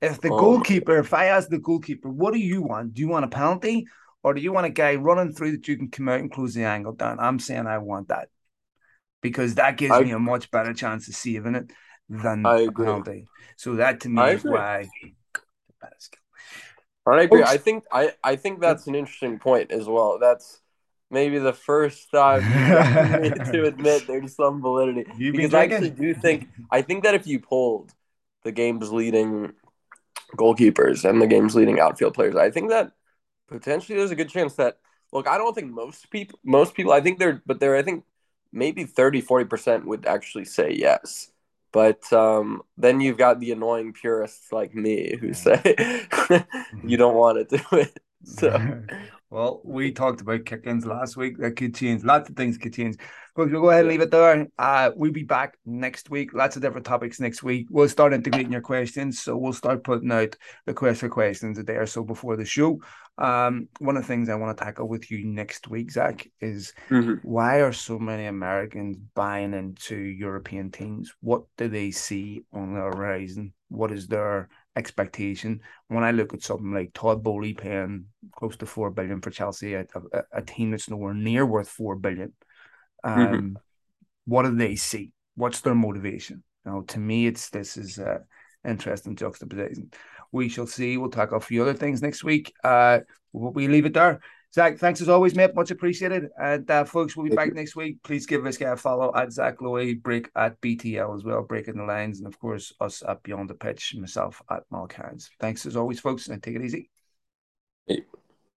If 0.00 0.20
the 0.20 0.30
Oh 0.32 0.38
goalkeeper, 0.44 0.96
if 0.98 1.12
I 1.12 1.26
ask 1.26 1.48
the 1.48 1.58
goalkeeper, 1.58 2.08
"What 2.08 2.32
do 2.34 2.38
you 2.40 2.62
want? 2.62 2.94
Do 2.94 3.00
you 3.02 3.08
want 3.08 3.24
a 3.24 3.28
penalty, 3.28 3.86
or 4.22 4.34
do 4.34 4.40
you 4.40 4.52
want 4.52 4.66
a 4.66 4.70
guy 4.70 4.94
running 4.96 5.32
through 5.32 5.52
that 5.52 5.68
you 5.68 5.76
can 5.76 5.90
come 5.90 6.08
out 6.08 6.20
and 6.20 6.30
close 6.32 6.54
the 6.54 6.64
angle 6.64 6.92
down?" 6.92 7.18
I'm 7.20 7.38
saying 7.38 7.66
I 7.66 7.78
want 7.78 8.08
that 8.08 8.28
because 9.20 9.56
that 9.56 9.76
gives 9.76 9.92
I- 9.92 10.02
me 10.02 10.12
a 10.12 10.18
much 10.18 10.50
better 10.50 10.74
chance 10.74 11.08
of 11.08 11.14
saving 11.14 11.54
it 11.54 11.70
than 12.08 12.46
I 12.46 12.58
a 12.58 12.62
agree. 12.62 12.86
penalty. 12.86 13.26
So 13.56 13.76
that 13.76 14.00
to 14.00 14.08
me 14.08 14.20
I 14.20 14.30
is 14.30 14.40
agree. 14.40 14.52
why. 14.52 14.88
I 17.06 17.22
agree. 17.22 17.42
I 17.42 17.56
think 17.56 17.84
I, 17.90 18.12
I 18.22 18.36
think 18.36 18.60
that's 18.60 18.86
an 18.86 18.94
interesting 18.94 19.38
point 19.38 19.72
as 19.72 19.86
well. 19.86 20.18
That's 20.18 20.60
maybe 21.10 21.38
the 21.38 21.54
first 21.54 22.10
time 22.10 22.42
you've 22.42 22.68
gotten 22.70 23.22
me 23.22 23.30
to 23.30 23.66
admit 23.66 24.06
there's 24.06 24.36
some 24.36 24.60
validity. 24.60 25.06
You've 25.16 25.34
been 25.34 25.50
because 25.50 25.54
I 25.54 25.64
actually 25.64 25.90
do 25.90 26.14
think 26.14 26.48
I 26.70 26.82
think 26.82 27.04
that 27.04 27.14
if 27.14 27.26
you 27.26 27.40
polled 27.40 27.92
the 28.44 28.52
game's 28.52 28.92
leading 28.92 29.52
goalkeepers 30.36 31.08
and 31.08 31.20
the 31.20 31.26
game's 31.26 31.54
leading 31.54 31.80
outfield 31.80 32.14
players, 32.14 32.36
I 32.36 32.50
think 32.50 32.70
that 32.70 32.92
potentially 33.48 33.98
there's 33.98 34.10
a 34.10 34.16
good 34.16 34.28
chance 34.30 34.54
that 34.54 34.78
look, 35.12 35.26
I 35.28 35.38
don't 35.38 35.54
think 35.54 35.72
most 35.72 36.10
people 36.10 36.38
most 36.44 36.74
people 36.74 36.92
I 36.92 37.00
think 37.00 37.18
they're 37.18 37.42
but 37.46 37.60
they're 37.60 37.76
I 37.76 37.82
think 37.82 38.04
maybe 38.52 38.84
30 38.84 39.22
40% 39.22 39.84
would 39.86 40.06
actually 40.06 40.44
say 40.44 40.72
yes. 40.72 41.30
But 41.72 42.10
um, 42.14 42.62
then 42.78 43.00
you've 43.00 43.18
got 43.18 43.40
the 43.40 43.52
annoying 43.52 43.92
purists 43.92 44.52
like 44.52 44.74
me 44.74 45.16
who 45.20 45.34
say 45.34 45.60
you 46.84 46.96
don't 46.96 47.14
want 47.14 47.48
to 47.48 47.58
do 47.58 47.64
it. 47.72 47.98
So 48.24 48.58
well, 49.30 49.60
we 49.62 49.92
talked 49.92 50.22
about 50.22 50.46
kick-ins 50.46 50.86
last 50.86 51.16
week. 51.16 51.36
That 51.38 51.56
could 51.56 51.74
change. 51.74 52.02
Lots 52.02 52.30
of 52.30 52.36
things 52.36 52.56
could 52.56 52.72
change. 52.72 52.96
But 53.36 53.50
we'll 53.50 53.60
go 53.60 53.70
ahead 53.70 53.82
and 53.82 53.90
leave 53.90 54.00
it 54.00 54.10
there. 54.10 54.48
Uh, 54.58 54.90
we'll 54.96 55.12
be 55.12 55.22
back 55.22 55.58
next 55.66 56.10
week. 56.10 56.32
Lots 56.32 56.56
of 56.56 56.62
different 56.62 56.86
topics 56.86 57.20
next 57.20 57.42
week. 57.42 57.66
We'll 57.70 57.88
start 57.88 58.14
integrating 58.14 58.52
your 58.52 58.62
questions. 58.62 59.20
So 59.20 59.36
we'll 59.36 59.52
start 59.52 59.84
putting 59.84 60.10
out 60.10 60.34
the 60.64 60.72
quest 60.72 61.00
for 61.00 61.10
questions 61.10 61.58
a 61.58 61.62
day 61.62 61.76
or 61.76 61.86
so 61.86 62.02
before 62.02 62.36
the 62.36 62.44
show. 62.44 62.80
Um, 63.18 63.68
one 63.80 63.96
of 63.96 64.02
the 64.02 64.06
things 64.06 64.28
I 64.28 64.36
want 64.36 64.56
to 64.56 64.64
tackle 64.64 64.88
with 64.88 65.10
you 65.10 65.26
next 65.26 65.68
week, 65.68 65.90
Zach, 65.90 66.26
is 66.40 66.72
mm-hmm. 66.88 67.14
why 67.22 67.60
are 67.60 67.72
so 67.72 67.98
many 67.98 68.26
Americans 68.26 68.96
buying 69.14 69.52
into 69.52 69.96
European 69.96 70.70
teams? 70.70 71.12
What 71.20 71.42
do 71.56 71.68
they 71.68 71.90
see 71.90 72.44
on 72.52 72.74
the 72.74 72.80
horizon? 72.80 73.52
What 73.68 73.92
is 73.92 74.06
their 74.06 74.48
expectation. 74.78 75.60
When 75.88 76.04
I 76.04 76.12
look 76.12 76.32
at 76.32 76.42
something 76.42 76.72
like 76.72 76.92
Todd 76.94 77.22
Boehly 77.22 77.54
paying 77.54 78.06
close 78.32 78.56
to 78.58 78.66
four 78.66 78.90
billion 78.90 79.20
for 79.20 79.30
Chelsea, 79.30 79.74
a, 79.74 79.84
a, 80.12 80.22
a 80.32 80.42
team 80.42 80.70
that's 80.70 80.88
nowhere 80.88 81.14
near 81.14 81.44
worth 81.44 81.68
four 81.68 81.96
billion, 81.96 82.32
mm-hmm. 83.04 83.20
um, 83.20 83.28
mm-hmm. 83.28 83.52
what 84.26 84.44
do 84.44 84.54
they 84.54 84.76
see? 84.76 85.12
What's 85.34 85.60
their 85.60 85.74
motivation? 85.74 86.42
You 86.64 86.72
know, 86.72 86.82
to 86.82 86.98
me, 86.98 87.26
it's 87.26 87.50
this 87.50 87.76
is 87.76 87.98
uh, 87.98 88.20
interesting 88.64 89.16
juxtaposition. 89.16 89.90
We 90.32 90.48
shall 90.48 90.66
see. 90.66 90.96
We'll 90.96 91.10
talk 91.10 91.32
a 91.32 91.40
few 91.40 91.62
other 91.62 91.74
things 91.74 92.02
next 92.02 92.22
week. 92.24 92.52
Uh, 92.62 93.00
we 93.32 93.68
leave 93.68 93.86
it 93.86 93.94
there. 93.94 94.20
Zach, 94.54 94.78
thanks 94.78 95.00
as 95.00 95.08
always, 95.08 95.34
mate. 95.34 95.54
Much 95.54 95.70
appreciated. 95.70 96.28
And 96.40 96.70
uh, 96.70 96.84
folks, 96.84 97.16
we'll 97.16 97.24
be 97.24 97.30
Thank 97.30 97.38
back 97.38 97.48
you. 97.48 97.54
next 97.54 97.76
week. 97.76 98.02
Please 98.02 98.26
give 98.26 98.42
this 98.42 98.56
guy 98.56 98.70
a 98.70 98.76
follow 98.76 99.12
at 99.14 99.32
Zach 99.32 99.58
Lowy, 99.58 100.00
break 100.00 100.30
at 100.36 100.58
BTL 100.60 101.14
as 101.14 101.22
well, 101.22 101.42
breaking 101.42 101.76
the 101.76 101.84
lines, 101.84 102.18
and 102.18 102.26
of 102.26 102.38
course, 102.38 102.72
us 102.80 103.02
at 103.06 103.22
Beyond 103.22 103.50
the 103.50 103.54
Pitch, 103.54 103.94
myself 103.98 104.42
at 104.50 104.62
Malk 104.72 104.94
Thanks 105.38 105.66
as 105.66 105.76
always, 105.76 106.00
folks, 106.00 106.28
and 106.28 106.42
take 106.42 106.56
it 106.56 106.62
easy. 106.62 106.90
Hey. 107.86 108.02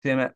See 0.03 0.11
you, 0.11 0.17
mate. 0.17 0.31